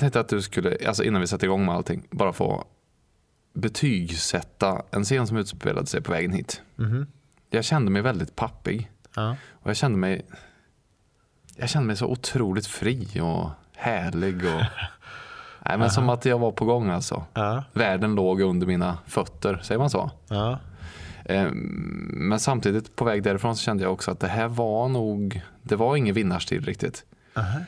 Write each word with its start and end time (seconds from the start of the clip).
Jag 0.00 0.12
tänkte 0.12 0.20
att 0.20 0.28
du 0.28 0.42
skulle, 0.42 0.76
alltså 0.86 1.04
innan 1.04 1.20
vi 1.20 1.26
sätter 1.26 1.46
igång 1.46 1.64
med 1.66 1.74
allting, 1.74 2.06
bara 2.10 2.32
få 2.32 2.64
betygsätta 3.52 4.82
en 4.90 5.04
scen 5.04 5.26
som 5.26 5.36
utspelade 5.36 5.86
sig 5.86 6.02
på 6.02 6.12
vägen 6.12 6.32
hit. 6.32 6.62
Mhm. 6.76 7.06
Jag 7.50 7.64
kände 7.64 7.90
mig 7.90 8.02
väldigt 8.02 8.36
pappig. 8.36 8.90
Ja. 9.16 9.36
Och 9.50 9.70
jag 9.70 9.76
kände 9.76 9.98
mig 9.98 10.22
jag 11.56 11.68
kände 11.68 11.86
mig 11.86 11.96
så 11.96 12.06
otroligt 12.06 12.66
fri 12.66 13.20
och 13.22 13.50
härlig. 13.76 14.34
Och, 14.36 14.60
nej, 15.66 15.78
men 15.78 15.90
som 15.90 16.08
att 16.08 16.24
jag 16.24 16.38
var 16.38 16.52
på 16.52 16.64
gång 16.64 16.88
alltså. 16.90 17.24
Ja. 17.34 17.64
Världen 17.72 18.14
låg 18.14 18.40
under 18.40 18.66
mina 18.66 18.98
fötter, 19.06 19.60
säger 19.62 19.78
man 19.78 19.90
så? 19.90 20.10
Ja. 20.28 20.58
Eh, 21.24 21.48
Men 21.52 22.40
samtidigt 22.40 22.96
på 22.96 23.04
väg 23.04 23.22
därifrån 23.22 23.56
så 23.56 23.62
kände 23.62 23.82
jag 23.82 23.92
också 23.92 24.10
att 24.10 24.20
det 24.20 24.28
här 24.28 24.48
var 24.48 24.88
nog, 24.88 25.42
det 25.62 25.76
var 25.76 25.96
ingen 25.96 26.14
vinnarstil 26.14 26.64
riktigt. 26.64 27.04
Aha. 27.34 27.58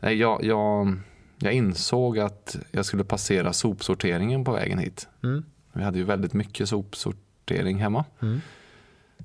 Nej, 0.00 0.16
jag, 0.16 0.44
jag, 0.44 0.96
jag 1.44 1.54
insåg 1.54 2.18
att 2.18 2.56
jag 2.70 2.84
skulle 2.84 3.04
passera 3.04 3.52
sopsorteringen 3.52 4.44
på 4.44 4.52
vägen 4.52 4.78
hit. 4.78 5.08
Mm. 5.22 5.44
Vi 5.72 5.82
hade 5.82 5.98
ju 5.98 6.04
väldigt 6.04 6.32
mycket 6.32 6.68
sopsortering 6.68 7.78
hemma. 7.78 8.04
Mm. 8.22 8.40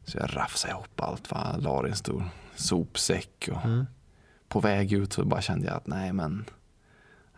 Så 0.06 0.18
jag 0.18 0.36
rafsade 0.36 0.74
ihop 0.74 1.02
allt, 1.02 1.32
va? 1.32 1.56
la 1.60 1.88
i 1.88 1.90
en 1.90 1.96
stor 1.96 2.24
sopsäck. 2.56 3.50
Och 3.52 3.66
Mm. 3.66 3.86
På 4.48 4.60
väg 4.60 4.94
ut 4.94 5.14
så 5.14 5.26
bara 5.26 5.42
kände 5.42 5.68
jag 5.68 5.78
att 5.78 5.88
nej 5.88 6.14
men 6.14 6.46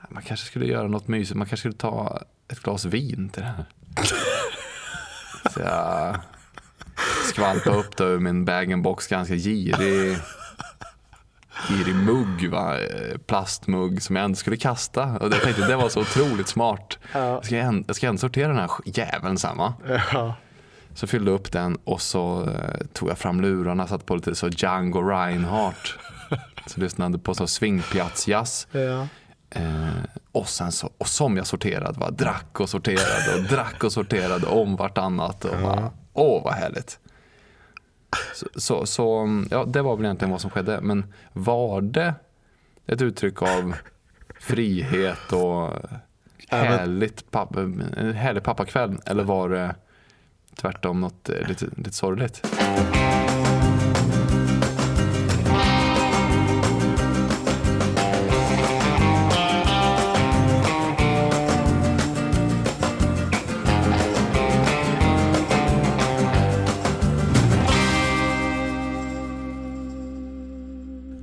man 0.10 0.24
kanske 0.24 0.46
skulle 0.46 0.66
göra 0.66 0.88
något 0.88 1.08
mysigt. 1.08 1.38
Man 1.38 1.48
kanske 1.48 1.58
skulle 1.58 1.74
ta 1.74 2.22
ett 2.48 2.60
glas 2.60 2.86
vin 2.86 3.30
till 3.30 3.42
det 3.42 3.48
här. 3.48 3.66
så 5.52 5.60
jag 5.60 6.20
skvalpade 7.30 7.78
upp 7.78 7.98
det 7.98 8.04
ur 8.04 8.20
min 8.20 8.46
bag-in-box 8.46 9.08
ganska 9.08 9.36
girig 9.36 10.18
girig 11.70 11.96
mugg, 11.96 12.50
va? 12.50 12.80
Eh, 12.80 13.18
plastmugg 13.18 14.02
som 14.02 14.16
jag 14.16 14.26
ändå 14.26 14.36
skulle 14.36 14.58
kasta. 14.58 15.04
Och 15.04 15.34
jag 15.34 15.42
tänkte 15.42 15.68
det 15.68 15.76
var 15.76 15.90
så 15.90 16.02
otroligt 16.02 16.48
smart. 16.48 16.98
Ja. 17.14 17.20
Jag 17.20 17.46
ska, 17.46 17.58
ändå, 17.58 17.84
jag 17.88 17.96
ska 17.96 18.08
ändå 18.08 18.20
sortera 18.20 18.48
den 18.48 18.58
här 18.58 18.70
jäveln 18.86 19.38
samma. 19.38 19.74
Ja. 20.14 20.36
Så 20.96 21.08
fyllde 21.08 21.32
jag 21.32 21.40
upp 21.40 21.52
den 21.52 21.78
och 21.84 22.02
så 22.02 22.50
eh, 22.50 22.86
tog 22.94 23.10
jag 23.10 23.18
fram 23.18 23.42
lurarna, 23.42 23.88
satte 23.88 24.06
på 24.06 24.16
lite 24.16 24.36
så 24.36 24.48
Django 24.48 25.02
Reinhardt. 25.02 25.98
Så 26.68 26.80
lyssnade 26.80 27.20
på 27.20 27.34
så 27.34 27.48
swingpiazzjazz. 27.48 28.68
Ja. 28.72 29.08
Eh, 29.50 29.88
och 30.32 30.50
sen 30.50 30.72
så, 30.72 30.90
och 30.98 31.08
som 31.08 31.38
jag 31.38 31.48
sorterade, 31.48 32.00
va? 32.00 32.12
drack 32.12 32.60
och 32.60 32.70
sorterade 32.70 33.36
och 33.38 33.44
drack 33.44 33.84
och 33.84 33.92
sorterade 33.92 34.48
om 34.48 34.76
vartannat. 34.76 35.46
Och 35.46 35.62
bara, 35.62 35.92
åh 36.14 36.44
vad 36.44 36.54
härligt. 36.54 37.00
Så, 38.34 38.46
så, 38.56 38.86
så 38.86 39.28
ja, 39.52 39.66
det 39.66 39.82
var 39.82 39.96
väl 39.96 40.06
egentligen 40.06 40.32
vad 40.32 40.42
som 40.42 40.50
skedde. 40.50 40.82
Men 40.82 41.14
var 41.34 41.82
det 41.82 42.14
ett 42.88 43.02
uttryck 43.02 43.42
av 43.42 43.76
frihet 44.40 45.34
och 45.34 45.74
härligt 46.50 47.32
pappa, 47.32 47.62
en 47.62 48.14
härlig 48.16 48.44
pappakväll? 48.44 48.98
Eller 49.06 49.24
var 49.24 49.50
det 49.50 49.76
tvärtom 50.56 51.02
något 51.02 51.30
eh, 51.30 51.48
lite, 51.48 51.66
lite 51.78 51.92
sorgligt? 51.92 52.48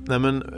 Nej 0.09 0.19
men 0.19 0.41
eh, 0.43 0.49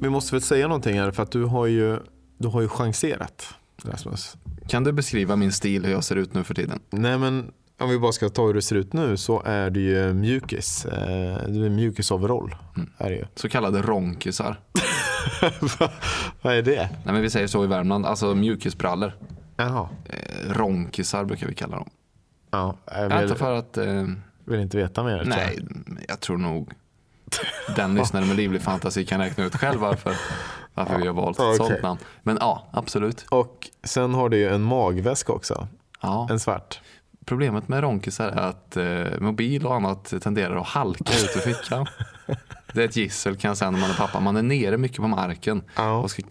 vi 0.00 0.08
måste 0.10 0.34
väl 0.34 0.42
säga 0.42 0.68
någonting 0.68 0.98
här 1.00 1.10
för 1.10 1.22
att 1.22 1.30
du 1.30 1.44
har 1.44 1.66
ju, 1.66 1.98
du 2.38 2.48
har 2.48 2.60
ju 2.60 2.68
chanserat 2.68 3.54
Rasmus. 3.84 4.36
Kan 4.68 4.84
du 4.84 4.92
beskriva 4.92 5.36
min 5.36 5.52
stil, 5.52 5.84
hur 5.84 5.92
jag 5.92 6.04
ser 6.04 6.16
ut 6.16 6.34
nu 6.34 6.44
för 6.44 6.54
tiden? 6.54 6.80
Nej 6.90 7.18
men 7.18 7.52
om 7.78 7.90
vi 7.90 7.98
bara 7.98 8.12
ska 8.12 8.28
ta 8.28 8.46
hur 8.46 8.54
det 8.54 8.62
ser 8.62 8.76
ut 8.76 8.92
nu 8.92 9.16
så 9.16 9.42
är 9.44 9.70
du 9.70 9.80
ju 9.80 10.12
mjukis. 10.12 10.84
Eh, 10.86 11.48
Du 11.48 11.66
är 11.66 11.70
mjukis 11.70 12.10
overall. 12.10 12.54
Är 12.98 13.10
det 13.10 13.16
ju. 13.16 13.24
Så 13.34 13.48
kallade 13.48 13.82
ronkisar. 13.82 14.60
Vad 16.42 16.54
är 16.54 16.62
det? 16.62 16.88
Nej 17.04 17.12
men 17.14 17.22
vi 17.22 17.30
säger 17.30 17.46
så 17.46 17.64
i 17.64 17.66
Värmland, 17.66 18.06
alltså 18.06 18.34
mjukisbrallor. 18.34 19.12
Jaha. 19.56 19.88
Eh, 20.04 20.52
ronkisar 20.52 21.24
brukar 21.24 21.46
vi 21.46 21.54
kalla 21.54 21.76
dem. 21.76 21.90
Ja, 22.50 22.76
jag 22.86 23.20
vill, 23.20 23.34
för 23.34 23.52
att, 23.52 23.76
eh, 23.76 24.04
vill 24.44 24.60
inte 24.60 24.76
veta 24.76 25.02
mer. 25.02 25.16
jag. 25.16 25.26
nej, 25.26 25.58
jag 26.08 26.20
tror 26.20 26.38
nog 26.38 26.72
den 27.76 27.94
lyssnaren 27.94 28.28
med 28.28 28.36
livlig 28.36 28.62
fantasi 28.62 29.04
kan 29.04 29.20
räkna 29.20 29.44
ut 29.44 29.56
själv 29.56 29.80
varför, 29.80 30.14
varför 30.74 30.98
vi 30.98 31.06
har 31.06 31.14
valt 31.14 31.40
ett 31.40 31.56
sånt 31.56 31.82
namn. 31.82 32.00
Men 32.22 32.38
ja, 32.40 32.66
absolut. 32.72 33.26
Och 33.28 33.70
sen 33.84 34.14
har 34.14 34.28
du 34.28 34.36
ju 34.36 34.48
en 34.48 34.62
magväska 34.62 35.32
också. 35.32 35.68
En 36.30 36.40
svart. 36.40 36.80
Problemet 37.26 37.68
med 37.68 37.80
ronkisar 37.82 38.28
är 38.28 38.36
att 38.48 38.76
eh, 38.76 39.20
mobil 39.20 39.66
och 39.66 39.74
annat 39.74 40.14
tenderar 40.22 40.56
att 40.56 40.66
halka 40.66 41.12
ut 41.14 41.36
ur 41.36 41.40
fickan. 41.40 41.86
Det 42.72 42.82
är 42.82 42.88
ett 42.88 42.96
gissel 42.96 43.36
kan 43.36 43.48
jag 43.48 43.56
säga 43.56 43.70
när 43.70 43.78
man 43.80 43.90
är 43.90 43.94
pappa. 43.94 44.20
Man 44.20 44.36
är 44.36 44.42
nere 44.42 44.76
mycket 44.78 44.96
på 44.96 45.08
marken 45.08 45.62
Ja. 45.76 45.96
och 45.98 46.10
ska 46.10 46.22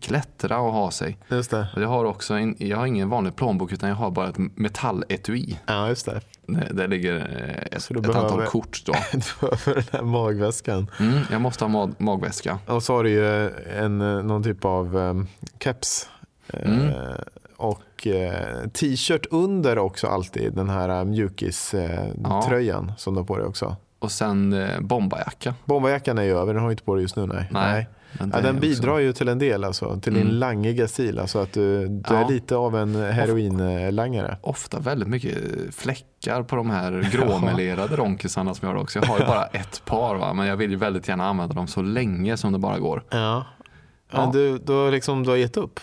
klättra 0.00 0.58
och 0.58 0.72
ha 0.72 0.90
sig. 0.90 1.18
Just 1.28 1.50
det. 1.50 1.68
Och 1.76 1.82
Jag 1.82 1.88
har 1.88 2.04
också 2.04 2.34
en, 2.34 2.56
jag 2.58 2.76
har 2.76 2.86
ingen 2.86 3.08
vanlig 3.08 3.36
plånbok 3.36 3.72
utan 3.72 3.88
jag 3.88 3.96
har 3.96 4.10
bara 4.10 4.28
ett 4.28 4.38
metalletui. 4.38 5.58
Ja, 5.66 5.88
just 5.88 6.06
det. 6.06 6.20
Där 6.46 6.68
där 6.72 6.88
ligger 6.88 7.16
eh, 7.16 7.76
ett, 7.76 7.82
Så 7.82 7.94
du 7.94 8.00
ett 8.00 8.06
antal 8.06 8.22
behöver- 8.24 8.46
kort. 8.46 8.82
Då. 8.86 8.92
Du 9.12 9.20
behöver 9.40 9.74
den 9.74 9.84
här 9.92 10.02
magväskan. 10.02 10.90
Mm, 11.00 11.18
jag 11.30 11.40
måste 11.40 11.64
ha 11.64 11.68
mag- 11.68 11.94
magväska. 11.98 12.58
Och 12.66 12.82
så 12.82 12.94
har 12.96 13.04
du 13.04 13.10
ju 13.10 13.50
en, 13.78 14.00
eh, 14.00 14.22
någon 14.22 14.42
typ 14.42 14.64
av 14.64 14.96
um, 14.96 15.26
keps. 15.60 16.08
Eh, 16.48 16.70
Mm. 16.70 16.92
Och 17.58 18.06
eh, 18.06 18.68
t-shirt 18.68 19.26
under 19.30 19.78
också 19.78 20.06
alltid. 20.06 20.52
Den 20.54 20.68
här 20.68 20.88
uh, 21.00 21.04
mjukis-tröjan 21.04 22.92
som 22.96 23.14
du 23.14 23.20
har 23.20 23.24
på 23.26 23.36
dig 23.36 23.46
också. 23.46 23.76
Och 23.98 24.10
sen 24.12 24.52
eh, 24.52 24.80
bombarjacka. 24.80 25.54
Bombarjackan 25.64 26.18
är 26.18 26.22
ju 26.22 26.38
över, 26.38 26.54
den 26.54 26.62
har 26.62 26.68
du 26.68 26.72
inte 26.72 26.84
på 26.84 26.94
dig 26.94 27.02
just 27.02 27.16
nu. 27.16 27.26
Nej. 27.26 27.46
Nej, 27.50 27.88
Ja, 28.32 28.40
den 28.40 28.60
bidrar 28.60 28.92
också- 28.92 29.00
ju 29.02 29.12
till 29.12 29.28
en 29.28 29.38
del, 29.38 29.64
alltså, 29.64 30.00
till 30.00 30.14
din 30.14 30.22
Mm. 30.22 30.34
langiga 30.34 30.88
stil. 30.88 31.18
Alltså 31.18 31.38
att 31.38 31.52
du, 31.52 31.88
du 31.88 32.02
Ja. 32.14 32.16
är 32.24 32.28
lite 32.28 32.56
av 32.56 32.76
en 32.76 32.94
heroinlangare. 32.94 34.36
Ofta 34.40 34.78
väldigt 34.80 35.08
mycket 35.08 35.34
fläckar 35.74 36.42
på 36.42 36.56
de 36.56 36.70
här 36.70 37.08
gråmelerade 37.12 37.96
ronkisarna 37.96 38.54
som 38.54 38.68
jag 38.68 38.74
har 38.74 38.82
också. 38.82 38.98
Jag 38.98 39.06
har 39.06 39.18
ju 39.18 39.24
bara 39.26 39.44
ett 39.46 39.82
par 39.84 40.16
va? 40.16 40.32
men 40.32 40.46
jag 40.46 40.56
vill 40.56 40.70
ju 40.70 40.76
väldigt 40.76 41.08
gärna 41.08 41.26
använda 41.28 41.54
dem 41.54 41.66
så 41.66 41.82
länge 41.82 42.36
som 42.36 42.52
det 42.52 42.58
bara 42.58 42.78
går. 42.78 43.02
Ja. 43.10 43.44
Ja. 44.12 44.20
Men 44.20 44.30
du, 44.32 44.58
du, 44.58 44.72
har 44.72 44.90
liksom, 44.90 45.22
du 45.24 45.30
har 45.30 45.36
gett 45.36 45.56
upp? 45.56 45.80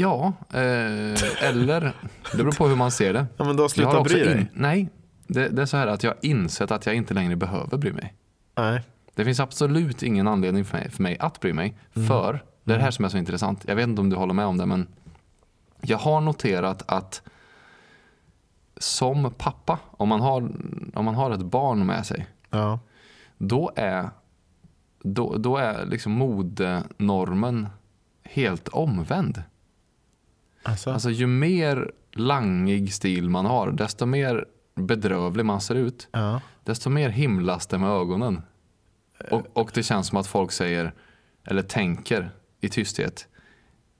Ja, 0.00 0.32
eh, 0.52 1.44
eller 1.48 1.92
det 2.32 2.36
beror 2.36 2.52
på 2.52 2.68
hur 2.68 2.76
man 2.76 2.90
ser 2.90 3.12
det. 3.12 3.26
Ja, 3.36 3.44
men 3.44 3.56
du 3.56 3.62
har 3.62 3.70
Jag 3.76 3.86
har 3.86 3.92
slutat 3.92 4.04
bry 4.04 4.24
dig? 4.24 4.40
in, 4.40 4.48
nej, 4.52 4.88
det, 5.26 5.48
det 5.48 5.62
är 5.62 5.66
så 5.66 5.76
här 5.76 5.86
att 5.86 6.02
jag 6.02 6.10
har 6.10 6.18
insett 6.22 6.70
att 6.70 6.86
jag 6.86 6.94
inte 6.94 7.14
längre 7.14 7.36
behöver 7.36 7.76
bry 7.78 7.92
mig. 7.92 8.14
Nej. 8.56 8.82
Det 9.14 9.24
finns 9.24 9.40
absolut 9.40 10.02
ingen 10.02 10.28
anledning 10.28 10.64
för 10.64 10.78
mig, 10.78 10.90
för 10.90 11.02
mig 11.02 11.16
att 11.20 11.40
bry 11.40 11.52
mig. 11.52 11.78
Mm. 11.94 12.08
För, 12.08 12.44
det 12.64 12.72
är 12.72 12.76
det 12.78 12.82
här 12.84 12.90
som 12.90 13.04
är 13.04 13.08
så 13.08 13.18
intressant. 13.18 13.64
Jag 13.68 13.76
vet 13.76 13.88
inte 13.88 14.00
om 14.00 14.10
du 14.10 14.16
håller 14.16 14.34
med 14.34 14.46
om 14.46 14.56
det, 14.58 14.66
men 14.66 14.86
jag 15.80 15.98
har 15.98 16.20
noterat 16.20 16.82
att 16.86 17.22
som 18.76 19.32
pappa, 19.38 19.78
om 19.90 20.08
man 20.08 20.20
har, 20.20 20.50
om 20.94 21.04
man 21.04 21.14
har 21.14 21.30
ett 21.30 21.40
barn 21.40 21.86
med 21.86 22.06
sig, 22.06 22.26
Ja. 22.50 22.78
då 23.38 23.72
är, 23.76 24.10
då, 25.02 25.36
då 25.36 25.56
är 25.56 25.86
liksom 25.86 26.12
modenormen 26.12 27.68
helt 28.22 28.68
omvänd. 28.68 29.42
Alltså, 30.66 30.90
Alltså 30.92 31.10
ju 31.10 31.26
mer 31.26 31.90
langig 32.12 32.92
stil 32.94 33.30
man 33.30 33.46
har, 33.46 33.70
desto 33.70 34.06
mer 34.06 34.44
bedrövlig 34.74 35.44
man 35.44 35.60
ser 35.60 35.74
ut, 35.74 36.08
ja. 36.12 36.40
desto 36.64 36.90
mer 36.90 37.08
himlas 37.08 37.66
det 37.66 37.78
med 37.78 37.90
ögonen. 37.90 38.42
Och, 39.30 39.42
och 39.52 39.70
det 39.74 39.82
känns 39.82 40.06
som 40.06 40.18
att 40.18 40.26
folk 40.26 40.52
säger, 40.52 40.94
eller 41.44 41.62
tänker 41.62 42.30
i 42.60 42.68
tysthet, 42.68 43.28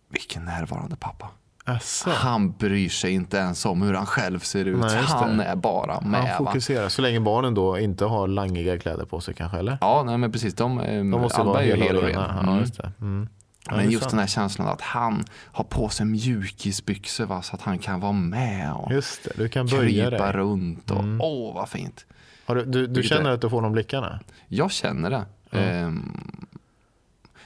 vilken 0.09 0.44
närvarande 0.44 0.96
pappa. 0.96 1.31
Alltså. 1.64 2.11
Han 2.11 2.52
bryr 2.52 2.88
sig 2.88 3.12
inte 3.12 3.37
ens 3.37 3.67
om 3.67 3.82
hur 3.82 3.94
han 3.94 4.06
själv 4.06 4.38
ser 4.38 4.64
ut. 4.64 4.79
Nej, 4.81 5.02
han 5.06 5.41
är 5.41 5.56
bara 5.56 6.00
med. 6.00 6.23
Va? 6.23 6.29
fokuserar, 6.38 6.88
så 6.88 7.02
länge 7.02 7.20
barnen 7.20 7.55
då 7.55 7.79
inte 7.79 8.05
har 8.05 8.29
langiga 8.29 8.79
kläder 8.79 9.05
på 9.05 9.20
sig 9.20 9.35
kanske, 9.35 9.58
eller? 9.58 9.79
Ja, 9.81 10.02
nej, 10.06 10.19
men 10.19 10.32
precis. 10.32 10.55
De, 10.55 10.81
eh, 10.81 10.87
De 10.96 11.11
måste 11.11 11.41
Alba 11.41 11.52
vara 11.52 11.62
är 11.62 11.67
ju 11.67 11.82
hel 11.82 11.96
och 11.96 12.02
och 12.02 12.08
ren. 12.08 12.20
rena. 12.20 12.67
Ja, 12.99 13.26
Mm. 13.69 13.69
det. 13.69 13.75
Mm. 13.75 13.77
Ja, 13.77 13.77
det 13.77 13.83
Men 13.85 13.93
just 13.93 14.03
sant. 14.03 14.11
den 14.11 14.21
här 14.21 14.27
känslan 14.27 14.69
att 14.69 14.81
han 14.81 15.25
har 15.33 15.65
på 15.65 15.89
sig 15.89 16.07
mjukisbyxor 16.07 17.27
va, 17.27 17.43
så 17.43 17.55
att 17.55 17.63
han 17.63 17.79
kan 17.79 18.01
vara 18.01 18.13
med 18.13 18.73
och 18.73 18.93
Just 18.93 19.25
det, 19.25 19.31
du 19.37 19.49
kan 19.49 19.67
böja 19.67 20.11
krypa 20.11 20.25
dig. 20.27 20.33
runt. 20.33 20.91
Och, 20.91 20.99
Mm. 21.01 21.21
Åh, 21.21 21.55
vad 21.55 21.69
fint. 21.69 22.07
Har 22.47 22.55
du, 22.55 22.65
du, 22.65 22.87
du 22.87 23.03
känner 23.03 23.31
är- 23.31 23.35
att 23.35 23.41
du 23.41 23.51
får 23.51 23.63
de 23.63 23.73
blickarna? 23.73 24.21
Jag 24.49 24.71
känner 24.73 25.11
det. 25.11 25.25
Ja. 25.51 25.59
Ehm, 25.59 26.47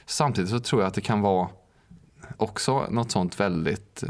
samtidigt 0.05 0.49
så 0.49 0.59
tror 0.59 0.81
jag 0.81 0.87
att 0.87 0.93
det 0.93 1.01
kan 1.01 1.21
vara 1.21 1.47
också 2.37 2.87
något 2.89 3.11
sånt 3.11 3.39
väldigt... 3.39 4.03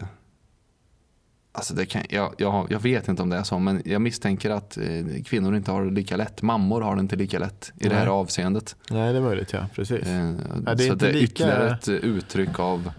Alltså 1.53 1.73
det 1.73 1.85
kan, 1.85 2.01
jag, 2.09 2.33
jag, 2.37 2.67
jag 2.69 2.79
vet 2.79 3.07
inte 3.07 3.21
om 3.21 3.29
det 3.29 3.37
är 3.37 3.43
så, 3.43 3.59
men 3.59 3.81
jag 3.85 4.01
misstänker 4.01 4.49
att 4.49 4.77
eh, 4.77 4.83
kvinnor 5.25 5.55
inte 5.55 5.71
har 5.71 5.85
det 5.85 5.91
lika 5.91 6.17
lätt. 6.17 6.41
Mammor 6.41 6.81
har 6.81 6.95
det 6.95 6.99
inte 7.01 7.15
lika 7.15 7.39
lätt 7.39 7.71
i 7.79 7.87
det 7.87 7.95
här 7.95 8.01
Nej. 8.05 8.09
avseendet. 8.13 8.75
Nej, 8.89 9.11
det 9.13 9.19
är 9.19 9.23
möjligt, 9.23 9.53
ja. 9.53 9.65
Precis. 9.75 10.07
Eh, 10.07 10.31
Ja, 10.65 10.73
det 10.73 10.83
är 10.83 10.87
så 10.87 10.93
inte 10.93 11.05
det 11.05 11.09
är 11.09 11.13
lika- 11.13 11.25
ytterligare 11.25 11.69
ett 11.71 11.87
eh, 11.87 11.93
uttryck 11.95 12.59
av 12.59 12.91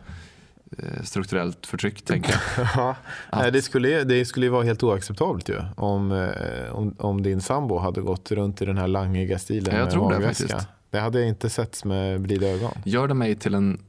eh, 0.78 1.02
strukturellt 1.02 1.66
förtryck 1.66 2.02
tänker 2.04 2.34
jag. 2.56 2.66
Ja, 2.76 2.96
Att- 3.30 3.42
nej, 3.42 3.52
det, 3.52 3.62
skulle, 3.62 4.04
det 4.04 4.24
skulle 4.24 4.48
vara 4.48 4.64
helt 4.64 4.82
oacceptabelt 4.82 5.48
ju. 5.48 5.58
Om, 5.76 6.12
eh, 6.12 6.72
om, 6.74 6.94
om 6.98 7.22
din 7.22 7.40
sambo 7.40 7.78
hade 7.78 8.00
gått 8.00 8.30
runt 8.32 8.62
i 8.62 8.64
den 8.64 8.78
här 8.78 8.88
langiga 8.88 9.38
stilen 9.38 9.74
Ja, 9.74 9.78
jag 9.78 9.84
med 9.84 9.92
tror 9.92 10.10
det 10.10 10.14
magväska. 10.18 10.48
faktiskt. 10.48 10.68
Det 10.90 10.98
hade 11.00 11.18
jag 11.20 11.28
inte 11.28 11.50
sett 11.50 11.84
med 11.84 12.20
blida 12.20 12.46
ögon. 12.46 12.72
Gör 12.84 13.08
det 13.08 13.14
mig 13.14 13.34
till 13.36 13.54
en 13.54 13.80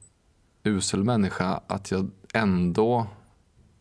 usel 0.64 1.04
människa 1.04 1.62
att 1.68 1.92
jag 1.92 2.10
ändå 2.34 3.08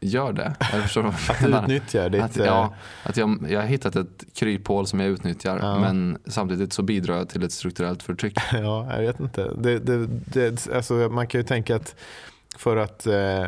gör 0.02 0.32
det? 0.32 0.54
Jag 0.72 0.82
förstår 0.82 1.02
vad 1.02 1.14
Att 1.28 1.40
du 1.40 1.56
utnyttjar 1.56 2.08
ditt... 2.08 2.22
Att, 2.22 2.38
eh, 2.38 2.46
ja, 2.46 2.74
att 3.02 3.16
jag, 3.16 3.46
jag 3.48 3.60
har 3.60 3.66
hittat 3.66 3.96
ett 3.96 4.24
kryphål 4.34 4.86
som 4.86 5.00
jag 5.00 5.08
utnyttjar 5.08 5.58
Ja. 5.62 5.78
men 5.78 6.18
samtidigt 6.26 6.72
så 6.72 6.82
bidrar 6.82 7.16
jag 7.16 7.28
till 7.28 7.42
ett 7.42 7.52
strukturellt 7.52 8.02
förtryck. 8.02 8.38
Ja, 8.52 8.92
jag 8.92 9.02
vet 9.02 9.20
inte. 9.20 9.50
Det, 9.58 9.78
det, 9.78 10.06
det, 10.06 10.68
alltså, 10.74 10.94
man 10.94 11.26
kan 11.26 11.40
ju 11.40 11.44
tänka 11.44 11.76
att 11.76 11.94
för 12.56 12.76
att 12.76 13.06
eh, 13.06 13.46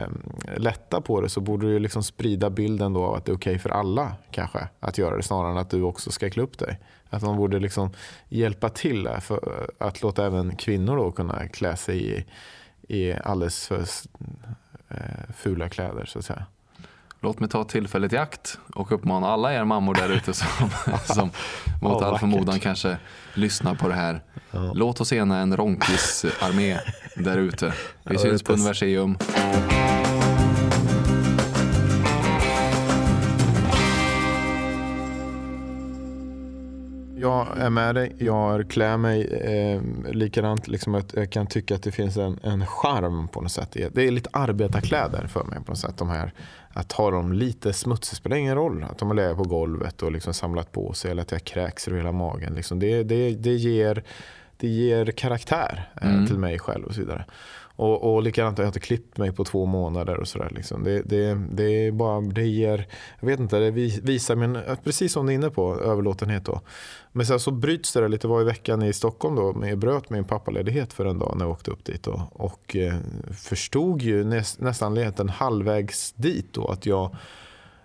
lätta 0.56 1.00
på 1.00 1.20
det 1.20 1.28
så 1.28 1.40
borde 1.40 1.66
du 1.66 1.78
liksom 1.78 2.02
sprida 2.02 2.50
bilden 2.50 2.92
då 2.92 3.04
av 3.04 3.14
att 3.14 3.24
det 3.24 3.32
är 3.32 3.36
okej 3.36 3.58
för 3.58 3.70
alla 3.70 4.12
kanske 4.30 4.68
att 4.80 4.98
göra 4.98 5.16
det 5.16 5.22
snarare 5.22 5.50
än 5.50 5.58
att 5.58 5.70
du 5.70 5.82
också 5.82 6.10
ska 6.10 6.30
klä 6.30 6.42
upp 6.42 6.58
dig. 6.58 6.80
Att 7.10 7.22
man 7.22 7.36
borde 7.36 7.58
liksom 7.58 7.90
hjälpa 8.28 8.68
till 8.68 9.08
för 9.20 9.70
att 9.78 10.02
låta 10.02 10.26
även 10.26 10.56
kvinnor 10.56 10.96
då 10.96 11.12
kunna 11.12 11.48
klä 11.48 11.76
sig 11.76 12.12
i, 12.12 12.24
i 12.88 13.12
alldeles 13.24 13.66
för 13.66 13.78
eh, 13.78 13.84
fula 15.36 15.68
kläder 15.68 16.04
så 16.04 16.18
att 16.18 16.24
säga. 16.24 16.44
Låt 17.20 17.40
mig 17.40 17.48
ta 17.48 17.64
tillfället 17.64 18.12
i 18.12 18.16
akt 18.16 18.58
och 18.74 18.92
uppmana 18.92 19.28
alla 19.28 19.54
er 19.54 19.64
mammor 19.64 19.94
där 19.94 20.08
ute 20.08 20.32
som, 20.34 20.46
som 21.04 21.30
mot 21.82 21.92
all 21.92 22.00
vackert. 22.02 22.20
förmodan 22.20 22.60
kanske 22.60 22.96
lyssnar 23.34 23.74
på 23.74 23.88
det 23.88 23.94
här. 23.94 24.22
Ja. 24.50 24.72
Låt 24.74 25.00
oss 25.00 25.12
ena 25.12 25.38
en 25.38 25.56
ronkis-armé 25.56 26.78
där 27.16 27.38
ute. 27.38 27.74
Vi 28.04 28.14
Ja, 28.14 28.20
syns 28.20 28.42
på 28.42 28.52
Universium. 28.52 29.18
Jag 37.56 37.66
är 37.66 37.70
med 37.70 37.94
dig. 37.94 38.12
Jag 38.18 38.70
klär 38.70 38.96
mig 38.96 39.26
eh, 39.26 39.80
likadant. 40.12 40.68
Liksom 40.68 40.94
att 40.94 41.14
jag 41.14 41.30
kan 41.30 41.46
tycka 41.46 41.74
att 41.74 41.82
det 41.82 41.92
finns 41.92 42.16
en, 42.16 42.38
en 42.42 42.66
charm 42.66 43.28
på 43.28 43.40
något 43.40 43.52
sätt. 43.52 43.76
Det 43.92 44.02
är 44.06 44.10
lite 44.10 44.30
arbetarkläder 44.32 45.26
för 45.26 45.44
mig 45.44 45.58
på 45.64 45.72
något 45.72 45.78
sätt. 45.78 45.96
De 45.98 46.08
här, 46.08 46.32
att 46.72 46.92
ha 46.92 47.10
dem 47.10 47.32
lite 47.32 47.72
smutsiga 47.72 48.16
spelar 48.16 48.36
ingen 48.36 48.54
roll. 48.54 48.84
Att 48.90 48.98
de 48.98 49.08
har 49.08 49.14
legat 49.14 49.36
på 49.36 49.42
golvet 49.44 50.02
och 50.02 50.12
liksom 50.12 50.34
samlat 50.34 50.72
på 50.72 50.92
sig 50.92 51.10
eller 51.10 51.22
att 51.22 51.32
jag 51.32 51.44
kräks 51.44 51.88
ur 51.88 51.96
hela 51.96 52.12
magen. 52.12 52.54
Liksom 52.54 52.78
det, 52.78 53.02
det, 53.02 53.30
det, 53.34 53.54
ger, 53.54 54.02
det 54.56 54.68
ger 54.68 55.06
karaktär 55.06 55.90
eh, 56.02 56.14
Mm. 56.14 56.26
till 56.26 56.38
mig 56.38 56.58
själv 56.58 56.84
och 56.84 56.94
så 56.94 57.00
vidare. 57.00 57.24
Och, 57.76 58.14
och 58.14 58.22
likadant, 58.22 58.58
jag 58.58 58.64
har 58.64 58.68
inte 58.68 58.80
klippt 58.80 59.18
mig 59.18 59.32
på 59.32 59.44
två 59.44 59.66
månader 59.66 60.16
och 60.16 60.28
sådär. 60.28 60.50
Liksom. 60.54 60.84
Det, 60.84 61.02
det, 61.02 61.34
det 61.52 61.86
är 61.86 61.92
bara, 61.92 62.20
det 62.20 62.46
ger, 62.46 62.86
jag 63.20 63.26
vet 63.26 63.40
inte, 63.40 63.58
det 63.58 63.70
vi- 63.70 64.00
visar 64.02 64.36
min, 64.36 64.58
precis 64.84 65.12
som 65.12 65.26
du 65.26 65.32
är 65.32 65.34
inne 65.34 65.50
på, 65.50 65.80
överlåtenhet 65.80 66.44
då. 66.44 66.60
Men 67.12 67.26
sen 67.26 67.40
så 67.40 67.50
bryts 67.50 67.92
det 67.92 68.00
där 68.00 68.08
lite, 68.08 68.28
var 68.28 68.40
i 68.40 68.44
veckan 68.44 68.82
i 68.82 68.92
Stockholm 68.92 69.36
då, 69.36 69.52
men 69.52 69.68
jag 69.68 69.78
bröt 69.78 70.10
min 70.10 70.24
pappaledighet 70.24 70.92
för 70.92 71.06
en 71.06 71.18
dag 71.18 71.34
när 71.36 71.44
jag 71.44 71.52
åkte 71.52 71.70
upp 71.70 71.84
dit 71.84 72.02
då, 72.02 72.22
och 72.32 72.76
eh, 72.76 72.94
förstod 73.32 74.02
ju 74.02 74.24
näs, 74.24 74.58
nästan 74.58 75.28
halvvägs 75.28 76.12
dit 76.12 76.52
då 76.52 76.66
att 76.66 76.86
jag 76.86 77.16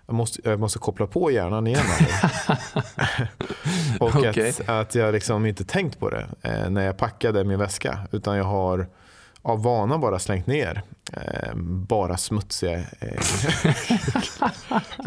jag 0.06 0.14
måste, 0.14 0.40
jag 0.44 0.60
måste 0.60 0.78
koppla 0.78 1.06
på 1.06 1.30
hjärnan 1.30 1.66
igen. 1.66 1.80
och 4.00 4.14
Okej. 4.16 4.48
att, 4.48 4.68
att 4.68 4.94
jag 4.94 5.12
liksom 5.12 5.46
inte 5.46 5.64
tänkt 5.64 5.98
på 5.98 6.10
det 6.10 6.26
eh, 6.42 6.70
när 6.70 6.86
jag 6.86 6.96
packade 6.96 7.44
min 7.44 7.58
väska. 7.58 7.98
Utan 8.12 8.36
jag 8.36 8.44
har 8.44 8.86
av 9.42 9.62
vana 9.62 9.98
bara 9.98 10.18
slängt 10.18 10.46
ner 10.46 10.82
eh, 11.12 11.54
bara 11.64 12.16
smutsiga 12.16 12.78
eh, 12.78 13.20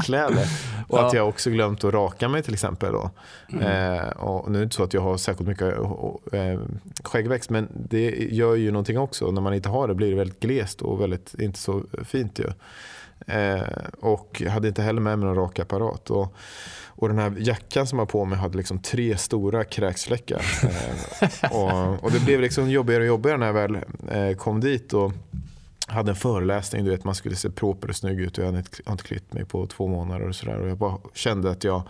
kläder. 0.04 0.46
Och 0.88 1.00
att 1.06 1.14
Ja. 1.14 1.20
jag 1.20 1.30
också 1.30 1.50
glömt 1.50 1.84
att 1.84 1.94
raka 1.94 2.30
mig 2.30 2.44
till 2.44 2.54
exempel. 2.54 2.92
Då. 2.94 3.10
Mm. 3.54 3.94
Eh, 3.94 4.08
och 4.10 4.52
nu 4.52 4.58
är 4.58 4.60
det 4.60 4.64
inte 4.64 4.76
så 4.76 4.84
att 4.84 4.94
jag 4.94 5.02
har 5.02 5.18
särskilt 5.18 5.48
mycket 5.50 5.74
eh, 6.34 6.60
skäggväxt 7.04 7.50
men 7.50 7.68
det 7.90 8.10
gör 8.32 8.56
ju 8.56 8.72
någonting 8.72 9.00
också. 9.00 9.32
När 9.32 9.42
man 9.42 9.54
inte 9.54 9.70
har 9.70 9.88
det 9.88 9.96
blir 9.96 10.10
det 10.10 10.16
väldigt 10.16 10.40
glest 10.40 10.82
och 10.82 11.02
väldigt 11.02 11.34
inte 11.40 11.60
så 11.60 11.84
fint 12.04 12.40
ju. 12.40 12.46
Eh, 13.28 13.62
och 14.00 14.42
jag 14.46 14.52
hade 14.52 14.68
inte 14.68 14.82
heller 14.82 15.02
med 15.02 15.20
mig 15.20 15.28
någon 15.28 15.36
rakapparat. 15.36 16.10
Och, 16.10 16.36
och 16.88 17.08
den 17.08 17.20
här 17.20 17.36
jackan 17.38 17.88
som 17.88 18.00
jag 18.00 18.10
på 18.10 18.26
mig 18.26 18.40
hade 18.40 18.58
liksom 18.58 18.80
tre 18.80 19.18
stora 19.18 19.64
kräksfläckar. 19.64 20.46
Eh, 21.44 21.52
och, 21.52 22.04
och 22.04 22.12
det 22.12 22.20
blev 22.20 22.42
liksom 22.42 22.70
jobbigare 22.70 23.02
och 23.02 23.08
jobbigare 23.08 23.38
när 23.38 23.46
jag 23.46 23.54
väl 23.54 23.78
eh, 24.10 24.38
kom 24.38 24.60
dit. 24.60 24.94
Och, 24.94 25.12
hade 25.88 26.12
en 26.12 26.16
föreläsning, 26.16 26.84
du 26.84 26.92
vet 26.92 27.04
man 27.04 27.16
skulle 27.16 27.36
se 27.36 27.50
proper 27.50 27.90
och 27.90 27.96
snygg 27.96 28.20
ut 28.20 28.38
och 28.38 28.44
jag 28.44 28.46
hade 28.46 28.64
inte, 28.90 29.04
klippt 29.04 29.34
mig 29.34 29.46
på 29.46 29.68
två 29.68 29.88
månader 29.88 30.28
och 30.28 30.36
sådär. 30.36 30.60
Och 30.60 30.70
jag 30.70 30.78
bara 30.78 30.98
kände 31.14 31.52
att 31.52 31.64
jag 31.64 31.82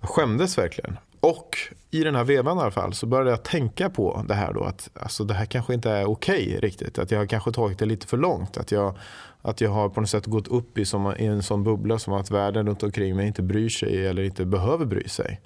skämdes 0.00 0.58
verkligen. 0.58 0.96
Och 1.20 1.56
i 1.90 2.04
den 2.04 2.14
här 2.14 2.24
vevan 2.24 2.58
i 2.58 2.60
alla 2.60 2.70
fall 2.70 2.94
så 2.94 3.06
började 3.06 3.30
jag 3.30 3.42
tänka 3.42 3.90
på 3.90 4.24
det 4.28 4.34
här 4.34 4.52
då 4.52 4.64
att 4.64 4.90
alltså, 4.94 5.24
det 5.24 5.34
här 5.34 5.46
kanske 5.46 5.74
inte 5.74 5.90
är 5.90 6.10
okej 6.10 6.58
riktigt. 6.62 6.98
Att 6.98 7.10
jag 7.10 7.18
har 7.18 7.26
kanske 7.26 7.52
tagit 7.52 7.78
det 7.78 7.86
lite 7.86 8.06
för 8.06 8.16
långt. 8.16 8.56
Att 8.56 8.72
jag, 8.72 8.98
att 9.42 9.60
jag 9.60 9.70
har 9.70 9.88
på 9.88 10.00
något 10.00 10.10
sätt 10.10 10.26
gått 10.26 10.48
upp 10.48 10.78
i, 10.78 10.84
som, 10.84 11.14
i 11.18 11.26
en 11.26 11.42
sån 11.42 11.64
bubbla 11.64 11.98
som 11.98 12.12
att 12.12 12.30
världen 12.30 12.66
runt 12.66 12.82
omkring 12.82 13.16
mig 13.16 13.26
inte 13.26 13.42
bryr 13.42 13.68
sig 13.68 14.06
eller 14.06 14.22
inte 14.22 14.44
behöver 14.44 14.84
bry 14.84 15.08
sig. 15.08 15.40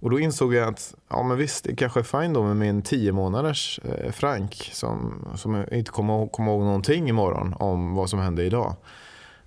Och 0.00 0.10
då 0.10 0.20
insåg 0.20 0.54
jag 0.54 0.68
att 0.68 0.94
ja, 1.08 1.22
men 1.22 1.36
visst, 1.36 1.64
det 1.64 1.76
kanske 1.76 2.00
är 2.00 2.04
fint 2.22 2.34
då 2.34 2.42
med 2.42 2.56
min 2.56 2.82
10 2.82 3.12
månaders 3.12 3.80
eh, 3.84 4.12
Frank 4.12 4.70
som, 4.72 5.28
som 5.36 5.64
inte 5.72 5.90
kommer 5.90 6.26
kommer 6.28 6.52
ihåg 6.52 6.62
någonting 6.62 7.08
imorgon 7.08 7.54
om 7.58 7.94
vad 7.94 8.10
som 8.10 8.18
hände 8.18 8.44
idag. 8.44 8.76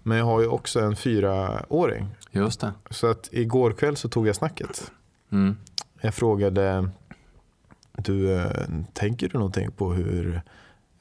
Men 0.04 0.18
jag 0.18 0.26
har 0.26 0.42
ju 0.42 0.48
också 0.48 0.80
en 0.80 0.96
fyraåring. 0.96 2.08
Just 2.32 2.62
det. 2.62 2.74
Så 2.90 3.08
att 3.08 3.30
igår 3.32 3.72
kväll 3.72 3.96
så 3.96 4.10
tog 4.10 4.28
jag 4.28 4.36
snacket. 4.36 4.92
Mm. 5.32 5.58
Jag 6.02 6.14
frågade, 6.14 6.90
du, 7.98 8.34
eh, 8.34 8.52
tänker 8.94 9.30
du 9.30 9.38
någonting 9.38 9.72
på 9.72 9.94
hur 9.94 10.42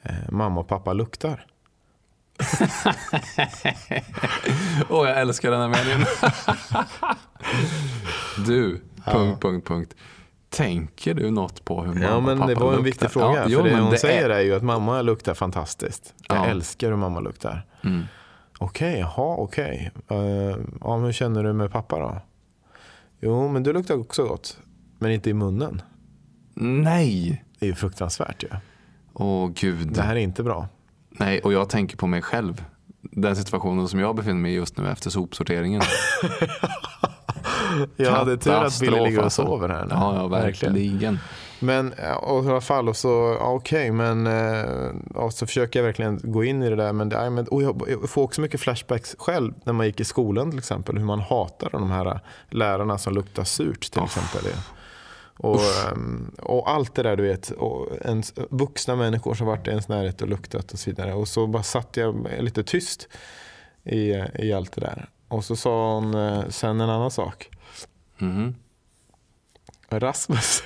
eh, 0.02 0.14
mamma 0.30 0.60
och 0.60 0.68
pappa 0.68 0.92
luktar? 0.92 1.46
Åh, 4.88 5.08
jag 5.08 5.20
älskar 5.20 5.50
den 5.50 5.60
här 5.60 5.68
meningen. 5.68 6.06
du, 8.46 8.80
Ja. 9.06 9.12
punkt, 9.12 9.40
punkt, 9.42 9.66
punkt. 9.68 9.94
Tänker 10.50 11.14
du 11.14 11.30
något 11.30 11.64
på 11.64 11.82
hur 11.82 11.94
mamma 11.94 12.04
Ja, 12.06 12.16
och 12.16 12.22
men 12.22 12.38
pappa 12.38 12.48
det 12.48 12.54
var 12.54 12.66
en 12.68 12.72
luktar? 12.72 12.84
viktig 12.84 13.10
fråga. 13.10 13.36
Ja, 13.40 13.44
jo, 13.48 13.58
för 13.58 13.64
det 13.64 13.70
men 13.74 13.82
hon 13.82 13.90
det 13.92 13.98
säger 13.98 14.30
är... 14.30 14.34
är 14.34 14.40
ju 14.40 14.54
att 14.54 14.62
mamma 14.62 15.02
luktar 15.02 15.34
fantastiskt. 15.34 16.14
Jag 16.28 16.38
Ja. 16.38 16.46
älskar 16.46 16.88
hur 16.90 16.96
mamma 16.96 17.20
luktar. 17.20 17.66
Mm. 17.84 18.02
Okej, 18.58 18.98
jaha, 18.98 19.36
okej. 19.38 19.90
Eh, 20.08 20.16
ja, 20.80 20.96
hur 20.96 21.12
känner 21.12 21.44
du 21.44 21.52
med 21.52 21.72
pappa 21.72 21.98
då? 21.98 22.16
Jo, 23.20 23.48
men 23.48 23.62
du 23.62 23.72
luktar 23.72 23.94
också 24.00 24.24
gott. 24.24 24.58
Men 24.98 25.10
inte 25.10 25.30
i 25.30 25.34
munnen. 25.34 25.82
Nej! 26.54 27.44
Det 27.58 27.66
är 27.66 27.70
ju 27.70 27.74
fruktansvärt 27.74 28.42
ju. 28.42 28.48
Åh 29.12 29.50
gud. 29.54 29.92
Det 29.92 30.02
här 30.02 30.16
är 30.16 30.20
inte 30.20 30.42
bra. 30.42 30.68
Nej, 31.12 31.40
och 31.40 31.52
jag 31.52 31.68
tänker 31.68 31.96
på 31.96 32.06
mig 32.06 32.22
själv. 32.22 32.64
Den 33.00 33.36
situationen 33.36 33.88
som 33.88 34.00
jag 34.00 34.16
befinner 34.16 34.40
mig 34.40 34.52
i 34.52 34.54
just 34.54 34.76
nu 34.76 34.90
efter 34.90 35.10
sopsorteringen. 35.10 35.82
Jag 37.96 38.10
hade 38.10 38.36
tur 38.36 38.52
att 38.52 38.80
Billy 38.80 39.00
ligger 39.00 39.18
och 39.18 39.24
alltså. 39.24 39.42
sover 39.42 39.68
här 39.68 39.84
nu. 39.84 39.90
Ja, 39.90 40.16
ja 40.16 40.26
verkligen. 40.26 41.18
Men 41.60 41.92
och 42.20 42.44
i 42.44 42.48
alla 42.48 42.60
fall, 42.60 42.88
och 42.88 42.96
så, 42.96 43.36
okej, 43.40 43.90
men 43.92 44.26
eh, 44.26 44.64
och 45.14 45.32
så 45.32 45.46
försöker 45.46 45.78
jag 45.78 45.84
verkligen 45.84 46.20
gå 46.22 46.44
in 46.44 46.62
i 46.62 46.70
det 46.70 46.76
där. 46.76 46.92
Men, 46.92 47.08
det, 47.08 47.30
men, 47.30 47.46
och 47.46 47.62
jag, 47.62 47.82
jag 47.88 48.10
får 48.10 48.22
också 48.22 48.40
mycket 48.40 48.60
flashbacks 48.60 49.16
själv 49.18 49.54
när 49.64 49.72
man 49.72 49.86
gick 49.86 50.00
i 50.00 50.04
skolan 50.04 50.50
till 50.50 50.58
exempel. 50.58 50.98
Hur 50.98 51.04
man 51.04 51.20
hatar 51.20 51.70
de 51.72 51.90
här 51.90 52.20
lärarna 52.50 52.98
som 52.98 53.14
luktar 53.14 53.44
surt 53.44 53.90
till 53.90 54.00
Oh. 54.00 54.04
exempel. 54.04 54.52
Och, 55.42 55.60
ehm, 55.60 56.34
och 56.38 56.70
allt 56.70 56.94
det 56.94 57.02
där 57.02 57.16
du 57.16 57.22
vet, 57.22 57.50
och 57.50 57.88
ens, 58.04 58.34
vuxna 58.50 58.96
människor 58.96 59.34
som 59.34 59.46
varit 59.46 59.66
i 59.66 59.70
ens 59.70 59.88
närhet 59.88 60.22
och 60.22 60.28
luktat 60.28 60.72
och 60.72 60.78
så 60.78 60.90
vidare. 60.90 61.14
Och 61.14 61.28
så 61.28 61.46
bara 61.46 61.62
satt 61.62 61.96
jag 61.96 62.28
lite 62.40 62.64
tyst 62.64 63.08
i, 63.84 64.24
i 64.38 64.52
allt 64.52 64.72
det 64.72 64.80
där. 64.80 65.08
Och 65.28 65.44
så 65.44 65.56
sa 65.56 65.94
hon 65.94 66.14
eh, 66.14 66.48
sen 66.48 66.80
en 66.80 66.90
annan 66.90 67.10
sak. 67.10 67.50
Mhm. 68.18 68.54
Rasmus. 69.88 70.62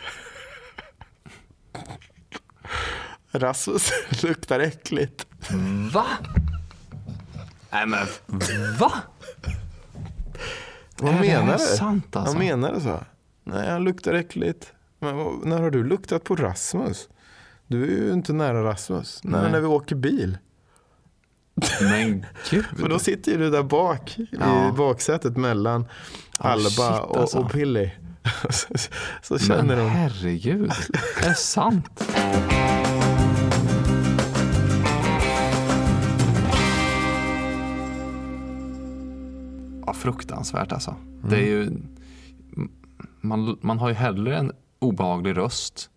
Rasmus 3.31 3.91
luktar 4.23 4.61
äckligt. 4.61 5.27
Va? 5.93 6.07
Nej 7.71 7.87
men 7.87 8.07
va? 8.79 8.93
Vad 10.97 11.13
här 11.13 11.21
menar 11.21 11.59
du? 11.59 11.65
sant 11.77 12.17
alltså? 12.17 12.35
Vad 12.35 12.45
menar 12.45 12.75
du 12.75 12.81
så? 12.81 13.01
Nej, 13.49 13.71
han 13.71 13.85
luktar 13.85 14.15
äckligt. 14.15 14.73
Men 14.99 15.41
när 15.45 15.63
har 15.63 15.71
du 15.71 15.85
luktat 15.85 16.25
på 16.25 16.37
Rasmus? 16.37 17.09
Du 17.67 17.83
är 17.83 18.07
ju 18.07 18.13
inte 18.13 18.33
nära 18.33 18.65
Rasmus. 18.65 19.21
Nej. 19.25 19.43
Men 19.43 19.53
när 19.53 19.61
vi 19.61 19.67
åker 19.67 19.97
bil. 19.97 20.39
Men 21.81 22.27
gud. 22.51 22.65
För 22.79 22.89
då 22.89 22.99
sitter 22.99 23.33
ju 23.33 23.39
du 23.39 23.51
där 23.51 23.63
bak 23.63 24.17
ja. 24.31 24.69
i 24.69 24.73
baksätet 24.73 25.37
mellan 25.37 25.83
oh, 25.83 25.87
Alba 26.47 26.69
shit, 26.69 27.17
alltså. 27.17 27.39
och, 27.39 27.53
Pilly. 27.53 27.91
så, 28.51 28.75
så 29.23 29.39
känner 29.39 29.77
Men 29.77 29.79
de. 29.79 29.89
herregud, 29.91 30.71
är 31.23 31.29
det 31.29 31.35
sant? 31.35 32.05
ja, 39.87 39.93
fruktansvärt 39.93 40.73
alltså. 40.73 40.91
Mm. 40.91 41.31
Det 41.31 41.37
är 41.37 41.57
mm. 41.57 41.73
ju 41.73 41.96
man, 43.27 43.59
man 43.61 43.79
har 43.79 43.89
ju 43.89 43.95
hellre 43.95 44.37
en 44.37 44.53
obehaglig 44.79 45.37
röst 45.37 45.91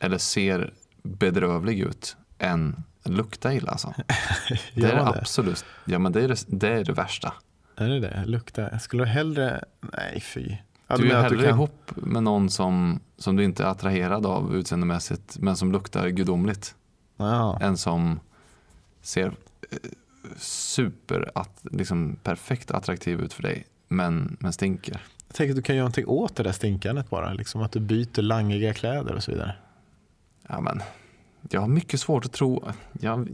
eller 0.00 0.18
ser 0.18 0.72
bedrövlig 1.02 1.80
ut 1.80 2.16
än 2.38 2.82
lukta 3.04 3.54
illa 3.54 3.70
alltså. 3.70 3.94
Det 4.74 4.82
är 4.84 4.94
det 4.96 5.06
absolut, 5.06 5.64
ja 5.84 5.98
men 5.98 6.12
det 6.12 6.22
är 6.24 6.28
det, 6.28 6.44
det 6.48 6.68
är 6.68 6.84
det 6.84 6.92
värsta. 6.92 7.32
Är 7.76 7.88
det 7.88 8.00
det? 8.00 8.24
Lukta? 8.26 8.70
Jag 8.70 8.82
skulle 8.82 9.04
hellre... 9.04 9.64
Nej, 9.80 10.20
fy. 10.20 10.56
Ja, 10.86 10.96
Du 10.96 11.10
är 11.12 11.22
hellre 11.22 11.42
kan- 11.42 11.54
ihop 11.54 11.90
med 11.96 12.22
någon 12.22 12.50
som, 12.50 13.00
som 13.18 13.36
du 13.36 13.44
inte 13.44 13.62
är 13.64 13.66
attraherad 13.66 14.26
av 14.26 14.54
utseendemässigt 14.56 15.38
men 15.38 15.56
som 15.56 15.72
luktar 15.72 16.08
gudomligt 16.08 16.74
Ja. 17.16 17.58
än 17.60 17.76
som 17.76 18.20
ser 19.02 19.26
eh, 19.26 19.78
super, 20.38 21.30
att, 21.34 21.60
liksom 21.62 22.16
perfekt 22.22 22.70
attraktiv 22.70 23.20
ut 23.20 23.32
för 23.32 23.42
dig 23.42 23.66
men, 23.88 24.36
men 24.40 24.52
stinker. 24.52 25.02
Jag 25.28 25.36
tänker 25.36 25.52
att 25.52 25.56
du 25.56 25.62
kan 25.62 25.76
göra 25.76 25.84
någonting 25.84 26.06
åt 26.06 26.36
det 26.36 26.42
där 26.42 26.52
stinkandet 26.52 27.10
bara. 27.10 27.32
Liksom 27.32 27.62
att 27.62 27.72
du 27.72 27.80
byter 27.80 28.22
langiga 28.22 28.74
kläder 28.74 29.14
och 29.14 29.22
så 29.22 29.30
vidare. 29.30 29.54
Ja, 30.48 30.60
men, 30.60 30.82
jag 31.50 31.60
har 31.60 31.68
mycket 31.68 32.00
svårt 32.00 32.24
att 32.24 32.32
tro, 32.32 32.68
jag, 33.00 33.28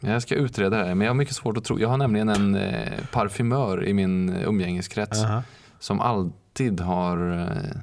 jag 0.00 0.22
ska 0.22 0.34
utreda 0.34 0.76
det 0.76 0.84
här, 0.84 0.94
men 0.94 1.04
jag 1.04 1.10
har 1.10 1.18
mycket 1.18 1.34
svårt 1.34 1.56
att 1.56 1.64
tro, 1.64 1.80
jag 1.80 1.88
har 1.88 1.96
nämligen 1.96 2.28
en 2.28 2.54
eh, 2.54 3.06
parfymör 3.12 3.84
i 3.84 3.94
min 3.94 4.28
umgängeskrets 4.28 5.24
Aha. 5.24 5.42
som 5.78 6.00
alltid 6.00 6.80
har 6.80 7.40
eh, 7.40 7.80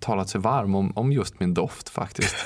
talat 0.00 0.28
sig 0.28 0.40
varm 0.40 0.74
om, 0.74 0.92
om 0.96 1.12
just 1.12 1.40
min 1.40 1.54
doft 1.54 1.88
faktiskt. 1.88 2.36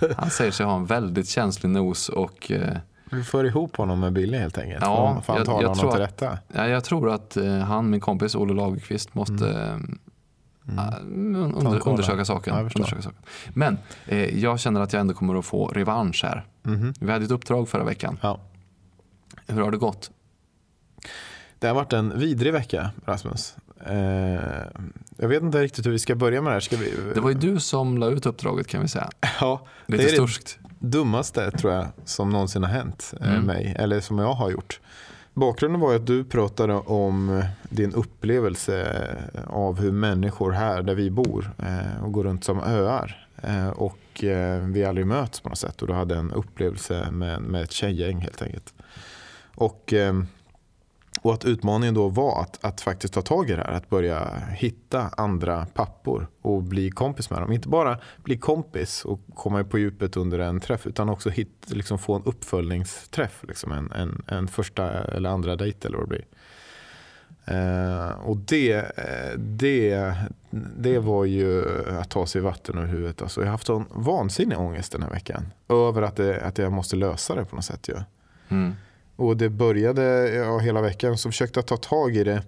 Han 0.16 0.30
säger 0.30 0.50
sig 0.50 0.66
ha 0.66 0.76
en 0.76 0.86
väldigt 0.86 1.28
känslig 1.28 1.70
nos 1.70 2.08
och 2.08 2.50
eh, 2.50 2.76
Du 3.10 3.24
får 3.24 3.46
ihop 3.46 3.76
honom 3.76 4.00
med 4.00 4.12
Billy 4.12 4.38
helt 4.38 4.58
enkelt. 4.58 4.82
Ja, 4.82 5.22
får 5.24 5.32
han 5.32 5.36
jag- 5.40 5.46
tala 5.46 5.62
jag 5.62 5.68
honom 5.68 5.92
till 5.92 6.02
att- 6.02 6.08
rätta. 6.08 6.38
ja, 6.54 6.68
jag 6.68 6.84
tror 6.84 7.10
att 7.10 7.36
eh, 7.36 7.58
han, 7.58 7.90
min 7.90 8.00
kompis 8.00 8.34
Olle 8.34 8.54
Lagerqvist, 8.54 9.14
måste 9.14 9.48
eh, 9.48 9.76
Mm. 10.68 10.78
Ah, 10.78 10.96
under, 10.98 11.88
undersöka, 11.88 12.24
saken. 12.24 12.54
Ja, 12.54 12.60
undersöka 12.60 13.02
saken. 13.02 13.18
Men 13.54 13.78
eh, 14.06 14.38
jag 14.38 14.60
känner 14.60 14.80
att 14.80 14.92
jag 14.92 15.00
ändå 15.00 15.14
kommer 15.14 15.38
att 15.38 15.44
få 15.44 15.68
revansch 15.68 16.24
här. 16.24 16.44
Mhm. 16.62 16.94
Vi 17.00 17.12
hade 17.12 17.24
ett 17.24 17.30
uppdrag 17.30 17.68
förra 17.68 17.84
veckan. 17.84 18.18
Ja. 18.22 18.40
Hur 19.46 19.60
har 19.62 19.70
det 19.70 19.76
gått? 19.76 20.10
Det 21.58 21.66
har 21.66 21.74
varit 21.74 21.92
en 21.92 22.18
vidrig 22.18 22.52
vecka, 22.52 22.90
Rasmus. 23.06 23.56
Eh, 23.86 23.94
jag 25.16 25.28
vet 25.28 25.42
inte 25.42 25.62
riktigt 25.62 25.86
hur 25.86 25.90
vi 25.90 25.98
ska 25.98 26.14
börja 26.14 26.40
med 26.42 26.50
det 26.50 26.54
här. 26.54 26.60
Ska 26.60 26.76
vi... 26.76 26.92
Det 27.14 27.20
var 27.20 27.28
ju 27.30 27.34
du 27.38 27.60
som 27.60 27.98
la 27.98 28.06
ut 28.06 28.26
uppdraget 28.26 28.66
kan 28.66 28.82
vi 28.82 28.88
säga. 28.88 29.10
ja, 29.40 29.66
Lite 29.86 30.02
det 30.04 30.08
är 30.10 30.14
sturskt. 30.14 30.58
Dummaste 30.78 31.50
tror 31.50 31.72
jag 31.72 31.86
som 32.04 32.30
någonsin 32.30 32.62
har 32.62 32.70
hänt 32.70 33.14
eh, 33.20 33.30
Mm. 33.32 33.44
mig, 33.46 33.76
eller 33.78 34.00
som 34.00 34.18
jag 34.18 34.32
har 34.32 34.50
gjort. 34.50 34.80
Bakgrunden 35.34 35.80
var 35.80 35.94
att 35.94 36.06
du 36.06 36.24
pratade 36.24 36.74
om 36.74 37.42
din 37.68 37.92
upplevelse 37.94 39.06
av 39.46 39.80
hur 39.80 39.92
människor 39.92 40.50
här 40.52 40.82
där 40.82 40.94
vi 40.94 41.10
bor 41.10 41.50
eh, 41.58 42.04
och 42.04 42.12
går 42.12 42.24
runt 42.24 42.44
som 42.44 42.60
öar 42.60 43.26
eh, 43.42 43.68
och 43.68 44.24
eh, 44.24 44.62
vi 44.62 44.84
aldrig 44.84 45.06
möts 45.06 45.40
på 45.40 45.48
något 45.48 45.58
sätt 45.58 45.82
och 45.82 45.88
du 45.88 45.94
hade 45.94 46.16
en 46.16 46.32
upplevelse 46.32 47.10
med, 47.10 47.42
med 47.42 47.62
ett 47.62 47.72
tjejgäng 47.72 48.20
helt 48.20 48.42
enkelt. 48.42 48.74
Och, 49.54 49.92
eh, 49.92 50.14
och 51.26 51.34
att 51.34 51.44
utmaningen 51.44 51.94
då 51.94 52.08
var 52.08 52.42
att, 52.42 52.64
att 52.64 52.80
faktiskt 52.80 53.14
ta 53.14 53.22
tag 53.22 53.50
i 53.50 53.52
det 53.52 53.62
här, 53.62 53.72
att 53.72 53.90
börja 53.90 54.36
hitta 54.50 55.10
andra 55.16 55.66
pappor 55.74 56.28
och 56.42 56.62
bli 56.62 56.90
kompis 56.90 57.30
med 57.30 57.40
dem. 57.40 57.52
Inte 57.52 57.68
bara 57.68 57.98
bli 58.24 58.38
kompis 58.38 59.04
och 59.04 59.20
komma 59.34 59.64
på 59.64 59.78
djupet 59.78 60.16
under 60.16 60.38
en 60.38 60.60
träff 60.60 60.86
utan 60.86 61.08
också 61.08 61.30
hit, 61.30 61.66
liksom 61.66 61.98
få 61.98 62.14
en 62.14 62.22
uppföljningsträff, 62.24 63.44
liksom 63.48 63.72
en, 63.72 63.92
en, 63.92 64.22
en 64.26 64.48
första 64.48 65.04
eller 65.04 65.30
andra 65.30 65.56
dejt 65.56 65.88
eller 65.88 65.98
vad 65.98 66.08
det 66.08 66.08
blir. 66.08 66.26
Eh, 67.44 68.10
och 68.10 68.36
det, 68.36 68.72
eh, 68.72 69.38
det, 69.38 70.14
det 70.76 70.98
var 70.98 71.24
ju 71.24 71.64
att 71.98 72.10
ta 72.10 72.26
sig 72.26 72.40
vatten 72.40 72.78
ur 72.78 72.86
huvudet. 72.86 73.22
Alltså, 73.22 73.40
jag 73.40 73.46
har 73.46 73.52
haft 73.52 73.66
sån 73.66 73.84
vansinnig 73.90 74.58
ångest 74.58 74.92
den 74.92 75.02
här 75.02 75.10
veckan. 75.10 75.46
Över 75.68 76.02
att, 76.02 76.16
det, 76.16 76.40
att 76.40 76.58
jag 76.58 76.72
måste 76.72 76.96
lösa 76.96 77.34
det 77.34 77.44
på 77.44 77.56
något 77.56 77.64
sätt. 77.64 77.88
Ju. 77.88 77.96
Mm. 78.48 78.74
Och 79.16 79.36
det 79.36 79.48
började 79.50 80.34
ja, 80.34 80.58
hela 80.58 80.80
veckan 80.82 81.18
så 81.18 81.30
försökte 81.30 81.58
jag 81.58 81.66
ta 81.66 81.76
tag 81.76 82.16
i 82.16 82.24
det. 82.24 82.42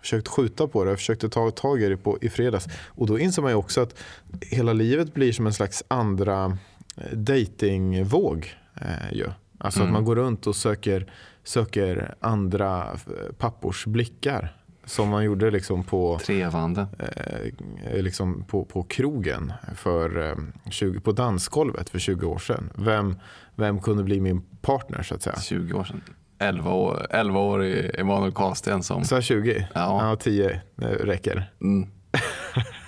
Försökt 0.00 0.28
skjuta 0.28 0.66
på 0.68 0.84
det, 0.84 0.96
försökte 0.96 1.28
ta 1.28 1.50
tag 1.50 1.82
i 1.82 1.88
det 1.88 1.96
på, 1.96 2.18
i 2.20 2.28
fredags. 2.28 2.66
Och 2.86 3.06
då 3.06 3.18
inser 3.18 3.42
man 3.42 3.50
ju 3.50 3.56
också 3.56 3.80
att 3.80 3.94
hela 4.40 4.72
livet 4.72 5.14
blir 5.14 5.32
som 5.32 5.46
en 5.46 5.52
slags 5.52 5.84
andra 5.88 6.58
eh, 6.96 7.16
datingvåg. 7.18 8.54
Eh, 8.80 9.12
ju. 9.12 9.26
Alltså 9.58 9.80
Mm. 9.80 9.88
att 9.88 9.92
man 9.92 10.04
går 10.04 10.16
runt 10.16 10.46
och 10.46 10.56
söker, 10.56 11.12
söker 11.44 12.14
andra 12.20 12.82
eh, 12.92 13.32
pappors 13.38 13.86
blickar. 13.86 14.56
Som 14.90 15.08
man 15.08 15.24
gjorde 15.24 15.50
liksom 15.50 15.82
på, 15.84 16.18
Trevande. 16.18 16.86
eh, 16.98 18.02
liksom 18.02 18.44
på, 18.44 18.64
på 18.64 18.82
krogen 18.82 19.52
för, 19.76 20.28
eh, 20.30 20.34
20, 20.70 21.00
på 21.00 21.12
dansgolvet 21.12 21.90
för 21.90 21.98
20 21.98 22.26
år 22.26 22.38
sedan. 22.38 22.70
Vem, 22.74 23.16
vem 23.54 23.80
kunde 23.80 24.02
bli 24.02 24.20
min 24.20 24.42
partner 24.62 25.02
så 25.02 25.14
att 25.14 25.22
säga? 25.22 25.36
20 25.40 25.78
år 25.78 25.84
sedan. 25.84 26.00
11 26.38 26.70
år, 26.70 27.06
11 27.10 27.40
år 27.40 27.64
i 27.64 27.90
Emanuel 27.98 28.32
Karlsten 28.32 28.82
som... 28.82 29.04
Så 29.04 29.14
här 29.14 29.22
20? 29.22 29.68
Ja. 29.74 30.10
Ja, 30.10 30.16
10 30.16 30.60
det 30.76 30.86
räcker. 30.86 31.50
Mm. 31.60 31.88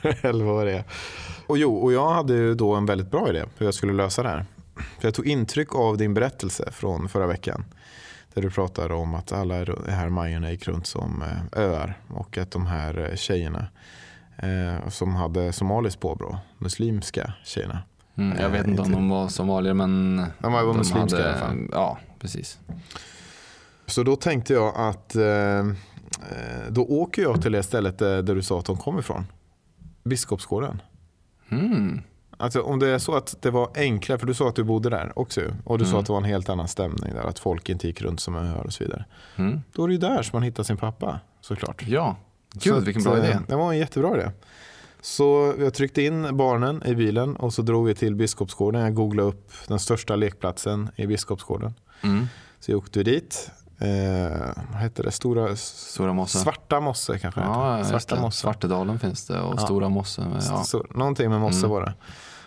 11 0.22 0.52
år 0.52 0.66
är 0.66 0.72
jag. 0.74 0.84
Och 1.46 1.58
jo, 1.58 1.76
och 1.76 1.92
jag 1.92 2.10
hade 2.10 2.32
ju 2.34 2.54
då 2.54 2.74
en 2.74 2.86
väldigt 2.86 3.10
bra 3.10 3.28
idé 3.28 3.44
hur 3.58 3.66
jag 3.66 3.74
skulle 3.74 3.92
lösa 3.92 4.22
det 4.22 4.28
här. 4.28 4.44
För 4.74 5.06
jag 5.08 5.14
tog 5.14 5.26
intryck 5.26 5.74
av 5.74 5.96
din 5.98 6.14
berättelse 6.14 6.68
från 6.72 7.08
förra 7.08 7.26
veckan. 7.26 7.64
Där 8.34 8.42
du 8.42 8.50
pratade 8.50 8.94
om 8.94 9.14
att 9.14 9.32
alla 9.32 9.64
de 9.64 9.76
här 9.88 10.08
majorna 10.08 10.50
gick 10.50 10.68
runt 10.68 10.86
som 10.86 11.22
eh, 11.22 11.60
öar 11.62 11.98
och 12.08 12.38
att 12.38 12.50
de 12.50 12.66
här 12.66 13.10
eh, 13.10 13.16
tjejerna 13.16 13.66
eh, 14.36 14.88
som 14.88 15.14
hade 15.14 15.52
somaliskt 15.52 16.00
påbrå, 16.00 16.38
muslimska 16.58 17.32
tjejerna. 17.44 17.78
Mm. 18.14 18.38
Jag 18.40 18.48
vet 18.48 18.66
inte 18.66 18.82
om 18.82 18.92
de 18.92 19.08
var 19.08 19.28
somalier 19.28 19.74
men... 19.74 20.24
De 20.38 20.52
var 20.52 20.74
muslimska 20.74 21.18
i 21.18 21.22
alla 21.22 21.38
fall. 21.38 21.68
Ja, 21.72 21.98
precis. 22.18 22.58
Så 23.86 24.02
då 24.02 24.16
tänkte 24.16 24.52
jag 24.52 24.76
att 24.76 25.16
då 26.68 26.84
åker 26.84 27.22
jag 27.22 27.42
till 27.42 27.52
det 27.52 27.62
stället 27.62 27.98
där, 27.98 28.22
där 28.22 28.34
du 28.34 28.42
sa 28.42 28.58
att 28.58 28.64
de 28.64 28.76
kom 28.76 28.98
ifrån. 28.98 29.26
Biskopsgården. 30.04 30.82
Mm. 31.50 32.02
Alltså 32.36 32.62
om 32.62 32.78
det 32.78 32.88
är 32.88 32.98
så 32.98 33.14
att 33.14 33.36
det 33.40 33.50
var 33.50 33.70
enklare, 33.74 34.18
för 34.18 34.26
du 34.26 34.34
sa 34.34 34.48
att 34.48 34.56
du 34.56 34.64
bodde 34.64 34.90
där 34.90 35.12
också 35.18 35.40
och 35.64 35.78
du 35.78 35.84
sa 35.84 35.90
Mm. 35.90 36.00
att 36.00 36.06
det 36.06 36.12
var 36.12 36.18
en 36.20 36.24
helt 36.24 36.48
annan 36.48 36.68
stämning 36.68 37.14
där, 37.14 37.22
att 37.22 37.38
folk 37.38 37.68
inte 37.68 37.86
gick 37.86 38.02
runt 38.02 38.20
som 38.20 38.34
öar 38.36 38.64
och 38.66 38.72
så 38.72 38.84
vidare. 38.84 39.04
Mm. 39.36 39.60
Då 39.72 39.84
är 39.84 39.88
det 39.88 39.94
ju 39.94 40.00
där 40.00 40.22
som 40.22 40.30
man 40.36 40.42
hittar 40.42 40.62
sin 40.62 40.76
pappa 40.76 41.20
såklart. 41.40 41.82
Ja, 41.86 42.16
Så 42.52 42.58
gud 42.62 42.78
att, 42.78 42.84
vilken 42.84 43.02
bra 43.02 43.18
eh, 43.18 43.24
idé. 43.24 43.38
Det 43.48 43.56
var 43.56 43.72
en 43.72 43.78
jättebra 43.78 44.14
idé. 44.16 44.30
Så 45.00 45.54
jag 45.58 45.74
tryckte 45.74 46.02
in 46.02 46.36
barnen 46.36 46.82
i 46.86 46.94
bilen 46.94 47.36
och 47.36 47.54
så 47.54 47.62
drog 47.62 47.86
vi 47.86 47.94
till 47.94 48.14
Biskopsgården. 48.14 48.80
Jag 48.80 48.94
googlade 48.94 49.28
upp 49.28 49.52
den 49.68 49.78
största 49.78 50.16
lekplatsen 50.16 50.90
i 50.96 51.06
Biskopsgården. 51.06 51.74
Mm. 52.02 52.26
Så 52.60 52.70
jag 52.70 52.78
åkte 52.78 53.02
dit. 53.02 53.50
Eh, 53.82 54.52
vad 54.72 54.80
hette 54.80 55.02
det? 55.02 55.10
Stora, 55.10 55.56
Stora 55.56 56.12
Mosse. 56.12 56.38
Svarta 56.38 56.80
mosse 56.80 57.18
kanske 57.18 57.40
Ja, 57.40 57.76
heter. 57.76 57.90
Svarta 57.90 58.20
mosse. 58.20 58.38
Svartedalen 58.40 58.98
finns 58.98 59.26
det 59.26 59.40
och 59.40 59.54
Ja. 59.54 59.58
Stora 59.58 59.88
Mosse. 59.88 60.20
men 60.20 60.40
Ja. 60.48 60.64
Så, 60.64 60.86
någonting 60.94 61.30
med 61.30 61.40
mosse 61.40 61.58
Mm. 61.58 61.70
var 61.70 61.80
det. 61.80 61.94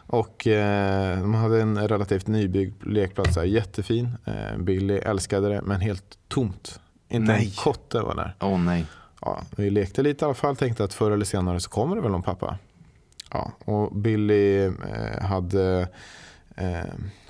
Och 0.08 0.48
eh, 0.48 1.20
de 1.22 1.34
hade 1.34 1.62
en 1.62 1.88
relativt 1.88 2.28
nybyggd 2.28 2.84
lekplats, 2.88 3.36
där, 3.36 3.44
jättefin. 3.44 4.18
Eh, 4.26 4.58
Billy 4.58 4.94
älskade 4.98 5.50
det, 5.50 5.62
men 5.62 5.82
helt 5.82 6.18
tomt. 6.28 6.80
Inte 7.10 7.32
Nej. 7.32 7.46
en 7.46 7.52
kotte 7.52 8.00
var 8.02 8.16
där. 8.16 8.36
Åh 8.42 8.60
nej. 8.60 8.86
Ja, 9.22 9.42
vi 9.56 9.70
lekte 9.70 10.02
lite 10.02 10.24
i 10.24 10.26
alla 10.26 10.34
fall, 10.34 10.56
tänkte 10.56 10.84
att 10.84 10.94
förr 10.94 11.12
eller 11.12 11.26
senare 11.26 11.60
så 11.60 11.70
kommer 11.70 11.96
det 11.96 12.02
väl 12.02 12.12
någon 12.12 12.24
pappa. 12.24 12.58
Ja, 13.34 13.52
och 13.66 13.96
Billy 13.96 14.66
eh, 14.66 14.72
hade 15.22 15.88
eh, 16.56 16.80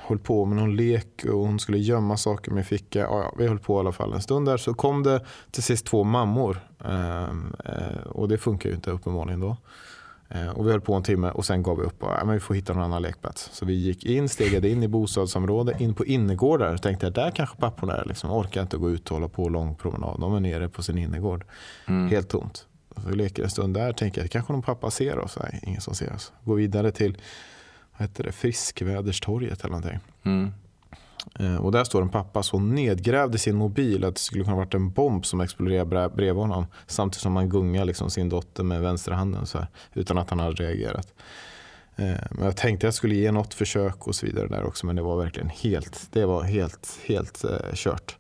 höll 0.07 0.19
på 0.19 0.45
med 0.45 0.57
någon 0.57 0.75
lek 0.75 1.25
och 1.25 1.39
hon 1.39 1.59
skulle 1.59 1.77
gömma 1.77 2.17
saker 2.17 2.51
med 2.51 2.65
ficka. 2.65 2.99
Ja, 2.99 3.19
ja, 3.19 3.33
vi 3.37 3.47
höll 3.47 3.59
på 3.59 3.77
i 3.77 3.79
alla 3.79 3.91
fall 3.91 4.13
en 4.13 4.21
stund 4.21 4.47
där. 4.47 4.57
Så 4.57 4.73
kom 4.73 5.03
det 5.03 5.25
till 5.51 5.63
sist 5.63 5.85
två 5.85 6.03
mammor. 6.03 6.59
Eh, 6.85 7.23
eh, 7.23 8.01
och 8.05 8.27
det 8.27 8.37
funkar 8.37 8.69
ju 8.69 8.75
inte 8.75 8.91
uppenbarligen 8.91 9.39
då. 9.39 9.57
Eh, 10.29 10.49
och 10.49 10.67
vi 10.67 10.71
höll 10.71 10.81
på 10.81 10.93
en 10.93 11.03
timme 11.03 11.29
och 11.29 11.45
sen 11.45 11.63
gav 11.63 11.77
vi 11.77 11.83
upp. 11.83 12.03
Och, 12.03 12.09
ja, 12.09 12.25
men 12.25 12.33
vi 12.33 12.39
får 12.39 12.55
hitta 12.55 12.73
någon 12.73 12.83
annan 12.83 13.01
lekplats. 13.01 13.49
Så 13.53 13.65
vi 13.65 13.73
gick 13.73 14.05
in, 14.05 14.29
stegade 14.29 14.69
in 14.69 14.83
i 14.83 14.87
bostadsområdet, 14.87 15.81
in 15.81 15.93
på 15.93 16.05
innergårdar. 16.05 16.77
Tänkte 16.77 17.05
jag, 17.05 17.13
där 17.13 17.31
kanske 17.31 17.57
papporna 17.57 17.93
är. 17.93 18.05
Liksom, 18.05 18.31
orkar 18.31 18.61
inte 18.61 18.77
gå 18.77 18.89
ut 18.91 19.11
och 19.11 19.15
hålla 19.15 19.29
på 19.29 19.49
lång 19.49 19.75
promenad. 19.75 20.19
De 20.19 20.35
är 20.35 20.39
nere 20.39 20.69
på 20.69 20.83
sin 20.83 20.97
innergård. 20.97 21.45
Mm. 21.87 22.09
Helt 22.09 22.29
tomt. 22.29 22.67
Så 22.95 23.09
vi 23.09 23.15
leker 23.15 23.43
en 23.43 23.49
stund 23.49 23.73
där. 23.73 23.93
Tänker 23.93 24.21
jag, 24.21 24.31
kanske 24.31 24.53
någon 24.53 24.61
pappa 24.61 24.91
ser 24.91 25.19
oss. 25.19 25.37
Nej, 25.41 25.59
ingen 25.63 25.81
som 25.81 25.95
ser 25.95 26.13
oss. 26.13 26.33
Går 26.43 26.55
vidare 26.55 26.91
till 26.91 27.17
vad 27.97 28.07
heter 28.09 28.23
det, 28.23 28.31
Friskväderstorget 28.31 29.59
eller 29.59 29.69
någonting. 29.71 29.99
Mm. 30.23 30.51
Eh, 31.39 31.55
Och 31.55 31.71
där 31.71 31.83
står 31.83 32.01
en 32.01 32.09
pappa 32.09 32.43
som 32.43 32.75
nedgrävde 32.75 33.37
sin 33.37 33.55
mobil 33.55 34.03
att 34.05 34.15
det 34.15 34.21
skulle 34.21 34.43
kunna 34.43 34.55
varit 34.55 34.73
en 34.73 34.89
bomb 34.91 35.25
som 35.25 35.41
exploderade 35.41 35.95
bre- 35.95 36.15
bredvid 36.15 36.41
honom. 36.41 36.65
Samtidigt 36.87 37.21
som 37.21 37.35
han 37.35 37.49
gungar 37.49 37.85
liksom 37.85 38.09
sin 38.09 38.29
dotter 38.29 38.63
med 38.63 38.81
vänsterhanden 38.81 39.45
så 39.45 39.57
här, 39.57 39.67
utan 39.93 40.17
att 40.17 40.29
han 40.29 40.39
hade 40.39 40.55
reagerat. 40.55 41.13
Eh, 41.95 42.15
Men 42.31 42.45
jag 42.45 42.57
tänkte 42.57 42.85
att 42.85 42.87
jag 42.87 42.93
skulle 42.93 43.15
ge 43.15 43.31
något 43.31 43.53
försök 43.53 44.07
och 44.07 44.15
så 44.15 44.25
vidare 44.25 44.47
där 44.47 44.63
också 44.63 44.85
men 44.85 44.95
det 44.95 45.01
var 45.01 45.17
verkligen 45.17 45.49
helt, 45.49 46.07
det 46.11 46.25
var 46.25 46.43
helt, 46.43 46.99
helt 47.05 47.43
eh, 47.43 47.73
kört. 47.73 48.17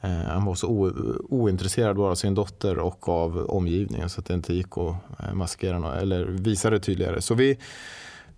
Eh, 0.00 0.10
han 0.10 0.44
var 0.44 0.54
så 0.54 0.66
o, 0.68 0.92
ointresserad 1.28 1.96
bara 1.96 2.10
av 2.10 2.14
sin 2.14 2.34
dotter 2.34 2.78
och 2.78 3.08
av 3.08 3.38
omgivningen 3.38 4.08
så 4.10 4.20
att 4.20 4.26
det 4.26 4.34
inte 4.34 4.54
gick 4.54 4.78
att 4.78 4.94
maskera 5.34 5.78
något, 5.78 6.02
eller 6.02 6.24
visa 6.24 6.70
det 6.70 6.80
tydligare. 6.80 7.20
Så 7.20 7.34
vi 7.34 7.58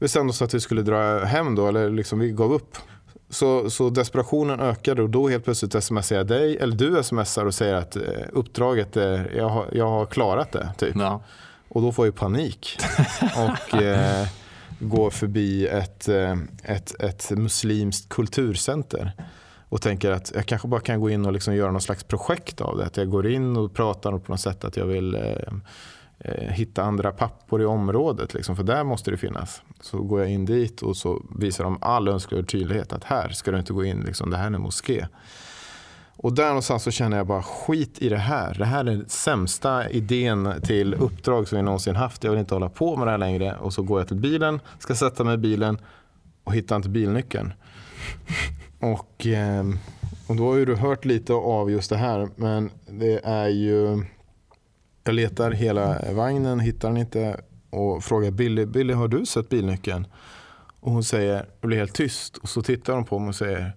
bestämde 0.05 0.31
oss 0.31 0.43
att 0.43 0.55
vi 0.55 0.61
skulle 0.61 0.83
dra 0.83 1.25
hem 1.25 1.55
då, 1.55 1.69
eller 1.69 1.91
liksom 1.91 2.19
vi 2.19 2.31
gav 2.31 2.53
upp. 2.53 2.77
Så, 3.31 3.71
så 3.71 3.91
desperationen 3.91 4.61
ökade 4.61 5.03
och 5.03 5.11
då 5.11 5.29
helt 5.29 5.45
plötsligt 5.45 5.85
smsar 5.85 6.17
jag 6.17 6.27
dig, 6.27 6.57
eller 6.57 6.77
du 6.77 7.03
smsar 7.03 7.47
och 7.47 7.55
säger 7.55 7.75
att 7.75 7.97
eh, 7.97 8.03
uppdraget, 8.33 8.97
är, 8.97 9.33
jag, 9.37 9.49
har, 9.49 9.69
jag 9.73 9.87
har 9.87 10.07
klarat 10.07 10.53
det. 10.53 10.73
Typ. 10.79 10.97
Ja. 10.97 11.23
Och 11.69 11.83
då 11.83 11.93
får 11.93 12.07
jag 12.07 12.15
panik 12.15 12.79
och 13.37 13.83
eh, 13.83 14.27
går 14.79 15.11
förbi 15.11 15.67
ett, 15.67 16.09
eh, 16.09 16.37
ett, 16.63 17.01
ett 17.01 17.31
muslimskt 17.31 18.09
kulturcenter 18.09 19.13
och 19.69 19.83
tänker 19.83 20.11
att 20.11 20.33
jag 20.35 20.47
kanske 20.47 20.69
bara 20.69 20.81
kan 20.81 21.01
gå 21.01 21.11
in 21.11 21.27
och 21.27 21.33
liksom 21.33 21.55
göra 21.55 21.73
något 21.73 21.83
slags 21.83 22.05
projekt 22.05 22.61
av 22.61 22.77
det. 22.77 22.87
Att 22.87 22.97
jag 22.97 23.11
går 23.11 23.27
in 23.27 23.57
och 23.57 23.75
pratar 23.75 24.19
på 24.19 24.33
något 24.33 24.41
sätt 24.41 24.65
att 24.65 24.77
jag 24.77 24.87
vill 24.87 25.15
eh, 25.15 25.53
Eh, 26.19 26.53
hitta 26.53 26.83
andra 26.83 27.13
pappor 27.13 27.63
i 27.63 27.65
området. 27.65 28.35
Liksom, 28.35 28.57
för 28.57 28.63
där 28.63 28.85
måste 28.85 29.11
det 29.11 29.17
finnas. 29.17 29.63
Så 29.81 30.03
går 30.03 30.21
jag 30.21 30.31
in 30.31 30.45
dit 30.45 30.83
och 30.83 30.97
så 30.97 31.23
visar 31.39 31.65
de 31.65 31.79
all 31.81 32.09
önskvärd 32.09 32.49
tydlighet 32.49 32.93
att 32.93 33.05
här 33.05 33.29
ska 33.29 33.51
du 33.51 33.59
inte 33.59 33.73
gå 33.73 33.85
in, 33.85 34.01
liksom, 34.01 34.31
det 34.31 34.37
här 34.37 34.51
är 34.51 34.55
en 34.55 34.61
moské. 34.61 35.07
Och 36.17 36.33
där 36.35 36.49
någonstans 36.49 36.83
så 36.83 36.91
känner 36.91 37.17
jag 37.17 37.27
bara 37.27 37.43
skit 37.43 38.03
i 38.03 38.09
det 38.09 38.17
här. 38.17 38.55
Det 38.59 38.65
här 38.65 38.81
är 38.81 38.85
den 38.85 39.09
sämsta 39.09 39.91
idén 39.91 40.55
till 40.63 40.95
uppdrag 40.95 41.49
som 41.49 41.57
vi 41.57 41.63
någonsin 41.63 41.97
haft. 41.97 42.25
Jag 42.25 42.31
vill 42.31 42.41
inte 42.41 42.55
hålla 42.55 42.69
på 42.69 42.97
med 42.97 43.07
det 43.07 43.11
här 43.11 43.19
längre. 43.19 43.57
Och 43.57 43.73
så 43.73 43.83
går 43.83 44.01
jag 44.01 44.09
till 44.09 44.17
bilen, 44.17 44.61
ska 44.79 44.95
sätta 44.95 45.25
mig 45.25 45.35
i 45.35 45.39
bilen 45.39 45.79
och 46.45 46.55
hittar 46.55 46.77
inte 46.77 46.89
bilnyckeln. 46.89 47.53
Och, 48.81 49.27
eh, 49.27 49.65
och 50.29 50.37
då 50.37 50.51
har 50.51 50.57
ju 50.57 50.65
du 50.65 50.77
hört 50.77 51.05
lite 51.05 51.33
av 51.33 51.71
just 51.71 51.91
det 51.91 51.97
här. 51.97 52.29
Men 52.37 52.71
det 52.87 53.21
är 53.25 53.49
ju... 53.49 54.05
Jag 55.05 55.15
letar 55.15 55.51
hela 55.51 56.13
vagnen, 56.13 56.61
hittar 56.61 56.89
den 56.89 56.97
inte 56.97 57.41
och 57.71 58.05
frågar 58.05 58.31
Billy, 58.31 58.67
Billy 58.67 58.93
har 58.95 59.09
du 59.09 59.27
sett 59.27 59.49
bilnyckeln? 59.49 60.07
Och 60.81 60.93
hon 60.93 61.05
säger, 61.05 61.47
det 61.61 61.67
blir 61.67 61.79
helt 61.79 61.95
tyst 61.95 62.37
och 62.37 62.49
så 62.49 62.63
tittar 62.63 62.93
hon 62.93 63.05
på 63.05 63.19
mig 63.19 63.29
och 63.29 63.35
säger 63.35 63.73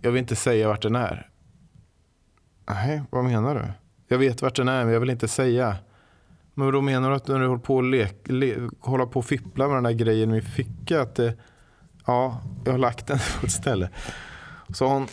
jag 0.00 0.10
vill 0.12 0.18
inte 0.18 0.36
säga 0.36 0.68
vart 0.68 0.82
den 0.82 0.96
är. 0.96 1.30
Nej, 2.70 3.02
vad 3.10 3.24
menar 3.24 3.54
du? 3.54 3.64
Jag 4.08 4.18
vet 4.18 4.42
vart 4.42 4.56
den 4.56 4.68
är 4.68 4.84
men 4.84 4.92
jag 4.92 5.00
vill 5.00 5.10
inte 5.10 5.28
säga. 5.28 5.76
Men 6.54 6.72
då 6.72 6.80
menar 6.80 7.10
du 7.10 7.16
att 7.16 7.28
när 7.28 7.40
du 7.40 7.46
håller 7.46 7.62
på, 7.62 7.78
att 7.78 7.84
lek, 7.84 8.16
le, 8.24 8.56
håller 8.80 9.06
på 9.06 9.18
och 9.18 9.24
fippla 9.24 9.66
med 9.66 9.76
den 9.76 9.84
där 9.84 9.92
grejen 9.92 10.30
i 10.30 10.32
min 10.32 10.42
ficka 10.42 11.00
att 11.00 11.14
det, 11.14 11.34
ja, 12.06 12.42
jag 12.64 12.72
har 12.72 12.78
lagt 12.78 13.06
den 13.06 13.18
på 13.40 13.46
ett 13.46 13.52
ställe. 13.52 13.90
Så 14.74 14.86
hon 14.86 15.08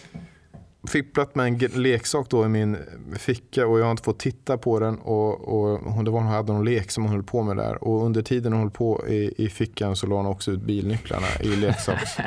fipplat 0.87 1.35
med 1.35 1.47
en 1.47 1.81
leksak 1.83 2.29
då 2.29 2.45
i 2.45 2.47
min 2.47 2.77
ficka 3.17 3.67
och 3.67 3.79
jag 3.79 3.83
har 3.83 3.91
inte 3.91 4.03
fått 4.03 4.19
titta 4.19 4.57
på 4.57 4.79
den. 4.79 4.97
Och, 4.99 5.41
och 5.47 5.79
hon, 5.79 6.05
det 6.05 6.11
var, 6.11 6.19
hon 6.19 6.27
hade 6.27 6.53
någon 6.53 6.65
lek 6.65 6.91
som 6.91 7.03
hon 7.03 7.11
höll 7.13 7.23
på 7.23 7.43
med 7.43 7.57
där. 7.57 7.83
Och 7.83 8.05
under 8.05 8.21
tiden 8.21 8.53
hon 8.53 8.61
höll 8.61 8.71
på 8.71 9.07
i, 9.07 9.33
i 9.45 9.49
fickan 9.49 9.95
så 9.95 10.07
la 10.07 10.15
hon 10.15 10.25
också 10.25 10.51
ut 10.51 10.61
bilnycklarna 10.61 11.27
i 11.41 11.47
leksaks, 11.55 12.17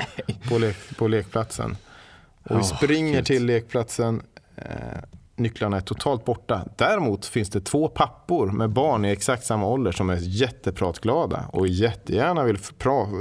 på, 0.49 0.59
lek, 0.59 0.77
på 0.99 1.09
lekplatsen. 1.09 1.77
Och 2.43 2.57
vi 2.57 2.61
Oh, 2.61 2.63
springer 2.77 3.17
Gud. 3.17 3.27
till 3.27 3.47
lekplatsen. 3.47 4.23
Nycklarna 5.39 5.77
är 5.77 5.81
totalt 5.81 6.25
borta. 6.25 6.65
Däremot 6.77 7.27
finns 7.27 7.51
det 7.51 7.61
två 7.61 7.89
pappor 7.89 8.47
med 8.47 8.71
barn 8.71 9.05
i 9.05 9.11
exakt 9.11 9.45
samma 9.45 9.67
ålder 9.67 9.93
som 9.93 10.11
är 10.11 10.17
jättepratglada 10.21 11.45
och 11.53 11.69
jättegärna 11.69 12.45
vill 12.45 12.59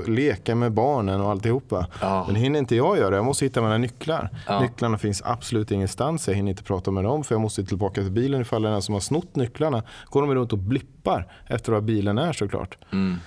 leka 0.08 0.56
med 0.56 0.72
barnen 0.72 1.22
och 1.22 1.32
alltihopa. 1.32 1.88
Ja. 2.02 2.24
Men 2.28 2.36
hinner 2.36 2.60
inte 2.60 2.76
jag 2.76 2.98
göra. 2.98 3.16
Jag 3.16 3.26
måste 3.26 3.46
hitta 3.46 3.62
mina 3.62 3.78
nycklar. 3.78 4.30
Ja. 4.48 4.60
Nycklarna 4.60 4.98
finns 4.98 5.22
absolut 5.26 5.72
ingenstans. 5.72 6.28
Jag 6.28 6.36
hinner 6.36 6.50
inte 6.50 6.64
prata 6.64 6.92
med 6.92 7.04
dem 7.04 7.24
för 7.24 7.36
jag 7.36 7.42
måste 7.42 7.66
tillbaka 7.66 8.02
till 8.02 8.12
bilen 8.12 8.42
ifall 8.42 8.62
det 8.62 8.68
är 8.68 8.72
någon 8.72 8.82
som 8.82 8.94
har 8.94 9.01
snott 9.01 9.36
nycklarna. 9.36 9.84
Går 10.06 10.22
de 10.22 10.36
runt 10.36 10.53
och 10.53 10.60
blippar 10.60 11.32
efter 11.48 11.72
vad 11.72 11.84
bilen 11.84 12.18
är 12.18 12.34
såklart. 12.34 12.77
Mm. 12.92 13.18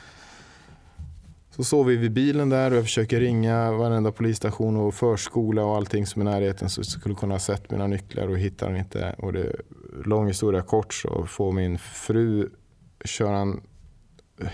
Så 1.61 1.64
sover 1.64 1.90
vi 1.90 1.96
vid 1.96 2.12
bilen 2.12 2.49
där 2.49 2.70
och 2.70 2.77
jag 2.77 2.85
försöker 2.85 3.20
ringa 3.20 3.73
varenda 3.73 4.12
polisstation 4.12 4.77
och 4.77 4.94
förskola 4.94 5.64
och 5.64 5.77
allting 5.77 6.07
som 6.07 6.23
är 6.23 6.27
i 6.27 6.29
närheten 6.29 6.70
så 6.70 6.79
jag 6.79 6.87
skulle 6.87 7.14
kunna 7.14 7.35
ha 7.35 7.38
sett 7.38 7.70
mina 7.70 7.87
nycklar 7.87 8.29
och 8.29 8.38
hittar 8.38 8.66
dem 8.66 8.77
inte. 8.77 9.14
Och 9.18 9.33
det, 9.33 9.57
lång 10.05 10.27
historia 10.27 10.62
kort 10.62 10.94
så 10.94 11.27
får 11.27 11.53
min 11.53 11.79
fru 11.79 12.51
köra 13.05 13.38
en, 13.38 13.61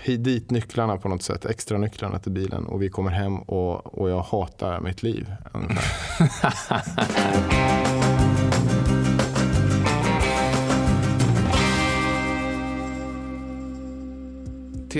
dit 0.05 0.51
nycklarna 0.51 0.97
på 0.97 1.09
något 1.09 1.23
sätt, 1.23 1.45
extra 1.45 1.77
nycklarna 1.77 2.19
till 2.19 2.31
bilen 2.31 2.65
och 2.65 2.81
vi 2.81 2.89
kommer 2.89 3.11
hem 3.11 3.39
och, 3.39 3.99
och 3.99 4.09
jag 4.09 4.21
hatar 4.21 4.81
mitt 4.81 5.03
liv. 5.03 5.31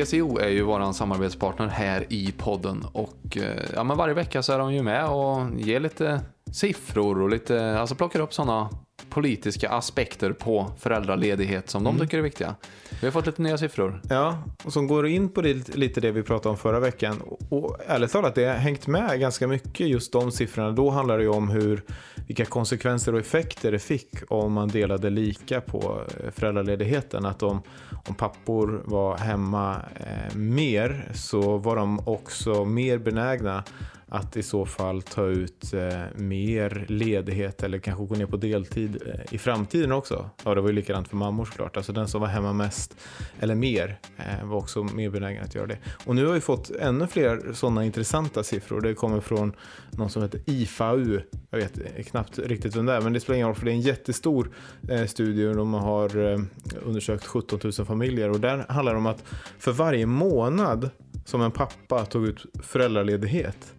TCO 0.05 0.39
är 0.39 0.49
ju 0.49 0.61
vår 0.61 0.91
samarbetspartner 0.91 1.67
här 1.67 2.05
i 2.09 2.33
podden 2.37 2.85
och 2.91 3.37
eh, 3.37 3.63
ja, 3.75 3.83
men 3.83 3.97
varje 3.97 4.13
vecka 4.13 4.43
så 4.43 4.53
är 4.53 4.59
de 4.59 4.73
ju 4.73 4.83
med 4.83 5.09
och 5.09 5.59
ger 5.59 5.79
lite 5.79 6.21
siffror 6.51 7.21
och 7.21 7.29
lite, 7.29 7.79
alltså 7.79 7.95
plockar 7.95 8.19
upp 8.19 8.33
sådana 8.33 8.69
politiska 9.09 9.69
aspekter 9.69 10.31
på 10.31 10.71
föräldraledighet 10.79 11.69
som 11.69 11.83
de 11.83 11.99
tycker 11.99 12.17
är 12.17 12.21
viktiga. 12.21 12.55
Vi 13.01 13.07
har 13.07 13.11
fått 13.11 13.25
lite 13.25 13.41
nya 13.41 13.57
siffror. 13.57 14.01
Ja, 14.09 14.43
och 14.63 14.73
som 14.73 14.87
går 14.87 15.07
in 15.07 15.29
på 15.29 15.41
det, 15.41 15.75
lite 15.75 16.01
det 16.01 16.11
vi 16.11 16.23
pratade 16.23 16.49
om 16.49 16.57
förra 16.57 16.79
veckan. 16.79 17.21
Och, 17.21 17.39
och 17.49 17.77
ärligt 17.87 18.11
talat, 18.11 18.35
det 18.35 18.45
har 18.45 18.53
hängt 18.53 18.87
med 18.87 19.19
ganska 19.19 19.47
mycket 19.47 19.87
just 19.87 20.11
de 20.11 20.31
siffrorna. 20.31 20.71
Då 20.71 20.89
handlar 20.89 21.17
det 21.17 21.23
ju 21.23 21.29
om 21.29 21.49
hur, 21.49 21.81
vilka 22.27 22.45
konsekvenser 22.45 23.13
och 23.13 23.19
effekter 23.19 23.71
det 23.71 23.79
fick 23.79 24.09
om 24.29 24.53
man 24.53 24.67
delade 24.67 25.09
lika 25.09 25.61
på 25.61 26.01
eh, 26.23 26.31
föräldraledigheten. 26.31 27.25
Att 27.25 27.43
om, 27.43 27.61
om 28.07 28.15
pappor 28.15 28.81
var 28.85 29.17
hemma 29.17 29.75
eh, 29.95 30.35
mer 30.35 31.11
så 31.13 31.57
var 31.57 31.75
de 31.75 32.07
också 32.07 32.65
mer 32.65 32.97
benägna 32.97 33.63
att 34.09 34.37
i 34.37 34.43
så 34.43 34.65
fall 34.65 35.01
ta 35.01 35.25
ut 35.25 35.73
eh, 35.73 36.03
mer 36.15 36.85
ledighet 36.87 37.63
eller 37.63 37.79
kanske 37.79 38.05
gå 38.05 38.15
ner 38.15 38.25
på 38.25 38.37
deltid 38.37 39.01
eh, 39.05 39.33
i 39.33 39.37
framtiden 39.37 39.91
också. 39.91 40.29
Ja, 40.43 40.55
det 40.55 40.61
var 40.61 40.69
ju 40.69 40.75
likadant 40.75 41.07
för 41.07 41.17
mammor 41.17 41.45
såklart. 41.45 41.77
Alltså 41.77 41.93
den 41.93 42.07
som 42.07 42.21
var 42.21 42.27
hemma 42.27 42.53
mest 42.53 42.95
eller 43.39 43.55
mer 43.55 43.99
eh, 44.17 44.45
var 44.45 44.57
också 44.57 44.83
mer 44.83 45.09
benägen 45.09 45.43
att 45.43 45.55
göra 45.55 45.67
det. 45.67 45.77
Och 46.05 46.15
nu 46.15 46.25
har 46.25 46.33
vi 46.33 46.41
fått 46.41 46.69
ännu 46.69 47.07
fler 47.07 47.53
sådana 47.53 47.85
intressanta 47.85 48.43
siffror. 48.43 48.81
Det 48.81 48.93
kommer 48.93 49.19
från 49.19 49.53
någon 49.91 50.09
som 50.09 50.21
heter 50.21 50.41
IFAU. 50.45 51.19
Jag 51.49 51.57
vet 51.57 51.79
eh, 51.79 52.03
knappt 52.03 52.39
riktigt 52.39 52.75
vem 52.75 52.85
det 52.85 52.93
är, 52.93 53.01
men 53.01 53.13
det 53.13 53.19
spelar 53.19 53.35
ingen 53.35 53.47
roll 53.47 53.55
för 53.55 53.65
det 53.65 53.71
är 53.71 53.75
en 53.75 53.81
jättestor 53.81 54.51
eh, 54.89 55.05
studie. 55.05 55.53
De 55.53 55.73
har 55.73 56.31
eh, 56.33 56.39
undersökt 56.85 57.25
17 57.25 57.59
000 57.63 57.73
familjer 57.73 58.29
och 58.29 58.39
där 58.39 58.65
handlar 58.69 58.93
det 58.93 58.97
om 58.97 59.05
att 59.05 59.23
för 59.59 59.71
varje 59.71 60.05
månad 60.05 60.89
som 61.25 61.41
en 61.41 61.51
pappa 61.51 62.05
tog 62.05 62.27
ut 62.27 62.45
föräldraledighet 62.63 63.73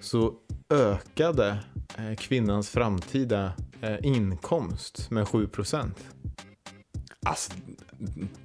så 0.00 0.34
ökade 0.70 1.64
eh, 1.98 2.14
kvinnans 2.16 2.68
framtida 2.70 3.52
eh, 3.80 3.96
inkomst 4.02 5.10
med 5.10 5.28
7 5.28 5.46
procent. 5.46 5.98
Alltså, 7.26 7.52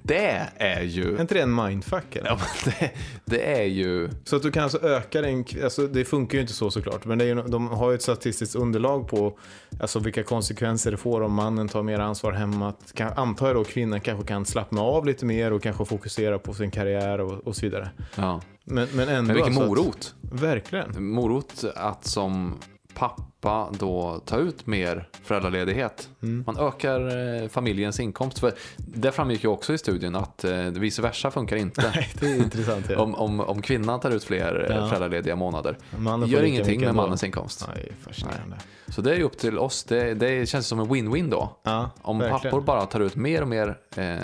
det 0.02 0.50
är 0.56 0.82
ju... 0.82 1.16
Är 1.16 1.20
inte 1.20 1.34
det 1.34 1.40
en 1.40 1.54
mindfuck? 1.54 2.16
Eller? 2.16 2.28
Ja, 2.28 2.38
det, 2.64 2.90
det 3.24 3.60
är 3.60 3.64
ju... 3.64 4.10
Så 4.24 4.36
att 4.36 4.42
du 4.42 4.50
kan 4.50 4.62
alltså 4.62 4.82
öka 4.82 5.20
den, 5.20 5.44
alltså 5.64 5.86
det 5.86 6.04
funkar 6.04 6.38
ju 6.38 6.42
inte 6.42 6.52
så 6.52 6.70
såklart, 6.70 7.04
men 7.04 7.20
ju, 7.20 7.34
de 7.34 7.68
har 7.68 7.90
ju 7.90 7.94
ett 7.94 8.02
statistiskt 8.02 8.54
underlag 8.54 9.08
på 9.08 9.38
alltså 9.80 9.98
vilka 9.98 10.22
konsekvenser 10.22 10.90
det 10.90 10.96
får 10.96 11.20
om 11.20 11.32
mannen 11.32 11.68
tar 11.68 11.82
mer 11.82 11.98
ansvar 11.98 12.32
hemma. 12.32 12.68
Att, 12.68 12.92
kan, 12.94 13.12
antar 13.12 13.46
jag 13.46 13.56
då 13.56 13.64
kvinnan 13.64 14.00
kanske 14.00 14.26
kan 14.26 14.44
slappna 14.46 14.80
av 14.82 15.06
lite 15.06 15.26
mer 15.26 15.52
och 15.52 15.62
kanske 15.62 15.84
fokusera 15.84 16.38
på 16.38 16.54
sin 16.54 16.70
karriär 16.70 17.20
och, 17.20 17.46
och 17.46 17.56
så 17.56 17.66
vidare. 17.66 17.90
Ja. 18.16 18.40
Men, 18.64 18.88
men 18.92 19.08
ändå. 19.08 19.22
Men 19.22 19.26
vilken 19.26 19.44
alltså 19.44 19.62
att- 19.62 19.68
morot. 19.68 20.14
Verkligen. 20.20 21.04
Morot 21.04 21.64
att 21.76 22.06
som 22.06 22.54
pappa 22.94 23.68
då 23.78 24.20
ta 24.24 24.36
ut 24.38 24.66
mer 24.66 25.08
föräldraledighet. 25.22 26.08
Mm. 26.22 26.44
Man 26.46 26.58
ökar 26.58 27.00
eh, 27.42 27.48
familjens 27.48 28.00
inkomst. 28.00 28.38
För 28.38 28.52
det 28.76 29.12
framgick 29.12 29.44
ju 29.44 29.50
också 29.50 29.74
i 29.74 29.78
studien 29.78 30.16
att 30.16 30.44
eh, 30.44 30.52
vice 30.58 31.02
versa 31.02 31.30
funkar 31.30 31.56
inte. 31.56 31.82
Nej, 31.94 32.10
det 32.20 32.26
är 32.26 32.36
intressant. 32.36 32.86
Ja. 32.90 32.98
Om, 32.98 33.14
om, 33.14 33.40
om 33.40 33.62
kvinnan 33.62 34.00
tar 34.00 34.10
ut 34.10 34.24
fler 34.24 34.66
eh, 34.70 34.76
Ja. 34.76 34.86
föräldralediga 34.88 35.36
månader. 35.36 35.78
Mannen 35.98 36.28
gör 36.28 36.42
ingenting 36.42 36.80
med 36.80 36.94
mannens 36.94 37.24
inkomst. 37.24 37.68
Nej, 37.74 37.92
fascinerande. 38.00 38.56
Så 38.88 39.00
det 39.00 39.10
är 39.12 39.16
ju 39.16 39.22
upp 39.22 39.38
till 39.38 39.58
oss. 39.58 39.84
Det, 39.84 40.14
det 40.14 40.48
känns 40.48 40.66
som 40.66 40.80
en 40.80 40.86
win-win 40.86 41.30
då. 41.30 41.56
Ja, 41.62 41.90
Om 42.02 42.18
verkligen. 42.18 42.40
pappor 42.40 42.60
bara 42.60 42.86
tar 42.86 43.00
ut 43.00 43.16
mer 43.16 43.42
och 43.42 43.48
mer 43.48 43.78
eh, 43.96 44.14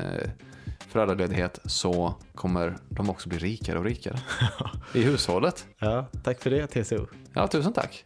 föräldraledighet 0.91 1.59
så 1.65 2.15
kommer 2.35 2.77
de 2.89 3.11
också 3.11 3.29
bli 3.29 3.39
rikare 3.39 3.79
och 3.79 3.85
rikare 3.85 4.19
i 4.95 5.03
hushållet. 5.03 5.67
Ja, 5.79 6.07
tack 6.25 6.41
för 6.43 6.51
det 6.51 6.67
TCO. 6.67 7.07
Ja, 7.35 7.47
tusen 7.47 7.73
tack. 7.73 8.05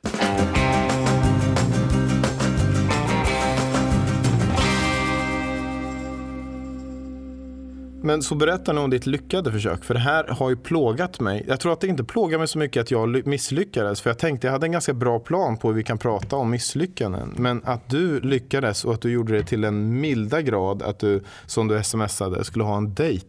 Men 8.04 8.22
så 8.22 8.34
berätta 8.34 8.72
nu 8.72 8.80
om 8.80 8.90
ditt 8.90 9.06
lyckade 9.06 9.52
försök. 9.52 9.84
För 9.84 9.94
det 9.94 10.00
här 10.00 10.24
har 10.28 10.50
ju 10.50 10.56
plågat 10.56 11.20
mig. 11.20 11.44
Jag 11.48 11.60
tror 11.60 11.72
att 11.72 11.80
det 11.80 11.86
inte 11.86 12.04
plågar 12.04 12.38
mig 12.38 12.48
så 12.48 12.58
mycket 12.58 12.80
att 12.80 12.90
jag 12.90 13.08
ly- 13.08 13.22
misslyckades. 13.24 14.00
För 14.00 14.10
jag 14.10 14.18
tänkte 14.18 14.46
jag 14.46 14.52
hade 14.52 14.66
en 14.66 14.72
ganska 14.72 14.92
bra 14.92 15.18
plan 15.18 15.56
på 15.56 15.68
hur 15.68 15.74
vi 15.74 15.84
kan 15.84 15.98
prata 15.98 16.36
om 16.36 16.50
misslyckanden. 16.50 17.34
Men 17.36 17.62
att 17.64 17.90
du 17.90 18.20
lyckades 18.20 18.84
och 18.84 18.94
att 18.94 19.00
du 19.00 19.10
gjorde 19.12 19.32
det 19.32 19.44
till 19.44 19.64
en 19.64 20.00
milda 20.00 20.42
grad 20.42 20.82
att 20.82 20.98
du, 20.98 21.22
som 21.46 21.68
du 21.68 21.82
smsade, 21.82 22.44
skulle 22.44 22.64
ha 22.64 22.76
en 22.76 22.94
dejt. 22.94 23.26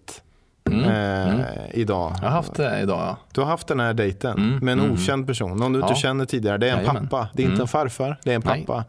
Eh, 0.72 1.40
idag. 1.74 2.14
Jag 2.22 2.24
har 2.28 2.30
haft 2.36 2.54
det 2.56 2.80
idag 2.82 3.00
ja. 3.00 3.18
Du 3.34 3.42
har 3.42 3.48
haft 3.48 3.68
den 3.68 3.80
här 3.80 3.94
dejten 3.94 4.38
Mm, 4.38 4.66
med 4.66 4.72
en 4.72 4.80
mm. 4.80 4.92
okänd 4.92 5.28
person, 5.28 5.58
någon 5.58 5.74
du 5.74 5.80
inte 5.80 5.92
Ja. 5.94 5.96
känner 5.96 6.26
tidigare. 6.26 6.58
Det 6.58 6.68
är 6.70 6.72
en 6.72 6.78
Jajamän. 6.80 7.08
pappa, 7.08 7.30
det 7.34 7.42
är 7.42 7.46
inte 7.46 7.52
Mm. 7.54 7.62
en 7.62 7.68
farfar, 7.68 8.20
det 8.24 8.32
är 8.32 8.36
en 8.36 8.42
Nej. 8.46 8.66
pappa. 8.66 8.86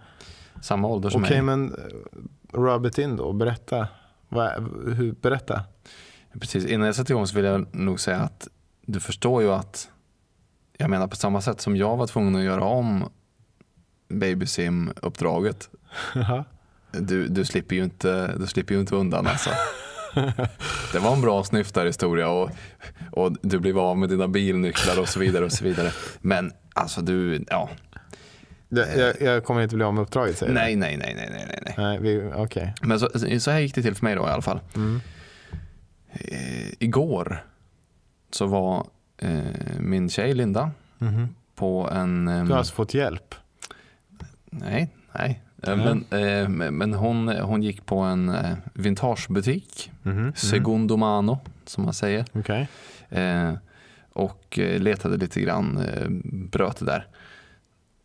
Samma 0.62 0.88
ålder 0.88 1.10
som 1.10 1.22
Okej, 1.24 1.42
mig. 1.42 1.56
men 1.56 1.74
eh, 2.54 2.58
rub 2.58 2.86
it 2.86 2.98
in 2.98 3.16
då, 3.16 3.32
berätta. 3.32 3.88
Vad, 4.28 4.50
hur, 4.96 5.14
berätta. 5.22 5.60
Precis, 6.40 6.64
innan 6.64 6.86
jag 6.86 6.94
sätter 6.96 7.10
igång 7.14 7.26
så 7.26 7.36
vill 7.36 7.44
jag 7.44 7.74
nog 7.74 8.00
säga 8.00 8.18
att 8.18 8.48
du 8.86 9.00
förstår 9.00 9.42
ju 9.42 9.50
att 9.52 9.88
jag 10.78 10.90
menar 10.90 11.06
på 11.06 11.16
samma 11.16 11.40
sätt 11.40 11.60
som 11.60 11.76
jag 11.76 11.96
var 11.96 12.06
tvungen 12.06 12.36
att 12.36 12.42
göra 12.42 12.64
om 12.64 13.10
babysim-uppdraget. 14.08 15.68
Du, 16.92 17.28
du, 17.28 17.44
slipper 17.44 17.76
ju 17.76 17.84
inte, 17.84 18.34
du 18.36 18.46
slipper 18.46 18.74
ju 18.74 18.80
inte 18.80 18.94
undan 18.94 19.26
alltså. 19.26 19.50
Det 20.92 20.98
var 20.98 21.12
en 21.12 21.20
bra 21.20 21.44
snyftarhistoria 21.44 22.28
och, 22.28 22.50
och 23.12 23.36
du 23.42 23.58
blev 23.58 23.78
av 23.78 23.98
med 23.98 24.08
dina 24.08 24.28
bilnycklar 24.28 25.00
och 25.00 25.08
så 25.08 25.20
vidare 25.20 25.44
och 25.44 25.52
så 25.52 25.64
vidare. 25.64 25.92
Men 26.20 26.52
alltså 26.74 27.00
du, 27.00 27.44
ja. 27.50 27.70
Jag, 28.68 29.22
jag 29.22 29.44
kommer 29.44 29.62
inte 29.62 29.74
bli 29.76 29.84
av 29.84 29.94
med 29.94 30.02
uppdraget 30.02 30.38
säger 30.38 30.52
du? 30.52 30.58
Nej, 30.58 30.76
nej, 30.76 30.96
nej, 30.96 31.14
nej, 31.16 31.30
nej, 31.48 31.60
nej. 31.64 31.74
Nej, 31.78 31.98
vi- 32.00 32.32
okej. 32.34 32.74
Men 32.82 33.00
så, 33.00 33.08
så 33.40 33.50
här 33.50 33.58
gick 33.58 33.74
det 33.74 33.82
till 33.82 33.94
för 33.94 34.04
mig 34.04 34.14
då 34.14 34.22
i 34.22 34.30
alla 34.30 34.42
fall. 34.42 34.60
Mm. 34.74 35.00
Eh, 36.20 36.68
igår 36.78 37.44
så 38.30 38.46
var 38.46 38.86
eh, 39.18 39.40
min 39.80 40.08
tjej 40.10 40.34
Linda 40.34 40.70
Mhm. 40.98 41.28
på 41.54 41.88
en... 41.92 42.28
ehm, 42.28 42.46
Du 42.46 42.52
har 42.52 42.58
alltså 42.58 42.74
fått 42.74 42.94
hjälp? 42.94 43.34
Nej, 44.50 44.88
nej. 45.12 45.42
Eh, 45.62 45.76
Nej. 45.76 46.04
Men, 46.10 46.20
eh, 46.22 46.70
men- 46.70 46.94
hon, 46.94 47.28
hon 47.28 47.62
gick 47.62 47.86
på 47.86 47.98
en 47.98 48.28
eh, 48.28 48.56
vintagebutik, 48.74 49.90
Mhm. 50.02 50.32
Segundo 50.34 50.96
Mano 50.96 51.38
som 51.64 51.84
man 51.84 51.94
säger. 51.94 52.24
Eh, 53.08 53.54
och 54.12 54.58
eh, 54.58 54.80
letade 54.80 55.16
lite 55.16 55.40
grann, 55.40 55.78
eh, 55.78 56.06
bröt 56.50 56.76
det 56.78 56.84
där. 56.86 57.06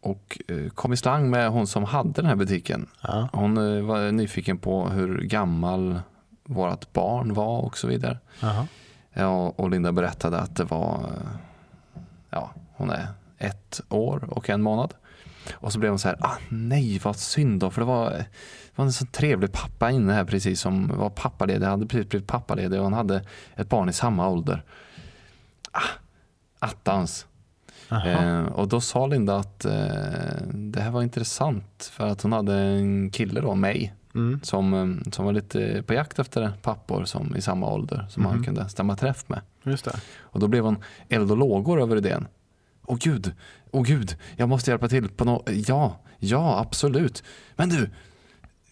Och 0.02 0.41
eh, 0.47 0.69
kom 0.69 0.93
i 0.93 0.97
slang 0.97 1.30
med 1.30 1.50
hon 1.50 1.67
som 1.67 1.84
hade 1.84 2.12
den 2.12 2.26
här 2.26 2.36
butiken. 2.36 2.88
Ja. 3.02 3.30
Hon 3.34 3.58
eh, 3.78 3.84
var 3.84 4.12
nyfiken 4.12 4.58
på 4.58 4.89
hur 4.89 5.21
gammal 5.21 6.00
vårt 6.53 6.93
barn 6.93 7.33
var 7.33 7.61
och 7.61 7.77
så 7.77 7.87
vidare. 7.87 8.17
Jaha. 8.39 8.67
Ja, 9.13 9.53
och 9.55 9.69
Linda 9.69 9.91
berättade 9.91 10.39
att 10.39 10.55
det 10.55 10.63
var, 10.63 11.09
ja, 12.29 12.51
hon 12.73 12.89
är 12.89 13.07
ett 13.37 13.81
år 13.89 14.27
och 14.31 14.49
en 14.49 14.61
månad. 14.61 14.93
Och 15.53 15.73
så 15.73 15.79
blev 15.79 15.91
hon 15.91 15.99
så 15.99 16.07
här, 16.07 16.17
ah, 16.19 16.37
nej 16.49 16.99
vad 17.03 17.15
synd 17.15 17.59
då, 17.59 17.69
för 17.69 17.81
det 17.81 17.87
var, 17.87 18.09
det 18.11 18.25
var 18.75 18.85
en 18.85 18.93
så 18.93 19.05
trevlig 19.05 19.51
pappa 19.51 19.91
inne 19.91 20.13
här 20.13 20.25
precis 20.25 20.61
som 20.61 20.87
var 20.87 21.09
pappaledig, 21.09 21.65
hade 21.65 21.85
precis 21.85 22.09
blivit 22.09 22.27
pappaledig 22.27 22.79
och 22.79 22.85
han 22.85 22.93
hade 22.93 23.25
ett 23.55 23.69
barn 23.69 23.89
i 23.89 23.93
samma 23.93 24.27
ålder. 24.27 24.63
Ah, 25.71 25.81
attans. 26.59 27.27
Eh, 28.05 28.43
och 28.45 28.67
då 28.67 28.81
sa 28.81 29.07
Linda 29.07 29.35
att 29.35 29.65
eh, 29.65 29.71
det 30.53 30.81
här 30.81 30.91
var 30.91 31.01
intressant 31.01 31.91
för 31.93 32.07
att 32.07 32.21
hon 32.21 32.31
hade 32.31 32.55
en 32.55 33.11
kille 33.11 33.41
då, 33.41 33.55
mig, 33.55 33.93
Mm. 34.15 34.39
som, 34.43 34.74
eh, 34.74 35.12
som 35.12 35.26
var 35.26 35.34
lite 35.34 35.84
på 35.88 35.93
jakt 35.93 36.19
efter 36.19 36.52
pappor 36.62 37.06
som 37.06 37.36
i 37.36 37.41
samma 37.41 37.67
ålder 37.67 38.06
som 38.10 38.24
Mhm. 38.24 38.32
han 38.32 38.43
kunde 38.43 38.69
stämma 38.69 38.95
träff 38.95 39.24
med. 39.30 39.41
Just 39.63 39.86
det. 39.86 40.00
Och 40.21 40.39
då 40.39 40.47
blev 40.47 40.63
hon 40.63 40.78
eld 41.10 41.32
och 41.32 41.38
lågor 41.38 41.82
över 41.82 41.95
idén. 41.97 42.28
Åh 42.86 42.97
gud, 43.00 43.34
åh 43.71 43.84
gud, 43.84 44.15
jag 44.36 44.50
måste 44.50 44.71
hjälpa 44.71 44.88
till 44.89 45.10
på 45.10 45.26
något. 45.26 45.50
Ja, 45.67 46.00
ja, 46.19 46.60
absolut. 46.60 47.24
Men 47.56 47.69
du, 47.69 47.89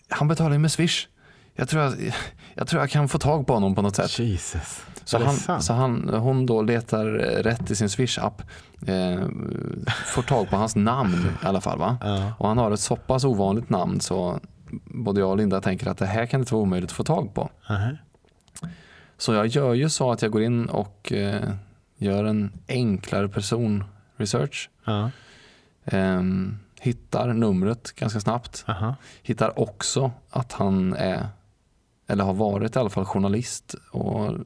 han 0.10 0.28
betalar 0.28 0.52
ju 0.52 0.60
med 0.60 0.72
Swish. 0.72 1.08
Jag 1.56 1.70
tror 1.70 1.84
jag, 1.84 1.94
jag 2.56 2.68
tror 2.68 2.82
jag 2.82 2.90
kan 2.90 3.10
få 3.10 3.18
tag 3.20 3.48
på 3.48 3.54
honom 3.54 3.76
på 3.76 3.82
något 3.82 3.96
sätt. 3.96 4.20
Jesus. 4.20 4.82
Så, 5.06 5.24
han, 5.48 5.62
så 5.62 5.74
han, 5.74 6.10
hon 6.14 6.46
då 6.46 6.62
letar 6.62 7.06
rätt 7.44 7.72
i 7.72 7.76
sin 7.76 7.88
Swish-app. 7.90 8.42
Eh, 8.88 9.28
får 10.06 10.22
tag 10.22 10.50
på 10.50 10.56
hans 10.56 10.76
namn 10.76 11.28
i 11.44 11.46
alla 11.46 11.62
fall. 11.62 11.80
Va? 11.80 11.98
Ja. 12.02 12.34
Och 12.38 12.48
han 12.48 12.58
har 12.58 12.72
ett 12.72 12.80
så 12.80 12.96
pass 12.96 13.24
ovanligt 13.24 13.70
namn 13.70 14.00
så 14.02 14.40
både 14.84 15.20
jag 15.20 15.30
och 15.30 15.38
Linda 15.38 15.62
tänker 15.62 15.88
att 15.88 15.98
det 15.98 16.06
här 16.06 16.26
kan 16.26 16.40
inte 16.40 16.54
vara 16.54 16.64
omöjligt 16.64 16.90
att 16.90 16.96
få 16.96 17.04
tag 17.04 17.34
på. 17.34 17.50
Aha. 17.70 17.92
Så 19.18 19.34
jag 19.34 19.48
gör 19.48 19.74
ju 19.74 19.90
så 19.90 20.12
att 20.12 20.22
jag 20.22 20.32
går 20.32 20.42
in 20.42 20.66
och 20.66 21.12
eh, 21.12 21.50
gör 21.98 22.24
en 22.24 22.52
enklare 22.68 23.30
person-research. 23.30 24.70
Ja. 24.86 25.12
Ehm, 25.86 26.60
hittar 26.80 27.34
numret 27.34 27.92
ganska 27.96 28.20
snabbt. 28.20 28.64
Aha. 28.68 28.96
Hittar 29.24 29.60
också 29.60 30.12
att 30.30 30.54
han 30.54 30.94
är, 30.94 31.28
eller 32.08 32.24
har 32.24 32.34
varit 32.34 32.76
i 32.76 32.80
alla 32.80 32.90
fall, 32.90 33.06
journalist 33.06 33.76
och 33.92 34.38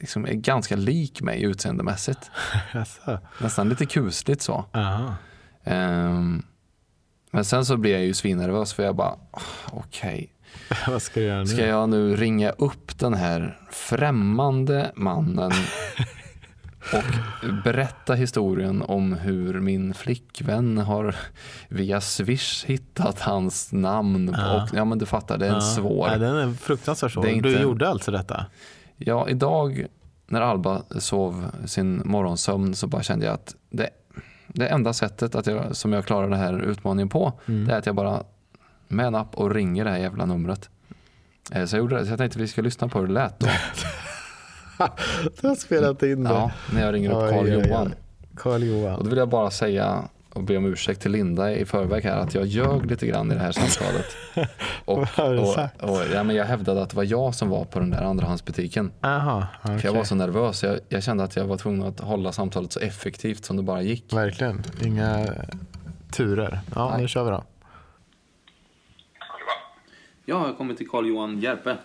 liksom 0.00 0.26
är 0.26 0.34
ganska 0.34 0.76
lik 0.76 1.22
mig 1.22 1.42
utseendemässigt. 1.42 2.30
Nästan 3.40 3.68
lite 3.68 3.86
kusligt 3.86 4.42
så. 4.42 4.64
Aha. 4.72 5.14
Ehm, 5.64 6.42
men 7.36 7.44
sen 7.44 7.64
så 7.64 7.76
blir 7.76 7.92
jag 7.92 8.04
ju 8.04 8.14
svinnervös 8.14 8.72
för 8.72 8.82
jag 8.82 8.96
bara, 8.96 9.14
"Ah, 9.30 9.40
okej, 9.72 10.32
Vad 10.88 11.02
ska 11.02 11.20
du 11.20 11.26
göra 11.26 11.38
nu? 11.38 11.46
ska 11.46 11.66
jag 11.66 11.88
nu 11.88 12.16
ringa 12.16 12.50
upp 12.50 12.98
den 12.98 13.14
här 13.14 13.58
främmande 13.70 14.90
mannen 14.94 15.52
och 16.92 17.54
berätta 17.64 18.14
historien 18.14 18.82
om 18.82 19.12
hur 19.12 19.60
min 19.60 19.94
flickvän 19.94 20.78
har 20.78 21.16
via 21.68 22.00
Swish 22.00 22.64
hittat 22.64 23.20
hans 23.20 23.72
namn. 23.72 24.34
Ja. 24.38 24.62
Och, 24.62 24.68
ja 24.72 24.84
men 24.84 24.98
du 24.98 25.06
fattar, 25.06 25.38
det 25.38 25.46
är 25.46 25.50
en 25.50 25.54
Ja. 25.54 25.60
svår. 25.60 26.08
Ja, 26.12 26.18
den 26.18 26.36
är 26.36 26.52
fruktansvärt 26.54 27.12
svår. 27.12 27.28
Inte- 27.28 27.48
Du 27.48 27.58
gjorde 27.60 27.88
alltså 27.88 28.10
detta? 28.10 28.46
Ja, 28.96 29.28
idag 29.28 29.86
när 30.26 30.40
Alba 30.40 30.82
sov 30.98 31.44
sin 31.66 32.02
morgonsömn 32.04 32.74
så 32.74 32.86
bara 32.86 33.02
kände 33.02 33.26
jag 33.26 33.34
att 33.34 33.54
det, 33.70 33.90
det 34.56 34.66
enda 34.68 34.92
sättet 34.92 35.34
att 35.34 35.46
jag, 35.46 35.76
som 35.76 35.92
jag 35.92 36.04
klarar 36.04 36.28
den 36.28 36.38
här 36.38 36.62
utmaningen 36.62 37.08
på 37.08 37.32
Mm. 37.48 37.66
det 37.66 37.74
är 37.74 37.78
att 37.78 37.86
jag 37.86 37.94
bara 37.94 38.22
med 38.88 39.06
en 39.06 39.14
app 39.14 39.34
och 39.34 39.54
ringer 39.54 39.84
det 39.84 39.90
här 39.90 39.98
jävla 39.98 40.26
numret. 40.26 40.68
Eh, 41.52 41.64
Så 41.64 41.76
jag 41.76 41.78
gjorde 41.80 41.96
det. 41.98 42.04
Så 42.06 42.12
jag 42.12 42.18
tänkte 42.18 42.36
att 42.36 42.42
vi 42.42 42.48
ska 42.48 42.62
lyssna 42.62 42.88
på 42.88 42.98
hur 43.00 43.06
det 43.06 43.12
lät 43.12 43.38
då. 43.40 43.46
Du 45.40 45.48
har 45.48 45.54
spelat 45.54 46.02
in 46.02 46.24
det. 46.24 46.30
Ja, 46.30 46.50
när 46.74 46.84
jag 46.86 46.94
ringer 46.94 47.10
upp 47.10 47.30
Carl 47.30 47.44
oj, 47.44 47.56
oj. 47.56 47.68
Johan. 47.68 47.94
Och 48.44 48.60
Johan. 48.60 49.02
då 49.04 49.08
vill 49.10 49.18
jag 49.18 49.28
bara 49.28 49.50
säga 49.50 50.02
och 50.36 50.42
be 50.42 50.56
om 50.56 50.66
ursäkt 50.66 51.00
till 51.02 51.12
Linda 51.12 51.52
i 51.52 51.64
förväg 51.64 52.04
här 52.04 52.18
att 52.18 52.34
jag 52.34 52.46
ljög 52.46 52.86
lite 52.90 53.06
grann 53.06 53.32
i 53.32 53.34
det 53.34 53.40
här 53.40 53.52
samtalet. 53.52 54.16
Och, 54.84 54.98
Vad 54.98 55.08
har 55.08 55.32
du 55.34 55.38
och, 55.38 55.48
sagt? 55.48 55.82
och, 55.82 55.98
ja, 56.14 56.22
men 56.22 56.36
jag 56.36 56.44
hävdade 56.44 56.82
att 56.82 56.90
det 56.90 56.96
var 56.96 57.04
jag 57.04 57.34
som 57.34 57.48
var 57.48 57.64
på 57.64 57.78
den 57.78 57.90
där 57.90 58.02
andrahandsbutiken. 58.02 58.92
Aha, 59.00 59.46
okej. 59.62 59.78
För 59.78 59.88
jag 59.88 59.94
var 59.94 60.04
så 60.04 60.14
nervös. 60.14 60.62
Jag, 60.62 60.78
jag 60.88 61.02
kände 61.02 61.24
att 61.24 61.36
jag 61.36 61.44
var 61.44 61.56
tvungen 61.56 61.82
att 61.88 62.00
hålla 62.00 62.32
samtalet 62.32 62.72
så 62.72 62.80
effektivt 62.80 63.44
som 63.44 63.56
det 63.56 63.62
bara 63.62 63.82
gick. 63.82 64.12
Verkligen. 64.12 64.62
Inga 64.84 65.26
turer. 66.12 66.60
Ja, 66.74 66.90
Nej. 66.90 67.02
nu 67.02 67.08
kör 67.08 67.24
vi 67.24 67.30
då. 67.30 67.44
Ja, 70.24 70.46
jag 70.46 70.56
kommer 70.58 70.74
till 70.74 70.88
Carl 70.88 71.06
Johan 71.06 71.40
Järpe. 71.40 71.76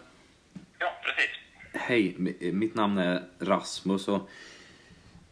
Ja, 0.80 0.88
precis. 1.04 1.84
Hej, 1.88 2.16
mi- 2.20 2.54
mitt 2.54 2.76
namn 2.76 2.98
är 2.98 3.22
Rasmus 3.40 4.08
och 4.08 4.30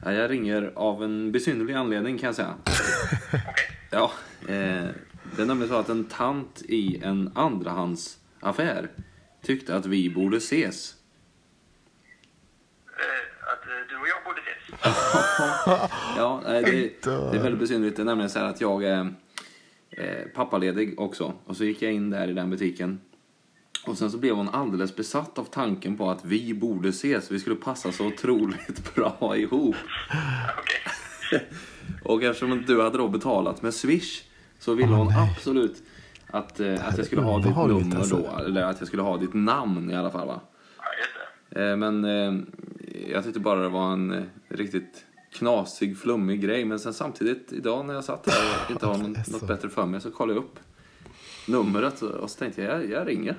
ja, 0.04 0.14
jag 0.14 0.32
ringer 0.32 0.72
av 0.76 1.04
en 1.04 1.32
besynnerlig 1.32 1.74
anledning 1.74 2.18
kan 2.18 2.28
jag 2.28 2.36
säga. 2.36 2.54
Ja, 3.92 4.12
eh, 4.42 4.88
det 5.36 5.42
är 5.42 5.46
nämligen 5.46 5.70
så 5.70 5.76
att 5.76 5.90
en 5.90 6.06
tant 6.06 6.62
i 6.62 7.02
en 7.04 7.32
andrahandsaffär 7.36 8.90
tyckte 9.42 9.76
att 9.76 9.86
vi 9.86 10.10
borde 10.10 10.38
ses. 10.38 10.96
Eh, 12.88 13.54
att 13.54 13.68
eh, 13.68 13.90
du 13.90 13.96
och 13.96 14.08
jag 14.08 14.24
borde 14.26 14.42
ses. 14.42 14.80
Ja, 16.18 16.42
eh, 16.46 16.52
det, 16.52 17.02
det 17.04 17.38
är 17.38 17.44
väldigt 17.44 17.60
besynnerligt. 17.60 17.96
Det 17.96 18.04
är 18.04 18.06
nämligen 18.06 18.30
så 18.30 18.40
här 18.40 18.46
att 18.46 18.62
jag 18.62 18.84
är 18.84 19.14
eh, 19.90 20.26
pappaledig 20.36 21.00
också. 21.00 21.34
Och 21.46 21.58
så 21.58 21.64
gick 21.64 21.82
jag 21.82 21.92
in 21.94 22.10
där 22.10 22.28
i 22.28 22.34
den 22.34 22.50
butiken. 22.50 23.02
Och 23.90 23.98
sen 23.98 24.12
så 24.12 24.18
blev 24.18 24.36
hon 24.36 24.50
alldeles 24.50 24.96
besatt 24.96 25.40
av 25.40 25.44
tanken 25.44 25.98
på 25.98 26.10
att 26.10 26.26
vi 26.26 26.54
borde 26.54 26.90
ses. 26.90 27.32
Vi 27.32 27.40
skulle 27.40 27.56
passa 27.56 27.92
så 27.92 28.08
otroligt 28.08 28.96
bra 28.96 29.34
ihop. 29.38 29.76
Okej. 31.32 31.46
Och 32.04 32.24
eftersom 32.24 32.64
du 32.68 32.82
hade 32.82 32.98
då 32.98 33.08
betalat 33.08 33.62
med 33.62 33.74
Swish 33.74 34.24
så 34.60 34.74
ville 34.74 34.92
hon 34.92 35.08
absolut 35.18 35.84
att, 36.28 36.60
eh, 36.60 36.88
att 36.88 36.98
jag 36.98 37.06
skulle 37.06 37.22
ha 37.22 37.38
ditt 37.38 37.56
nummer 37.56 37.96
alltså. 37.98 38.16
då. 38.18 38.44
Eller 38.46 38.64
att 38.64 38.80
jag 38.80 38.88
skulle 38.88 39.02
ha 39.04 39.18
ditt 39.18 39.34
namn 39.34 39.92
i 39.92 39.96
alla 39.96 40.12
fall 40.12 40.28
va. 40.28 40.42
Ja. 41.54 41.62
Eh, 41.62 41.78
Men 41.78 42.06
eh, 42.06 42.34
jag 43.12 43.24
tyckte 43.24 43.40
bara 43.40 43.60
det 43.60 43.70
var 43.70 43.94
en 43.94 44.12
eh, 44.14 44.24
riktigt 44.50 45.06
knasig, 45.34 45.98
flummig 45.98 46.42
grej. 46.42 46.66
Men 46.66 46.80
sen 46.80 46.94
samtidigt 46.94 47.54
idag 47.54 47.86
när 47.86 47.94
jag 47.94 48.04
satt 48.04 48.30
här 48.30 48.66
och 48.66 48.72
inte 48.72 48.86
har 48.86 48.94
så- 49.24 49.32
något 49.32 49.48
bättre 49.48 49.70
för 49.70 49.86
mig 49.86 50.02
så 50.02 50.12
kollade 50.12 50.38
jag 50.40 50.44
upp 50.44 50.60
numret 51.48 52.02
och 52.02 52.10
och 52.12 52.30
så 52.30 52.40
tänkte 52.40 52.62
jag, 52.62 52.76
jag, 52.84 52.90
jag 52.90 53.08
ringer. 53.08 53.36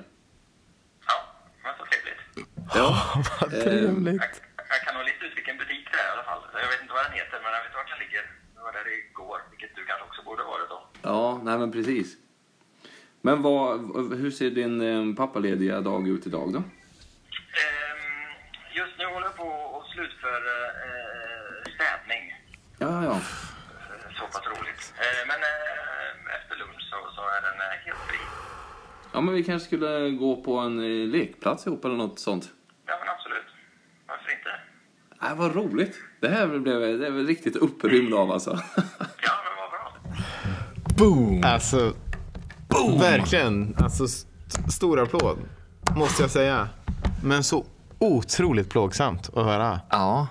Ja. 2.75 2.87
Vad 3.41 3.49
trevligt. 3.49 4.21
Jag, 4.57 4.65
jag 4.69 4.81
kan 4.85 4.95
nog 4.95 5.03
lista 5.05 5.25
ut 5.25 5.37
vilken 5.37 5.57
butik 5.57 5.87
det 5.91 5.97
är 5.97 6.07
i 6.07 6.11
alla 6.15 6.23
fall. 6.23 6.41
Jag 6.53 6.69
vet 6.71 6.81
inte 6.81 6.93
vad 6.93 7.03
den 7.05 7.13
heter, 7.13 7.37
men 7.43 7.51
jag 7.57 7.63
vet 7.63 7.73
vart 7.75 7.89
den 7.89 7.99
ligger. 7.99 8.23
Jag 8.55 8.63
var 8.63 8.73
där 8.73 8.87
igår, 8.99 9.39
vilket 9.51 9.75
du 9.75 9.85
kanske 9.85 10.05
också 10.07 10.21
borde 10.23 10.43
ha 10.43 10.49
varit 10.51 10.69
då. 10.69 10.79
Ja, 11.01 11.39
nej 11.43 11.57
men 11.57 11.71
precis. 11.71 12.17
Men 13.21 13.41
vad, 13.41 13.79
hur 14.21 14.31
ser 14.31 14.49
din 14.49 14.75
eh, 14.81 15.15
pappalediga 15.15 15.81
dag 15.81 16.07
ut 16.07 16.27
idag 16.27 16.53
då? 16.53 16.59
Ehm, 16.59 18.33
just 18.73 18.93
nu 18.97 19.05
håller 19.05 19.27
jag 19.27 19.35
på 19.37 19.43
och 19.77 19.85
slutför 19.93 20.41
eh, 20.87 21.73
städning. 21.75 22.23
Ja, 22.79 23.03
ja. 23.05 23.11
Eh, 23.15 24.15
Så 24.17 24.23
pass 24.33 24.45
roligt. 24.47 24.93
Eh, 25.03 25.21
men 25.27 25.39
eh, 25.51 26.35
efter 26.37 26.55
lunch 26.55 26.81
så, 26.91 26.97
så 27.15 27.21
är 27.21 27.41
den 27.41 27.57
eh, 27.61 27.85
helt 27.85 27.99
fri. 28.09 28.17
Ja, 29.13 29.21
men 29.21 29.33
vi 29.33 29.43
kanske 29.43 29.67
skulle 29.67 30.09
gå 30.09 30.43
på 30.43 30.57
en 30.57 30.79
eh, 30.79 31.07
lekplats 31.07 31.67
ihop 31.67 31.85
eller 31.85 31.95
något 31.95 32.19
sånt. 32.19 32.49
Ja, 32.85 32.93
men 32.99 33.09
absolut. 33.15 33.45
Varför 34.07 34.31
inte? 34.31 34.49
Nej, 35.31 35.39
vad 35.39 35.55
roligt. 35.55 35.95
Det 36.21 36.27
här 36.29 36.47
blev 36.47 36.79
det 36.99 37.07
är 37.07 37.11
väl 37.11 37.27
riktigt 37.27 37.55
upprymd 37.55 38.13
av 38.13 38.31
alltså. 38.31 38.49
Ja, 38.75 39.33
men 39.43 39.57
vad 39.57 39.69
bra. 39.71 40.17
Boom! 40.97 41.41
Alltså, 41.45 41.93
verkligen. 42.99 43.75
Alltså, 43.77 44.03
st- 44.03 44.71
stor 44.71 44.99
applåd, 44.99 45.37
måste 45.95 46.23
jag 46.23 46.31
säga. 46.31 46.69
Men 47.23 47.43
så 47.43 47.65
otroligt 47.99 48.69
plågsamt 48.69 49.29
att 49.35 49.45
höra. 49.45 49.79
Ja, 49.89 50.27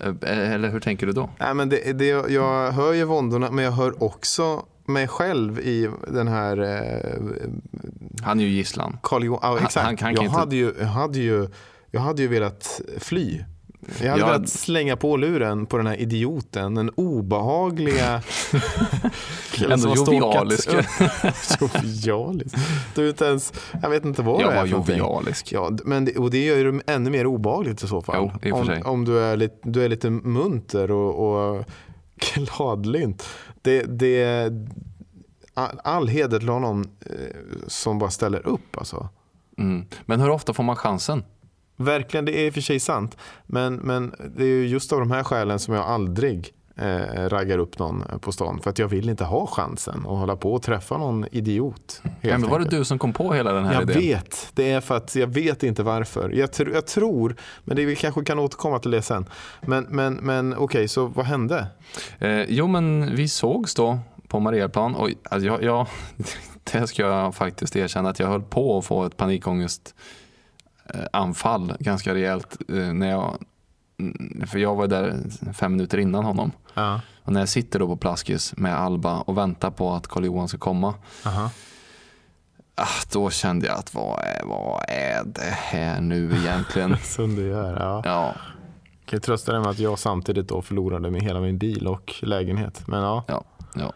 eh, 0.00 0.52
eller 0.52 0.68
hur 0.70 0.80
tänker 0.80 1.06
du 1.06 1.12
då? 1.12 1.30
Nej, 1.40 1.54
men 1.54 1.68
det, 1.68 1.92
det, 1.92 2.06
jag 2.06 2.72
hör 2.72 2.92
ju 2.92 3.04
våndorna, 3.04 3.50
men 3.50 3.64
jag 3.64 3.72
hör 3.72 4.02
också 4.02 4.64
mig 4.86 5.08
själv 5.08 5.58
i 5.60 5.90
den 6.08 6.28
här... 6.28 6.58
Eh, 6.58 7.20
Han 8.24 8.40
är 8.40 8.44
ju 8.44 8.50
gisslan. 8.50 8.96
Carl 9.02 9.24
Johan, 9.24 9.40
ja, 9.42 9.58
exakt. 9.64 9.86
han 9.86 9.96
kan 9.96 10.14
jag, 10.14 10.24
inte- 10.24 10.36
hade 10.38 10.56
ju, 10.56 10.74
jag, 10.80 10.86
hade 10.86 11.18
ju, 11.18 11.48
jag 11.90 12.00
hade 12.00 12.22
ju 12.22 12.28
velat 12.28 12.80
fly. 12.98 13.44
Jag 14.00 14.10
hade 14.10 14.20
Ja. 14.20 14.26
velat 14.26 14.48
slänga 14.48 14.96
på 14.96 15.16
luren 15.16 15.66
på 15.66 15.76
den 15.76 15.86
här 15.86 15.96
idioten. 15.96 16.74
Den 16.74 16.90
obehagliga... 16.90 18.22
Ändå 19.64 19.78
som 19.78 19.90
har 19.90 20.14
jovialisk. 20.14 20.68
jovialisk. 21.60 22.56
Du 22.94 23.08
inte 23.08 23.24
ens... 23.24 23.52
Jag 23.82 23.90
vet 23.90 24.04
inte 24.04 24.22
vad 24.22 24.40
Jag 24.42 24.48
det 24.50 24.52
är 24.52 24.56
var 24.56 24.64
för 24.64 24.70
någonting. 24.70 24.98
jovialisk. 24.98 25.52
Ja, 25.52 25.70
men 25.84 26.04
det, 26.04 26.16
och 26.16 26.30
det 26.30 26.44
gör 26.44 26.56
ju 26.56 26.72
det 26.72 26.92
ännu 26.92 27.10
mer 27.10 27.26
obehagligt 27.26 27.82
i 27.82 27.86
så 27.86 28.02
fall. 28.02 28.30
Jo, 28.42 28.48
i 28.48 28.52
och 28.52 28.56
för 28.56 28.60
om, 28.60 28.66
sig. 28.66 28.82
om 28.82 29.04
du 29.04 29.18
är 29.18 29.36
lite, 29.36 29.56
du 29.62 29.84
är 29.84 29.88
lite 29.88 30.10
munter 30.10 30.90
och, 30.90 31.32
och 31.58 31.64
gladlynt. 32.34 33.28
Det, 33.62 33.82
det, 33.82 34.52
all, 35.54 35.80
all 35.84 36.08
heder 36.08 36.38
till 36.38 36.48
honom 36.48 36.84
eh, 37.06 37.16
som 37.66 37.98
bara 37.98 38.10
ställer 38.10 38.46
upp. 38.46 38.76
Alltså. 38.78 39.08
Mm. 39.58 39.84
Men 40.04 40.20
hur 40.20 40.30
ofta 40.30 40.52
får 40.54 40.62
man 40.62 40.76
chansen? 40.76 41.24
Verkligen, 41.76 42.24
det 42.24 42.38
är 42.38 42.46
i 42.46 42.50
och 42.50 42.54
för 42.54 42.60
sig 42.60 42.80
sant. 42.80 43.16
Men, 43.46 43.74
men 43.74 44.14
det 44.36 44.42
är 44.42 44.48
ju 44.48 44.66
just 44.66 44.92
av 44.92 44.98
de 44.98 45.10
här 45.10 45.24
skälen 45.24 45.58
som 45.58 45.74
jag 45.74 45.84
aldrig 45.84 46.52
eh, 46.76 47.28
raggar 47.28 47.58
upp 47.58 47.78
någon 47.78 48.04
på 48.20 48.32
stan. 48.32 48.60
För 48.62 48.70
att 48.70 48.78
jag 48.78 48.88
vill 48.88 49.08
inte 49.08 49.24
ha 49.24 49.46
chansen 49.46 49.98
att 49.98 50.18
hålla 50.18 50.36
på 50.36 50.54
och 50.54 50.62
träffa 50.62 50.98
någon 50.98 51.26
idiot. 51.32 52.02
Ja, 52.20 52.38
men 52.38 52.50
var 52.50 52.58
det 52.58 52.64
du 52.64 52.84
som 52.84 52.98
kom 52.98 53.12
på 53.12 53.32
hela 53.32 53.52
den 53.52 53.64
här 53.64 53.72
Jag 53.74 53.82
idén? 53.82 54.02
vet. 54.02 54.50
Det 54.54 54.70
är 54.70 54.80
för 54.80 54.96
att 54.96 55.14
jag 55.14 55.26
vet 55.26 55.62
inte 55.62 55.82
varför. 55.82 56.30
Jag, 56.30 56.50
tr- 56.50 56.74
jag 56.74 56.86
tror, 56.86 57.36
men 57.64 57.76
det, 57.76 57.84
vi 57.84 57.96
kanske 57.96 58.24
kan 58.24 58.38
återkomma 58.38 58.78
till 58.78 58.90
det 58.90 59.02
sen. 59.02 59.26
Men, 59.60 59.86
men, 59.90 60.14
men 60.14 60.54
okej, 60.56 60.88
så 60.88 61.06
vad 61.06 61.26
hände? 61.26 61.66
Eh, 62.18 62.42
jo, 62.48 62.66
men 62.66 63.16
vi 63.16 63.28
sågs 63.28 63.74
då 63.74 63.98
på 64.28 64.40
Mariaplan 64.40 64.94
och 64.94 65.10
alltså, 65.30 65.46
jag, 65.46 65.62
jag, 65.62 65.86
det 66.72 66.86
ska 66.86 67.02
jag 67.02 67.34
faktiskt 67.34 67.76
erkänna 67.76 68.08
att 68.10 68.18
jag 68.18 68.26
höll 68.26 68.42
på 68.42 68.78
att 68.78 68.84
få 68.84 69.04
ett 69.04 69.16
panikångest 69.16 69.94
anfall 71.12 71.76
ganska 71.80 72.14
rejält 72.14 72.58
eh, 72.68 72.92
när 72.92 73.10
jag 73.10 73.38
mm, 73.98 74.46
för 74.46 74.58
jag 74.58 74.74
var 74.74 74.86
där 74.86 75.16
fem 75.52 75.72
minuter 75.72 75.98
innan 75.98 76.24
honom. 76.24 76.52
Ja. 76.74 77.00
Och 77.24 77.32
när 77.32 77.40
jag 77.40 77.48
sitter 77.48 77.78
då 77.78 77.86
på 77.86 77.96
Plaskis 77.96 78.56
med 78.56 78.74
Alba 78.78 79.20
och 79.20 79.38
väntar 79.38 79.70
på 79.70 79.92
att 79.92 80.06
Carl 80.06 80.24
Johan 80.24 80.48
ska 80.48 80.58
komma. 80.58 80.94
Aha. 81.26 81.50
Ah, 82.74 83.02
då 83.12 83.30
kände 83.30 83.66
jag 83.66 83.78
att 83.78 83.94
vad 83.94 84.18
är, 84.18 84.44
vad 84.44 84.84
är 84.88 85.24
det 85.24 85.54
här 85.56 86.00
nu 86.00 86.36
egentligen? 86.36 86.96
Som 87.02 87.36
du 87.36 87.48
gör. 87.48 87.80
Ja. 87.80 88.02
ja, 88.04 88.34
Kan 89.04 89.16
jag 89.16 89.22
trösta 89.22 89.52
dig 89.52 89.60
med 89.60 89.70
att 89.70 89.78
jag 89.78 89.98
samtidigt 89.98 90.48
då 90.48 90.62
förlorade 90.62 91.10
med 91.10 91.22
hela 91.22 91.40
min 91.40 91.58
bil 91.58 91.86
och 91.86 92.14
lägenhet. 92.22 92.82
Men 92.86 93.02
ja, 93.02 93.24
ja, 93.28 93.44
ja. 93.74 93.92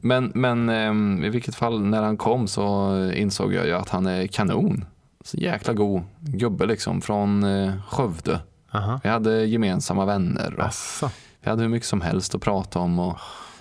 Men, 0.00 0.32
men 0.34 0.68
ehm, 0.68 1.24
i 1.24 1.28
vilket 1.28 1.54
fall 1.54 1.80
när 1.80 2.02
han 2.02 2.16
kom 2.16 2.48
så 2.48 2.94
insåg 3.10 3.54
jag 3.54 3.66
ju 3.66 3.72
att 3.72 3.88
han 3.88 4.06
är 4.06 4.26
kanon. 4.26 4.84
Så 5.28 5.36
jäkla 5.36 5.72
god 5.74 6.02
gubbe 6.20 6.66
liksom 6.66 7.00
från 7.00 7.44
eh, 7.44 7.74
Skövde. 7.88 8.40
aha. 8.70 9.00
Vi 9.02 9.08
hade 9.08 9.44
gemensamma 9.44 10.04
vänner 10.04 10.54
och 10.58 10.64
Asså. 10.64 11.10
vi 11.40 11.50
hade 11.50 11.62
hur 11.62 11.68
mycket 11.68 11.88
som 11.88 12.00
helst 12.00 12.34
att 12.34 12.40
prata 12.40 12.78
om. 12.78 12.98
Och 12.98 13.18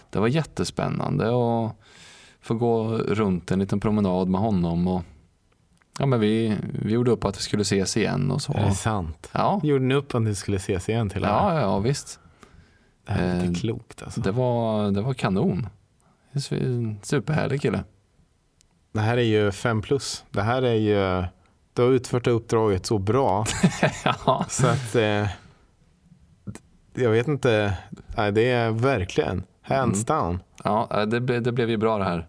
det 0.10 0.19
var 0.19 0.27
jättespännande 0.27 1.25
att 1.27 1.75
få 2.41 2.53
gå 2.53 2.97
runt 2.97 3.51
en 3.51 3.60
liten 3.60 3.80
promenad 3.80 4.27
med 4.27 4.41
honom. 4.41 4.88
Och, 4.88 5.03
ja, 5.99 6.06
men 6.06 6.19
vi, 6.19 6.58
vi 6.82 6.93
gjorde 6.93 7.12
upp 7.12 7.25
att 7.25 7.38
vi 7.38 7.41
skulle 7.41 7.62
ses 7.62 7.97
igen 7.97 8.32
och 8.32 8.41
så. 8.41 8.53
Är 8.53 8.65
det 8.65 8.75
sant? 8.75 9.30
Ja, 9.32 9.60
Gjorde 9.63 9.86
ni 9.86 9.95
upp 9.95 10.15
att 10.15 10.21
ni 10.21 10.36
skulle 10.36 10.58
ses 10.58 10.89
igen 10.89 11.10
till 11.10 11.21
ja, 11.21 11.60
ja 11.60 11.80
visst. 11.80 12.19
Det 13.06 13.12
här 13.13 13.23
är 13.23 13.39
eh, 13.39 13.45
inte 13.45 13.60
klokt 13.60 14.03
alltså. 14.03 14.21
Det 14.21 14.32
var, 14.32 14.91
det 14.91 15.01
var 15.01 15.13
kanon. 15.13 15.67
Superhärlig 17.01 17.62
kille. 17.62 17.84
Det 18.91 18.99
här 18.99 19.17
är 19.17 19.21
ju 19.21 19.51
fem 19.51 19.82
plus. 19.82 20.25
Det 20.32 20.41
här 20.41 20.62
är 20.62 20.73
ju... 20.73 21.27
Du 21.77 21.83
har 21.83 21.89
utfört 21.91 22.25
det 22.25 22.31
uppdraget 22.31 22.85
så 22.85 22.97
bra 22.97 23.45
ja. 24.25 24.45
så 24.49 24.67
att... 24.67 24.95
Eh, 24.95 25.27
jag 26.93 27.09
vet 27.09 27.27
inte. 27.27 27.77
Nej, 28.17 28.31
det 28.31 28.49
är 28.49 28.71
verkligen 28.71 29.43
hands 29.61 30.05
down. 30.05 30.39
Ja, 30.63 30.87
eh, 30.91 31.01
det, 31.05 31.19
ble- 31.19 31.39
det 31.39 31.51
blev 31.51 31.69
ju 31.69 31.77
bra 31.77 31.97
det 31.97 32.03
här. 32.03 32.27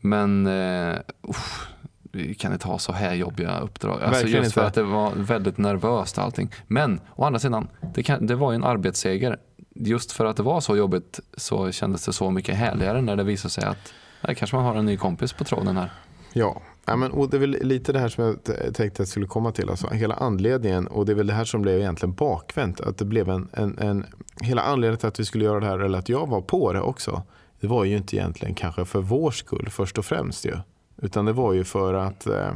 Men 0.00 0.46
eh, 0.46 0.98
uff, 1.22 1.68
vi 2.12 2.34
kan 2.34 2.52
inte 2.52 2.68
ha 2.68 2.78
så 2.78 2.92
här 2.92 3.14
jobbiga 3.14 3.58
uppdrag. 3.60 3.92
Alltså 4.02 4.10
Verkligen 4.10 4.42
just 4.42 4.54
för 4.54 4.60
inte. 4.60 4.68
att 4.68 4.74
det 4.74 4.82
var 4.82 5.12
väldigt 5.16 5.58
nervöst 5.58 6.18
allting. 6.18 6.50
Men 6.66 7.00
å 7.16 7.24
andra 7.24 7.40
sidan, 7.40 7.68
det, 7.94 8.02
kan, 8.02 8.26
det 8.26 8.34
var 8.34 8.52
ju 8.52 8.54
en 8.54 8.64
arbetsseger. 8.64 9.36
Just 9.74 10.12
för 10.12 10.24
att 10.24 10.36
det 10.36 10.42
var 10.42 10.60
så 10.60 10.76
jobbigt 10.76 11.20
så 11.36 11.72
kändes 11.72 12.04
det 12.06 12.12
så 12.12 12.30
mycket 12.30 12.56
härligare 12.56 13.00
när 13.02 13.16
det 13.16 13.24
visade 13.24 13.50
sig 13.52 13.64
att 13.64 13.92
nej, 14.20 14.34
kanske 14.34 14.56
man 14.56 14.64
har 14.64 14.74
en 14.74 14.86
ny 14.86 14.96
kompis 14.96 15.32
på 15.32 15.44
tråden 15.44 15.76
här. 15.76 15.90
Ja, 16.32 16.60
ja 16.90 16.96
men, 16.96 17.12
och 17.12 17.30
det 17.30 17.36
är 17.36 17.38
väl 17.38 17.56
lite 17.60 17.92
det 17.92 17.98
här 17.98 18.08
som 18.08 18.24
jag 18.24 18.44
tänkte 18.44 18.84
att 18.84 18.98
jag 18.98 19.08
skulle 19.08 19.26
komma 19.26 19.52
till. 19.52 19.70
Alltså, 19.70 19.88
hela 19.88 20.14
anledningen, 20.14 20.86
och 20.86 21.06
det 21.06 21.12
är 21.12 21.16
väl 21.16 21.26
det 21.26 21.32
här 21.32 21.44
som 21.44 21.62
blev 21.62 21.78
egentligen 21.78 22.14
bakvänt. 22.14 22.80
Att 22.80 22.98
det 22.98 23.04
blev 23.04 23.28
en, 23.28 23.48
en, 23.52 23.78
en, 23.78 24.06
hela 24.40 24.62
anledningen 24.62 24.98
till 24.98 25.08
att 25.08 25.20
vi 25.20 25.24
skulle 25.24 25.44
göra 25.44 25.60
det 25.60 25.66
här, 25.66 25.78
eller 25.78 25.98
att 25.98 26.08
jag 26.08 26.26
var 26.26 26.40
på 26.40 26.72
det 26.72 26.80
också. 26.80 27.22
Det 27.60 27.66
var 27.66 27.84
ju 27.84 27.96
inte 27.96 28.16
egentligen 28.16 28.54
kanske 28.54 28.84
för 28.84 29.00
vår 29.00 29.30
skull 29.30 29.68
först 29.70 29.98
och 29.98 30.04
främst 30.04 30.44
ju. 30.44 30.56
Utan 31.02 31.24
det 31.24 31.32
var 31.32 31.52
ju 31.52 31.64
för 31.64 31.94
att 31.94 32.26
eh, 32.26 32.52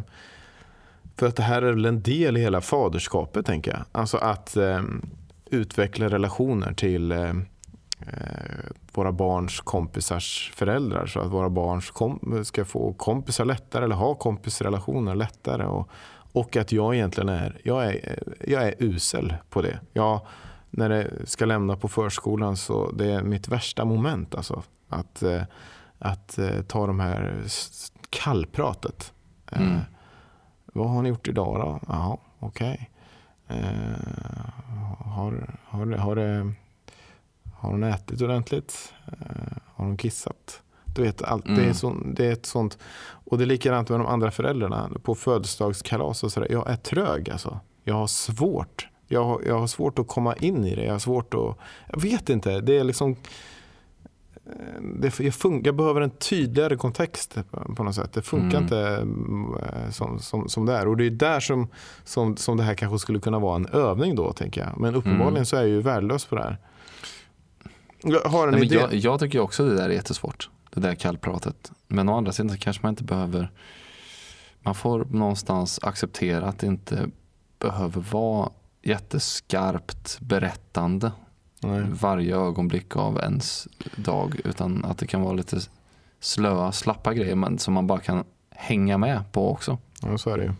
för 1.16 1.26
att 1.26 1.36
det 1.36 1.42
här 1.42 1.62
är 1.62 1.72
väl 1.72 1.84
en 1.84 2.02
del 2.02 2.36
i 2.36 2.40
hela 2.40 2.60
faderskapet 2.60 3.46
tänker 3.46 3.70
jag. 3.70 3.80
Alltså 3.92 4.16
att 4.16 4.56
eh, 4.56 4.82
utveckla 5.50 6.08
relationer 6.08 6.72
till 6.72 7.12
eh, 7.12 7.32
våra 8.92 9.12
barns 9.12 9.60
kompisars 9.60 10.52
föräldrar 10.54 11.06
så 11.06 11.20
att 11.20 11.30
våra 11.32 11.50
barn 11.50 12.44
ska 12.44 12.64
få 12.64 12.92
kompisar 12.92 13.44
lättare 13.44 13.84
eller 13.84 13.96
ha 13.96 14.14
kompisrelationer 14.14 15.14
lättare. 15.14 15.64
Och, 15.64 15.88
och 16.32 16.56
att 16.56 16.72
jag 16.72 16.94
egentligen 16.94 17.28
är, 17.28 17.60
jag 17.64 17.84
är, 17.86 18.18
jag 18.46 18.62
är 18.68 18.74
usel 18.78 19.34
på 19.50 19.62
det. 19.62 19.80
Jag, 19.92 20.20
när 20.70 20.88
det 20.88 21.10
ska 21.24 21.44
lämna 21.44 21.76
på 21.76 21.88
förskolan 21.88 22.56
så 22.56 22.90
det 22.90 23.12
är 23.12 23.22
mitt 23.22 23.48
värsta 23.48 23.84
moment. 23.84 24.34
Alltså, 24.34 24.62
att 24.88 25.22
eh, 25.22 25.42
att 25.98 26.38
eh, 26.38 26.62
ta 26.62 26.86
de 26.86 27.00
här 27.00 27.42
kallpratet. 28.10 29.12
Eh, 29.52 29.62
Mm. 29.62 29.80
vad 30.72 30.90
har 30.90 31.02
ni 31.02 31.08
gjort 31.08 31.28
idag 31.28 31.54
då? 31.60 31.80
Ja, 31.88 32.18
okej. 32.38 32.90
Eh, 33.48 33.56
har, 34.98 35.56
har, 35.64 35.96
har, 35.96 36.16
det, 36.16 36.52
har 37.64 37.70
hon 37.72 37.82
ätit 37.84 38.22
ordentligt? 38.22 38.92
Eh, 39.06 39.56
har 39.74 39.84
hon 39.84 39.96
kissat? 39.96 40.60
Du 40.94 41.02
vet, 41.02 41.22
allt, 41.22 41.44
det, 41.44 41.50
är 41.52 41.58
Mm. 41.58 41.74
så, 41.74 41.96
det 42.14 42.26
är 42.26 42.32
ett 42.32 42.46
sånt. 42.46 42.78
Och 43.06 43.38
det 43.38 43.44
är 43.44 43.46
likadant 43.46 43.88
med 43.90 44.00
de 44.00 44.06
andra 44.06 44.30
föräldrarna. 44.30 44.90
På 45.02 45.14
födelsedagskalas 45.14 46.24
och 46.24 46.32
sådär. 46.32 46.48
Jag 46.50 46.70
är 46.70 46.76
trög 46.76 47.30
alltså. 47.30 47.60
Jag 47.84 47.94
har 47.94 48.06
svårt. 48.06 48.88
Jag 49.08 49.24
har, 49.24 49.40
jag 49.46 49.58
har 49.58 49.66
svårt 49.66 49.98
att 49.98 50.08
komma 50.08 50.34
in 50.36 50.64
i 50.64 50.74
det. 50.74 50.84
Jag 50.84 50.92
har 50.92 50.98
svårt 50.98 51.34
att... 51.34 51.56
Jag 51.92 52.00
vet 52.00 52.28
inte. 52.30 52.60
Det 52.60 52.78
är 52.78 52.84
liksom... 52.84 53.16
eh, 54.46 54.82
Det, 55.00 55.20
jag, 55.20 55.34
fun, 55.34 55.62
jag 55.64 55.76
behöver 55.76 56.00
en 56.00 56.10
tydligare 56.10 56.76
kontext 56.76 57.36
på, 57.76 57.82
något 57.84 57.94
sätt. 57.94 58.12
Det 58.12 58.22
funkar 58.22 58.58
Mm. 58.58 58.62
inte 58.62 58.78
mm, 58.78 59.54
eh, 59.54 59.90
som, 59.90 60.18
som, 60.18 60.48
som 60.48 60.66
det 60.66 60.72
är. 60.76 60.88
Och 60.88 60.96
det 60.96 61.06
är 61.06 61.10
där 61.10 61.40
som, 61.40 61.68
som, 62.04 62.36
som 62.36 62.56
det 62.56 62.62
här 62.62 62.74
kanske 62.74 62.98
skulle 62.98 63.20
kunna 63.20 63.38
vara 63.38 63.56
en 63.56 63.66
övning 63.66 64.14
då, 64.16 64.32
tänker 64.32 64.60
jag. 64.60 64.80
Men 64.80 64.94
uppenbarligen 64.94 65.34
Mm. 65.34 65.44
så 65.46 65.56
är 65.56 65.60
jag 65.60 65.68
ju 65.68 65.80
värdelös 65.80 66.24
på 66.24 66.36
det 66.36 66.42
här. 66.42 66.58
Har 68.24 68.48
en 68.48 68.50
Nej, 68.50 68.60
men 68.60 68.62
idé. 68.62 68.74
jag, 68.74 68.94
jag 68.94 69.20
tycker 69.20 69.40
också 69.40 69.64
det 69.64 69.74
där 69.74 69.84
är 69.84 69.94
jättesvårt. 69.94 70.50
Det 70.70 70.80
där 70.80 70.94
kallpratet. 70.94 71.72
Men 71.88 72.08
å 72.08 72.16
andra 72.16 72.32
sidan 72.32 72.50
så 72.50 72.58
kanske 72.58 72.82
man 72.82 72.92
inte 72.92 73.04
behöver. 73.04 73.50
Man 74.60 74.74
får 74.74 75.04
någonstans 75.04 75.80
acceptera 75.82 76.46
att 76.46 76.58
det 76.58 76.66
inte 76.66 77.08
behöver 77.58 78.00
vara 78.00 78.50
jätteskarpt 78.82 80.18
berättande 80.20 81.12
Nej. 81.60 81.84
varje 82.00 82.36
ögonblick 82.36 82.96
av 82.96 83.18
ens 83.18 83.68
dag. 83.96 84.40
Utan 84.44 84.84
att 84.84 84.98
det 84.98 85.06
kan 85.06 85.22
vara 85.22 85.32
lite 85.32 85.60
slöa, 86.20 86.72
slappa 86.72 87.14
grejer 87.14 87.34
men 87.34 87.58
som 87.58 87.74
man 87.74 87.86
bara 87.86 88.00
kan 88.00 88.24
hänga 88.50 88.98
med 88.98 89.32
på 89.32 89.50
också. 89.50 89.78
Ja, 90.02 90.18
så 90.18 90.30
är 90.30 90.38
det 90.38 90.44
ju. 90.44 90.52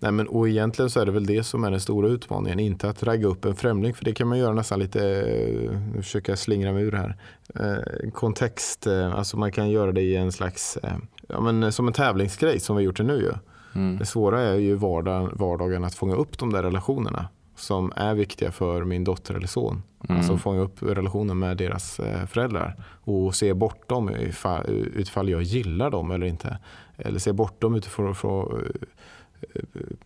Nej, 0.00 0.12
men, 0.12 0.28
och 0.28 0.48
egentligen 0.48 0.90
så 0.90 1.00
är 1.00 1.06
det 1.06 1.12
väl 1.12 1.26
det 1.26 1.44
som 1.44 1.64
är 1.64 1.70
den 1.70 1.80
stora 1.80 2.08
utmaningen. 2.08 2.60
Inte 2.60 2.88
att 2.88 3.02
ragga 3.02 3.26
upp 3.26 3.44
en 3.44 3.56
främling, 3.56 3.94
för 3.94 4.04
det 4.04 4.12
kan 4.12 4.28
man 4.28 4.38
göra 4.38 4.54
nästan 4.54 4.78
lite, 4.78 5.00
eh, 5.20 5.70
nu 5.94 6.02
försöker 6.02 6.32
jag 6.32 6.38
slingra 6.38 6.72
mig 6.72 6.82
ur 6.82 6.92
här, 6.92 7.16
eh, 7.54 8.10
kontext, 8.10 8.86
eh, 8.86 9.14
alltså 9.14 9.36
man 9.36 9.52
kan 9.52 9.70
göra 9.70 9.92
det 9.92 10.02
i 10.02 10.16
en 10.16 10.32
slags, 10.32 10.76
eh, 10.76 10.96
ja, 11.28 11.40
men, 11.40 11.72
som 11.72 11.86
en 11.86 11.92
tävlingsgrej 11.92 12.60
som 12.60 12.76
vi 12.76 12.82
har 12.82 12.84
gjort 12.84 12.96
det 12.96 13.02
nu 13.02 13.16
ju. 13.16 13.32
Mm. 13.74 13.98
Det 13.98 14.06
svåra 14.06 14.40
är 14.40 14.54
ju 14.54 14.74
vardag, 14.74 15.30
vardagen 15.32 15.84
att 15.84 15.94
fånga 15.94 16.14
upp 16.14 16.38
de 16.38 16.52
där 16.52 16.62
relationerna 16.62 17.28
som 17.56 17.92
är 17.96 18.14
viktiga 18.14 18.50
för 18.50 18.84
min 18.84 19.04
dotter 19.04 19.34
eller 19.34 19.46
son. 19.46 19.82
Mm. 20.08 20.16
Alltså 20.16 20.36
fånga 20.36 20.60
upp 20.60 20.82
relationen 20.82 21.38
med 21.38 21.56
deras 21.56 22.00
eh, 22.00 22.26
föräldrar 22.26 22.84
och 22.84 23.34
se 23.34 23.54
bortom 23.54 24.10
ifall, 24.10 24.66
utifall 24.66 25.28
jag 25.28 25.42
gillar 25.42 25.90
dem 25.90 26.10
eller 26.10 26.26
inte. 26.26 26.58
Eller 26.96 27.18
se 27.18 27.32
bortom 27.32 27.74
utifrån 27.74 28.14
från, 28.14 28.72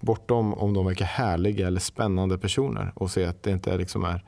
bortom 0.00 0.54
om 0.54 0.74
de 0.74 0.86
verkar 0.86 1.04
härliga 1.04 1.66
eller 1.66 1.80
spännande 1.80 2.38
personer 2.38 2.92
och 2.94 3.10
se 3.10 3.24
att 3.24 3.42
det 3.42 3.50
inte 3.50 3.72
är, 3.72 3.78
liksom 3.78 4.04
är 4.04 4.24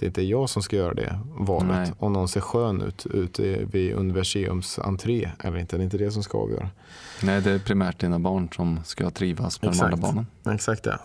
det 0.00 0.06
är 0.06 0.08
inte 0.08 0.22
jag 0.22 0.50
som 0.50 0.62
ska 0.62 0.76
göra 0.76 0.94
det 0.94 1.20
valet. 1.24 1.70
Nej. 1.70 1.92
Om 1.98 2.12
någon 2.12 2.28
ser 2.28 2.40
skön 2.40 2.82
ut 2.82 3.06
ute 3.06 3.64
vid 3.64 3.94
universiums 3.94 4.78
entré 4.78 5.30
eller 5.44 5.58
inte. 5.58 5.76
Det 5.76 5.82
är 5.82 5.84
inte 5.84 5.98
det 5.98 6.10
som 6.10 6.22
ska 6.22 6.38
avgöra. 6.38 6.68
Nej, 7.22 7.40
det 7.40 7.50
är 7.50 7.58
primärt 7.58 8.00
dina 8.00 8.18
barn 8.18 8.48
som 8.56 8.80
ska 8.84 9.10
trivas 9.10 9.58
de 9.58 9.68
Exakt. 9.68 9.84
andra 9.84 9.96
barnen. 9.96 10.26
Exakt 10.54 10.84
det. 10.84 10.98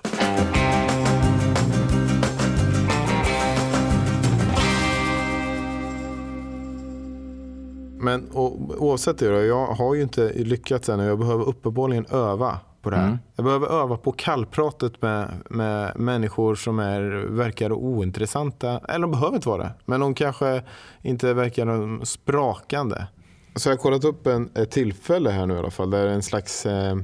Men 7.99 8.29
och, 8.29 8.81
oavsett 8.83 9.17
det 9.17 9.29
då, 9.29 9.41
jag 9.41 9.67
har 9.67 9.95
ju 9.95 10.01
inte 10.01 10.33
lyckats 10.33 10.89
än 10.89 10.99
och 10.99 11.05
jag 11.05 11.19
behöver 11.19 11.45
uppenbarligen 11.45 12.05
öva 12.05 12.59
på 12.85 12.89
det 12.89 12.97
här. 12.97 13.07
Mm. 13.07 13.19
Jag 13.35 13.45
behöver 13.45 13.67
öva 13.67 13.97
på 13.97 14.11
kallpratet 14.11 15.01
med, 15.01 15.31
med 15.49 15.91
människor 15.95 16.55
som 16.55 16.79
är, 16.79 17.01
verkar 17.29 17.71
ointressanta. 17.71 18.79
Eller 18.89 18.99
de 18.99 19.11
behöver 19.11 19.35
inte 19.35 19.49
vara 19.49 19.63
det, 19.63 19.71
men 19.85 19.99
de 19.99 20.13
kanske 20.13 20.63
inte 21.01 21.33
verkar 21.33 22.05
sprakande. 22.05 23.07
Så 23.55 23.69
jag 23.69 23.73
har 23.73 23.77
kollat 23.81 24.03
upp 24.03 24.27
en, 24.27 24.49
ett 24.55 24.71
tillfälle 24.71 25.29
här 25.29 25.45
nu 25.45 25.53
i 25.53 25.57
alla 25.57 25.71
fall, 25.71 25.91
där 25.91 26.03
det 26.03 26.09
är 26.09 26.13
en 26.13 26.23
slags 26.23 26.65
eh, 26.65 26.95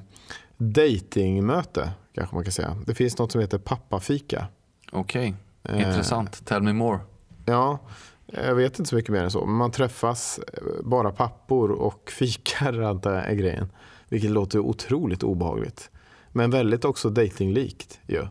datingmöte 0.58 1.92
kanske 2.16 2.36
man 2.36 2.44
kan 2.44 2.52
säga. 2.52 2.78
Det 2.86 2.96
finns 2.96 3.18
något 3.18 3.32
som 3.32 3.42
heter 3.42 3.58
pappafika. 3.58 4.46
Okej, 4.92 5.36
Eh, 5.64 5.88
intressant. 5.88 6.46
Tell 6.46 6.64
me 6.64 6.74
more. 6.74 7.00
Ja, 7.46 7.80
jag 8.26 8.56
vet 8.56 8.80
inte 8.80 8.90
så 8.90 8.96
mycket 8.96 9.12
mer 9.12 9.24
än 9.24 9.32
så. 9.32 9.46
Men 9.46 9.56
man 9.56 9.72
träffas 9.72 10.40
eh, 10.40 10.64
bara 10.84 11.12
pappor 11.12 11.72
och 11.72 12.12
fikar 12.18 12.82
antar 12.82 13.14
jag 13.14 13.26
är 13.26 13.34
grejen. 13.36 13.70
Vilket 14.12 14.32
låter 14.32 14.60
otroligt 14.60 15.24
obehagligt. 15.24 15.90
Men 16.32 16.52
väldigt 16.52 16.86
också 16.86 17.10
datinglikt 17.10 18.00
ju. 18.08 18.22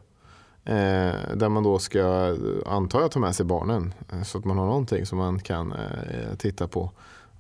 Eh, 0.65 1.15
där 1.35 1.49
man 1.49 1.63
då 1.63 1.79
ska, 1.79 2.37
antar 2.67 3.01
jag, 3.01 3.11
ta 3.11 3.21
med 3.21 3.35
sig 3.35 3.47
barnen. 3.47 3.95
eh, 4.13 4.23
Så 4.23 4.39
att 4.39 4.45
man 4.45 4.59
har 4.59 4.67
någonting 4.67 5.07
som 5.07 5.19
man 5.19 5.39
kan 5.39 5.73
eh, 5.73 6.35
titta 6.39 6.69
på 6.69 6.91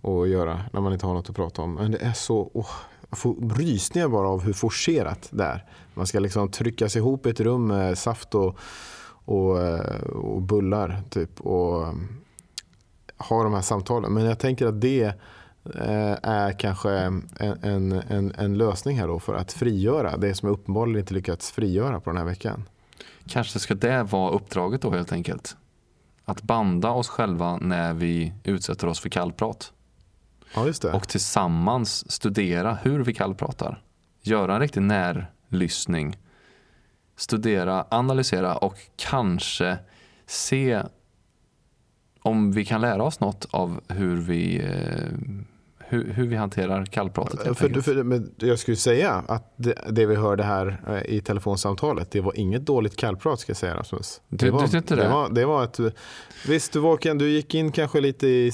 och 0.01 0.29
göra 0.29 0.61
när 0.73 0.81
man 0.81 0.93
inte 0.93 1.07
har 1.07 1.15
något 1.15 1.31
att 1.31 1.37
prata 1.37 1.63
om. 1.63 1.75
Men 1.75 1.91
det 1.91 1.99
är 1.99 2.13
så, 2.13 2.51
Oh, 2.55 2.71
jag 3.11 3.19
får 3.19 3.55
rysningar 3.55 4.09
bara 4.09 4.29
av 4.29 4.43
hur 4.43 4.53
forcerat 4.53 5.29
det 5.31 5.45
är. 5.45 5.65
Man 5.95 6.07
ska 6.07 6.19
liksom 6.21 6.51
tryckas 6.51 6.97
ihop 6.97 7.27
i 7.27 7.31
ett 7.31 7.41
rum 7.41 7.67
med 7.67 7.99
saft 7.99 8.35
och, 8.35 8.59
och, 9.25 9.61
eh, 9.61 10.01
och 10.03 10.43
bullar 10.43 11.03
typ. 11.11 11.41
Och 11.41 11.83
eh, 11.83 11.95
ha 13.29 13.43
de 13.43 13.55
här 13.55 13.63
samtalen. 13.63 14.13
Men 14.13 14.25
jag 14.25 14.39
tänker 14.39 14.67
att 14.67 14.81
det 14.81 15.15
är 16.23 16.53
kanske 16.53 16.91
en, 16.91 17.29
en, 17.39 17.93
en, 17.93 18.33
en 18.39 18.59
lösning 18.59 18.99
här 18.99 19.09
då 19.09 19.21
för 19.21 19.35
att 19.35 19.53
frigöra 19.53 20.17
det 20.17 20.35
som 20.35 20.49
jag 20.49 20.55
uppenbarligen 20.55 21.01
inte 21.01 21.15
lyckats 21.15 21.51
frigöra 21.51 22.01
på 22.01 22.11
den 22.11 22.17
här 22.17 22.25
veckan. 22.25 22.69
Kanske 23.27 23.59
ska 23.59 23.75
det 23.75 24.03
vara 24.03 24.33
uppdraget 24.33 24.83
då 24.83 24.91
helt 24.91 25.13
enkelt. 25.13 25.57
Att 26.25 26.43
banda 26.43 26.91
oss 26.91 27.09
själva 27.09 27.57
när 27.57 27.95
vi 27.95 28.33
utsätter 28.45 28.87
oss 28.87 29.01
för 29.01 29.09
kallprat. 29.09 29.73
Ja, 30.55 30.67
just 30.67 30.83
det. 30.83 30.93
Och 30.93 31.09
tillsammans 31.09 32.13
studera 32.13 32.75
hur 32.83 33.05
vi 33.05 33.15
kallpratar. 33.15 33.83
Göra 34.23 34.55
en 34.55 34.61
riktig 34.61 34.83
närlyssning. 34.83 36.19
Studera, 37.17 37.87
analysera 37.91 38.57
och 38.57 38.77
kanske 38.97 39.79
se 40.27 40.83
om 42.23 42.53
vi 42.53 42.65
kan 42.65 42.81
lära 42.81 43.03
oss 43.03 43.21
något 43.21 43.47
av 43.51 43.81
hur 43.89 44.17
vi, 44.17 44.61
eh, 44.61 45.19
hur, 45.91 46.13
hur 46.13 46.27
vi 46.27 46.37
hanterar 46.37 46.85
kallpratet. 46.87 47.59
För, 47.59 47.81
för, 47.81 48.03
men 48.03 48.31
jag 48.37 48.59
skulle 48.59 48.77
säga 48.77 49.25
att 49.29 49.53
det, 49.57 49.75
det 49.91 50.07
vi 50.07 50.15
hörde 50.15 50.43
här 50.43 50.81
eh, 50.89 51.15
i 51.15 51.21
telefonsamtalet, 51.21 52.11
det 52.11 52.21
var 52.21 52.39
inget 52.39 52.67
dåligt 52.67 52.97
kallprat 52.97 53.41
ska 53.41 53.51
jag 53.51 53.57
säga 53.57 53.77
Rasmus. 53.77 54.21
Du- 54.29 54.37
det 54.47 54.51
var, 54.53 54.63
du 54.63 54.69
tyckte 54.69 54.97
det? 54.97 55.03
Det 55.03 55.09
var, 55.09 55.29
det 55.29 55.45
var 55.45 55.65
ett, 55.65 55.81
visst, 56.49 56.73
du, 56.73 56.79
var, 56.79 57.15
du 57.15 57.31
gick 57.31 57.55
in 57.55 57.73
kanske 57.73 58.01
lite 58.01 58.27
i 58.27 58.53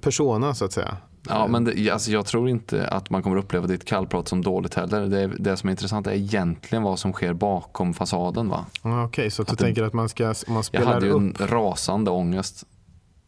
persona 0.00 0.54
så 0.54 0.64
att 0.64 0.72
säga. 0.72 0.96
Ja, 1.28 1.46
men 1.46 1.64
det, 1.64 1.90
alltså 1.90 2.10
jag 2.10 2.26
tror 2.26 2.48
inte 2.48 2.88
att 2.88 3.10
man 3.10 3.22
kommer 3.22 3.36
uppleva 3.36 3.66
ditt 3.66 3.84
kallprat 3.84 4.28
som 4.28 4.42
dåligt 4.42 4.74
heller. 4.74 5.06
Det, 5.06 5.26
det 5.38 5.56
som 5.56 5.68
är 5.68 5.70
intressant 5.70 6.06
är 6.06 6.12
egentligen 6.12 6.82
vad 6.82 6.98
som 6.98 7.12
sker 7.12 7.32
bakom 7.32 7.94
fasaden. 7.94 8.48
Va? 8.48 8.66
Okej, 8.82 9.30
så 9.30 9.42
att 9.42 9.48
du 9.48 9.54
det- 9.56 9.64
tänker 9.64 9.82
att 9.82 9.92
man 9.92 10.08
ska, 10.08 10.24
man 10.24 10.34
Jag 10.56 10.64
spelar 10.64 10.92
hade 10.94 11.06
ju 11.06 11.12
upp. 11.12 11.40
en 11.40 11.46
rasande 11.46 12.10
ångest. 12.10 12.64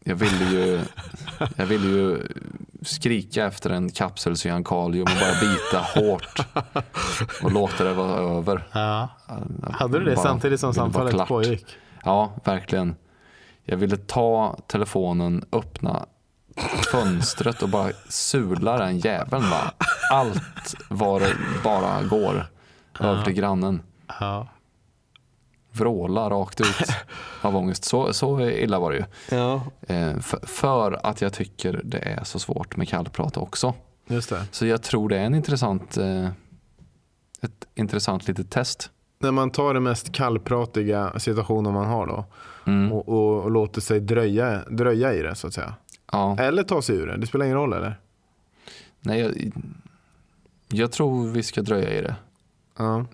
Jag 0.03 0.15
ville 0.15 0.51
ju, 0.51 0.79
jag 1.55 1.65
ville 1.65 1.87
ju 1.87 2.17
skrika 2.81 3.45
efter 3.45 3.69
en 3.69 3.89
kapsel 3.89 4.35
Kalium 4.65 5.03
och 5.03 5.19
bara 5.19 5.39
bita 5.41 5.79
hårt 5.95 6.39
och 7.43 7.51
låta 7.51 7.83
det 7.83 7.93
vara 7.93 8.37
över. 8.37 8.67
Ja. 8.71 9.09
Hade 9.71 9.99
du 9.99 10.05
det 10.05 10.15
bara 10.15 10.23
samtidigt 10.23 10.59
som 10.59 10.73
samtalet 10.73 11.27
pågick? 11.27 11.65
Ja, 12.03 12.33
verkligen. 12.43 12.95
Jag 13.63 13.77
ville 13.77 13.97
ta 13.97 14.57
telefonen, 14.67 15.45
öppna 15.51 16.05
fönstret 16.91 17.63
och 17.63 17.69
bara 17.69 17.91
sula 18.09 18.77
den 18.77 18.99
jäveln. 18.99 19.49
Va? 19.49 19.73
Allt 20.11 20.75
vad 20.89 21.21
det 21.21 21.35
bara 21.63 22.03
går 22.03 22.45
över 22.99 23.23
till 23.23 23.33
grannen. 23.33 23.81
Ja. 24.19 24.47
Vråla 25.71 26.29
rakt 26.29 26.61
ut 26.61 26.67
av 27.41 27.55
ångest. 27.55 27.85
Så, 27.85 28.13
så 28.13 28.41
illa 28.41 28.79
var 28.79 28.91
det 28.91 28.97
ju. 28.97 29.03
ja, 29.37 29.61
Eh, 29.87 30.19
för, 30.19 30.39
för 30.47 30.99
att 31.03 31.21
jag 31.21 31.33
tycker 31.33 31.81
det 31.83 31.97
är 31.97 32.23
så 32.23 32.39
svårt 32.39 32.77
med 32.77 32.89
kallprat 32.89 33.37
också. 33.37 33.73
just 34.07 34.29
det. 34.29 34.45
Så 34.51 34.65
jag 34.65 34.81
tror 34.83 35.09
det 35.09 35.17
är 35.17 35.23
en 35.23 35.35
intressant, 35.35 35.97
eh, 35.97 36.25
ett 37.41 37.65
intressant 37.75 38.27
litet 38.27 38.49
test. 38.51 38.89
När 39.19 39.31
man 39.31 39.51
tar 39.51 39.73
den 39.73 39.83
mest 39.83 40.11
kallpratiga 40.11 41.19
situationen 41.19 41.73
man 41.73 41.85
har 41.85 42.07
då 42.07 42.25
Mm. 42.65 42.91
och, 42.91 43.09
och, 43.09 43.43
och 43.43 43.51
låter 43.51 43.81
sig 43.81 43.99
dröja, 43.99 44.61
dröja 44.69 45.13
i 45.13 45.21
det 45.21 45.35
så 45.35 45.47
att 45.47 45.53
säga. 45.53 45.73
Ja, 46.11 46.37
Eller 46.39 46.63
ta 46.63 46.81
sig 46.81 46.95
ur 46.95 47.07
det, 47.07 47.17
det 47.17 47.27
spelar 47.27 47.45
ingen 47.45 47.57
roll 47.57 47.73
eller? 47.73 47.99
nej, 48.99 49.19
jag, 49.19 49.51
jag 50.67 50.91
tror 50.91 51.27
vi 51.27 51.43
ska 51.43 51.61
dröja 51.61 51.93
i 51.93 52.01
det. 52.01 52.15
Ja. 52.77 53.05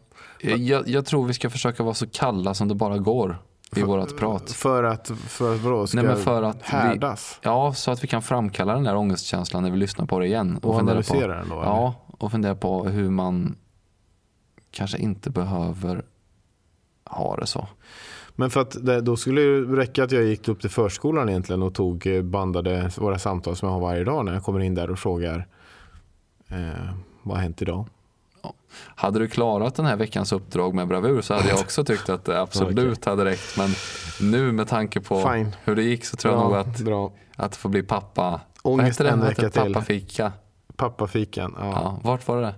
Jag, 0.42 0.88
jag 0.88 1.06
tror 1.06 1.26
vi 1.28 1.34
ska 1.34 1.50
försöka 1.50 1.84
vara 1.84 1.94
så 1.94 2.08
kalla 2.08 2.54
som 2.54 2.68
det 2.68 2.76
bara 2.76 2.98
går 2.98 3.38
i 3.78 3.84
vårat 3.84 4.18
prat. 4.18 4.52
För 4.52 4.84
att, 4.84 5.08
för 5.28 5.56
att 5.56 5.62
vadå, 5.62 5.88
ska 5.88 6.02
Nej, 6.02 6.16
för 6.16 6.44
att 6.44 6.58
vi- 6.58 6.62
härdas 6.66 7.40
Ja, 7.42 7.74
så 7.74 7.92
att 7.92 8.04
vi 8.04 8.08
kan 8.08 8.22
framkalla 8.22 8.74
den 8.74 8.84
där 8.84 8.96
ångestkänslan 8.96 9.64
när 9.64 9.72
vi 9.72 9.78
lyssnar 9.78 10.06
på 10.06 10.20
det 10.20 10.26
igen. 10.26 10.60
och, 10.62 10.78
fundera 10.78 10.82
analysera 10.82 11.34
på, 11.34 11.40
den 11.40 11.50
då? 11.50 11.56
eller? 11.56 11.66
Ja, 11.66 11.96
och 12.08 12.32
fundera 12.32 12.56
på 12.56 12.84
hur 12.88 13.10
man 13.10 13.56
kanske 14.72 14.98
inte 14.98 15.30
behöver 15.30 16.06
ha 17.10 17.38
det 17.38 17.48
så. 17.48 17.68
Men 18.36 18.50
för 18.50 18.62
att 18.62 18.86
det, 18.86 19.02
då 19.02 19.16
skulle 19.18 19.42
det 19.42 19.76
räcka 19.76 20.04
att 20.04 20.12
jag 20.12 20.24
gick 20.24 20.48
upp 20.48 20.62
till 20.62 20.70
förskolan 20.70 21.30
egentligen 21.30 21.62
och 21.64 21.74
tog 21.74 22.08
eh, 22.08 22.22
bandade 22.22 22.92
våra 22.98 23.20
samtal 23.20 23.56
som 23.56 23.68
jag 23.68 23.74
har 23.74 23.82
varje 23.82 24.04
dag 24.04 24.26
när 24.26 24.34
jag 24.34 24.44
kommer 24.44 24.60
in 24.60 24.76
där 24.76 24.92
och 24.92 25.00
frågar 25.00 25.48
eh, 26.48 26.90
vad 27.24 27.38
har 27.38 27.44
hänt 27.44 27.62
idag? 27.62 27.88
Hade 28.96 29.20
du 29.20 29.28
klarat 29.28 29.76
den 29.76 29.86
här 29.86 29.96
veckans 29.96 30.32
uppdrag 30.32 30.74
med 30.74 30.88
bravur 30.88 31.22
så 31.22 31.34
hade 31.34 31.50
jag 31.50 31.60
också 31.60 31.84
tyckt 31.84 32.10
att 32.10 32.26
det 32.26 32.42
absolut 32.42 33.06
hade 33.06 33.26
räckt. 33.26 33.58
Men 33.58 33.70
nu 34.32 34.52
med 34.52 34.68
tanke 34.68 35.02
på 35.02 35.30
Fine. 35.32 35.56
hur 35.64 35.76
det 35.76 35.84
gick 35.84 36.06
så 36.06 36.18
tror 36.18 36.34
jag 36.34 36.42
nog 36.42 36.52
Bra, 36.52 36.60
att, 36.62 36.80
bra. 36.80 37.12
att 37.36 37.52
det 37.52 37.58
får 37.58 37.70
bli 37.70 37.84
pappa. 37.84 38.42
Ångest 38.62 39.02
en 39.02 39.22
vecka 39.22 39.50
till. 39.50 39.74
Pappafika. 39.74 40.32
Pappafikan, 40.76 41.56
ja. 41.60 41.66
Ja, 41.66 42.00
vart 42.04 42.28
var 42.28 42.42
det? 42.42 42.56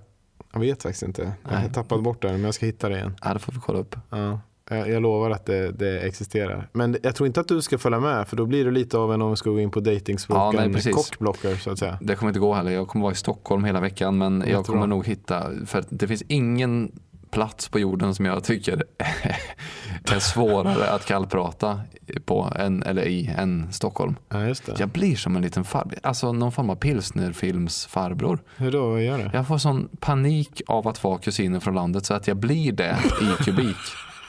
Jag 0.54 0.60
vet 0.60 0.84
faktiskt 0.84 1.04
inte. 1.04 1.34
Jag 1.50 1.58
har 1.58 1.70
tappat 1.70 2.04
bort 2.04 2.22
det 2.22 2.32
men 2.32 2.44
jag 2.44 2.54
ska 2.54 2.66
hitta 2.66 2.90
det 2.90 2.96
igen. 2.96 3.16
Ja, 3.24 3.34
det 3.34 3.40
får 3.40 3.54
vi 3.54 3.60
kolla 3.60 3.80
upp. 3.80 3.96
Ja. 4.10 4.40
Jag 4.70 4.90
jag 4.90 5.02
lovar 5.02 5.32
att 5.32 5.46
det, 5.46 5.72
det 5.72 6.00
existerar. 6.00 6.70
Men 6.74 6.98
jag 7.04 7.16
tror 7.16 7.28
inte 7.28 7.40
att 7.40 7.48
du 7.48 7.62
ska 7.62 7.78
följa 7.78 8.00
med 8.00 8.28
för 8.28 8.38
då 8.38 8.46
blir 8.46 8.66
det 8.66 8.72
lite 8.72 8.98
av 8.98 9.14
en 9.14 9.22
om 9.22 9.30
vi 9.30 9.36
ska 9.36 9.50
gå 9.50 9.60
in 9.60 9.72
på 9.72 9.80
Ja, 9.80 9.84
nej, 9.84 9.96
datingspråken 9.96 10.74
precis. 10.74 10.96
kockblocker 10.96 11.56
så 11.56 11.72
att 11.72 11.80
säga. 11.80 11.98
Det 12.02 12.16
kommer 12.16 12.30
inte 12.30 12.40
gå 12.40 12.54
heller. 12.54 12.72
Jag 12.72 12.88
kommer 12.88 13.04
vara 13.04 13.14
i 13.14 13.16
Stockholm 13.16 13.64
hela 13.64 13.80
veckan 13.80 14.18
men 14.18 14.40
jag 14.40 14.48
Jättebra. 14.50 14.64
kommer 14.64 14.88
nog 14.88 15.08
hitta, 15.08 15.52
för 15.66 15.84
det 15.90 16.08
finns 16.08 16.24
ingen 16.28 16.92
plats 17.32 17.70
på 17.70 17.80
jorden 17.80 18.16
som 18.16 18.26
jag 18.26 18.44
tycker 18.44 18.84
är 20.12 20.20
svårare 20.20 20.90
att 20.90 21.06
kallprata 21.06 21.82
på 22.26 22.54
än, 22.56 22.84
eller 22.84 23.08
i 23.08 23.34
än 23.38 23.74
Stockholm. 23.74 24.16
Ja, 24.30 24.46
just 24.48 24.66
det. 24.66 24.76
Jag 24.80 24.90
blir 24.90 25.16
som 25.16 25.36
en 25.36 25.42
liten 25.42 25.64
farbror, 25.64 26.00
alltså 26.04 26.34
någon 26.34 26.52
form 26.52 26.70
av 26.70 26.76
pilsnerfilmsfarbror. 26.76 28.40
Hur 28.58 28.72
då? 28.72 28.90
Vad 28.90 29.04
gör 29.04 29.18
det? 29.18 29.32
Jag 29.34 29.48
får 29.48 29.58
sån 29.58 29.90
panik 30.00 30.62
av 30.68 30.88
att 30.88 31.04
vara 31.04 31.18
kusinen 31.18 31.62
från 31.62 31.76
landet 31.76 32.06
så 32.06 32.14
att 32.14 32.28
jag 32.28 32.38
blir 32.38 32.72
det 32.72 32.98
i 33.22 33.44
kubik. 33.44 33.76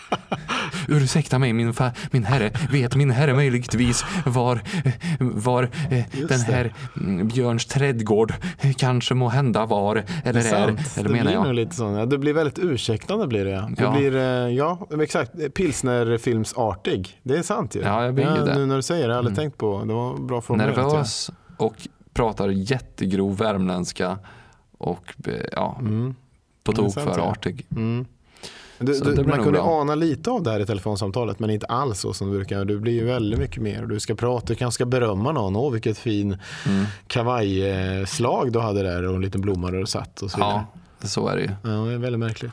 Ursäkta 0.89 1.39
mig 1.39 1.53
min, 1.53 1.75
fa, 1.75 1.93
min 2.11 2.25
herre, 2.25 2.51
vet 2.73 2.97
min 2.97 3.11
herre 3.11 3.35
möjligtvis 3.35 4.05
var, 4.27 4.61
var 5.21 5.63
eh, 5.91 6.05
den 6.29 6.41
här 6.41 6.75
mm, 6.97 7.29
Björns 7.29 7.67
trädgård 7.67 8.35
kanske 8.77 9.15
må 9.15 9.29
hända 9.29 9.67
var 9.67 10.05
eller 10.25 10.41
är, 10.41 10.43
Sant. 10.45 10.81
eller 10.97 11.09
det 11.09 11.15
menar 11.15 11.25
blir 11.25 11.47
jag. 11.47 11.55
lite 11.55 11.77
sån. 11.77 11.95
Ja, 11.95 12.07
det 12.07 12.19
blir 12.19 12.33
väldigt 12.33 12.59
ursäktande 12.59 13.27
blir 13.27 13.45
det. 13.45 13.51
Det 13.77 13.83
Ja. 13.83 13.91
blir, 13.93 14.17
eh, 14.17 14.23
ja 14.23 14.87
exakt, 15.03 15.33
pilsnerfilmsartig. 15.55 17.21
Det 17.23 17.37
är 17.39 17.43
sant 17.43 17.75
ju. 17.77 17.81
Ja, 17.81 18.05
jag 18.05 18.15
blir 18.15 18.37
ju 18.37 18.45
det. 18.45 18.55
Nu 18.55 18.67
när 18.67 18.77
du 18.77 18.83
säger 18.83 19.03
det, 19.03 19.09
jag 19.09 19.15
har 19.15 19.19
aldrig 19.19 19.39
Mm. 19.39 19.45
tänkt 19.51 19.59
på. 19.59 19.85
Det 19.85 19.93
var 19.95 20.17
bra 20.17 20.41
formulerat. 20.41 20.77
Nervös 20.77 21.31
och 21.57 21.75
pratar 22.13 22.49
jättegrov 22.49 23.37
värmländska 23.37 24.19
och 24.79 25.15
eh, 25.27 25.35
ja, 25.53 25.77
Mm. 25.81 26.15
på 26.65 26.73
det 26.73 26.79
är 26.81 26.85
tok 26.85 26.95
för 26.95 27.19
ja. 27.19 27.23
artig. 27.31 27.67
Mm. 27.77 28.07
Du, 28.79 29.01
du, 29.01 29.25
man 29.25 29.37
kunde 29.39 29.53
bra. 29.53 29.81
ana 29.81 29.95
lite 29.95 30.31
av 30.31 30.43
det 30.43 30.51
här 30.51 30.61
i 30.61 30.67
telefonsamtalet 30.67 31.39
men 31.39 31.51
inte 31.51 31.67
alls 31.67 32.01
så 32.01 32.13
som 32.13 32.31
du 32.31 32.37
brukar. 32.37 32.65
Du 32.65 32.79
blir 32.79 32.93
ju 32.93 33.05
väldigt 33.05 33.41
mycket 33.41 33.63
mer. 33.63 33.87
Du 33.87 34.01
ska 34.01 34.15
prata, 34.15 34.47
du 34.47 34.55
kanske 34.55 34.75
ska 34.75 34.87
berömma 34.87 35.33
någon. 35.33 35.57
Åh 35.57 35.73
vilket 35.73 35.99
fin 35.99 36.37
Mm. 36.67 36.85
kavajslag 37.07 38.53
du 38.53 38.59
hade 38.59 38.83
där 38.83 39.03
och 39.09 39.15
en 39.15 39.21
liten 39.21 39.41
blomma 39.41 39.71
där 39.71 39.79
du 39.79 39.87
satt 39.87 40.23
och 40.23 40.31
så 40.31 40.37
vidare. 40.37 40.65
Ja, 41.01 41.09
så 41.09 41.29
är 41.29 41.37
det 41.37 41.43
ju. 41.43 41.51
Ja, 41.63 41.69
det 41.69 41.93
är 41.93 41.99
väldigt 41.99 42.21
märkligt. 42.21 42.53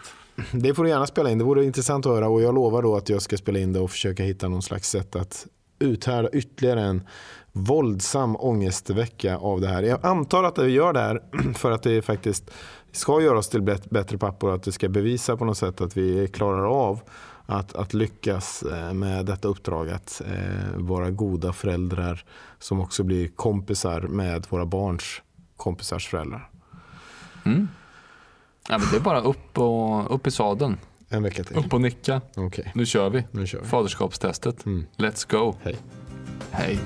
Det 0.51 0.73
får 0.73 0.83
du 0.83 0.89
gärna 0.89 1.07
spela 1.07 1.29
in. 1.31 1.37
Det 1.37 1.43
vore 1.43 1.65
intressant 1.65 2.05
att 2.05 2.11
höra 2.11 2.27
och 2.27 2.41
jag 2.41 2.55
lovar 2.55 2.81
då 2.81 2.95
att 2.95 3.09
jag 3.09 3.21
ska 3.21 3.37
spela 3.37 3.59
in 3.59 3.73
det 3.73 3.79
och 3.79 3.91
försöka 3.91 4.23
hitta 4.23 4.47
någon 4.47 4.61
slags 4.61 4.89
sätt 4.89 5.15
att 5.15 5.47
uthärda 5.79 6.29
ytterligare 6.29 6.81
en 6.81 7.03
våldsam 7.51 8.35
ångestvecka 8.39 9.37
av 9.37 9.61
det 9.61 9.67
här. 9.67 9.83
Jag 9.83 10.05
antar 10.05 10.43
att 10.43 10.57
vi 10.59 10.71
gör 10.71 10.93
det 10.93 10.99
här 10.99 11.21
för 11.55 11.71
att 11.71 11.83
det 11.83 12.01
faktiskt 12.01 12.51
ska 12.95 13.21
göra 13.21 13.37
oss 13.37 13.49
till 13.49 13.61
bättre 13.89 14.17
pappor. 14.17 14.53
Att 14.55 14.63
det 14.63 14.71
ska 14.71 14.89
bevisa 14.89 15.37
på 15.37 15.45
något 15.45 15.57
sätt 15.57 15.81
att 15.81 15.97
vi 15.97 16.27
klarar 16.27 16.65
av 16.65 17.01
att, 17.45 17.75
att 17.75 17.93
lyckas 17.93 18.63
eh, 18.63 18.93
med 18.93 19.25
detta 19.25 19.47
uppdrag. 19.47 19.89
Att 19.89 20.21
eh, 20.25 20.77
vara 20.77 21.09
goda 21.11 21.53
föräldrar 21.53 22.25
som 22.59 22.79
också 22.79 23.03
blir 23.03 23.27
kompisar 23.27 24.01
med 24.01 24.47
våra 24.49 24.65
barns 24.65 25.21
kompisars 25.57 26.07
föräldrar. 26.07 26.49
Mm. 27.45 27.67
Ja, 28.69 28.77
men 28.77 28.87
det 28.91 28.97
är 28.97 29.01
bara 29.01 29.21
upp, 29.21 29.57
och, 29.57 30.15
upp 30.15 30.27
i 30.27 30.31
sadeln. 30.31 30.77
En 31.09 31.23
vecka 31.23 31.43
till. 31.43 31.57
Upp 31.57 31.73
och 31.73 31.81
nicka. 31.81 32.21
Okej, 32.35 32.71
Nu 32.75 32.85
kör 32.85 33.09
vi. 33.09 33.23
nu 33.31 33.47
kör 33.47 33.59
vi. 33.61 33.67
Faderskapstestet. 33.67 34.65
Mm. 34.65 34.85
Let's 34.97 35.31
go. 35.31 35.55
Hej. 35.61 35.75
Hej. 36.51 36.79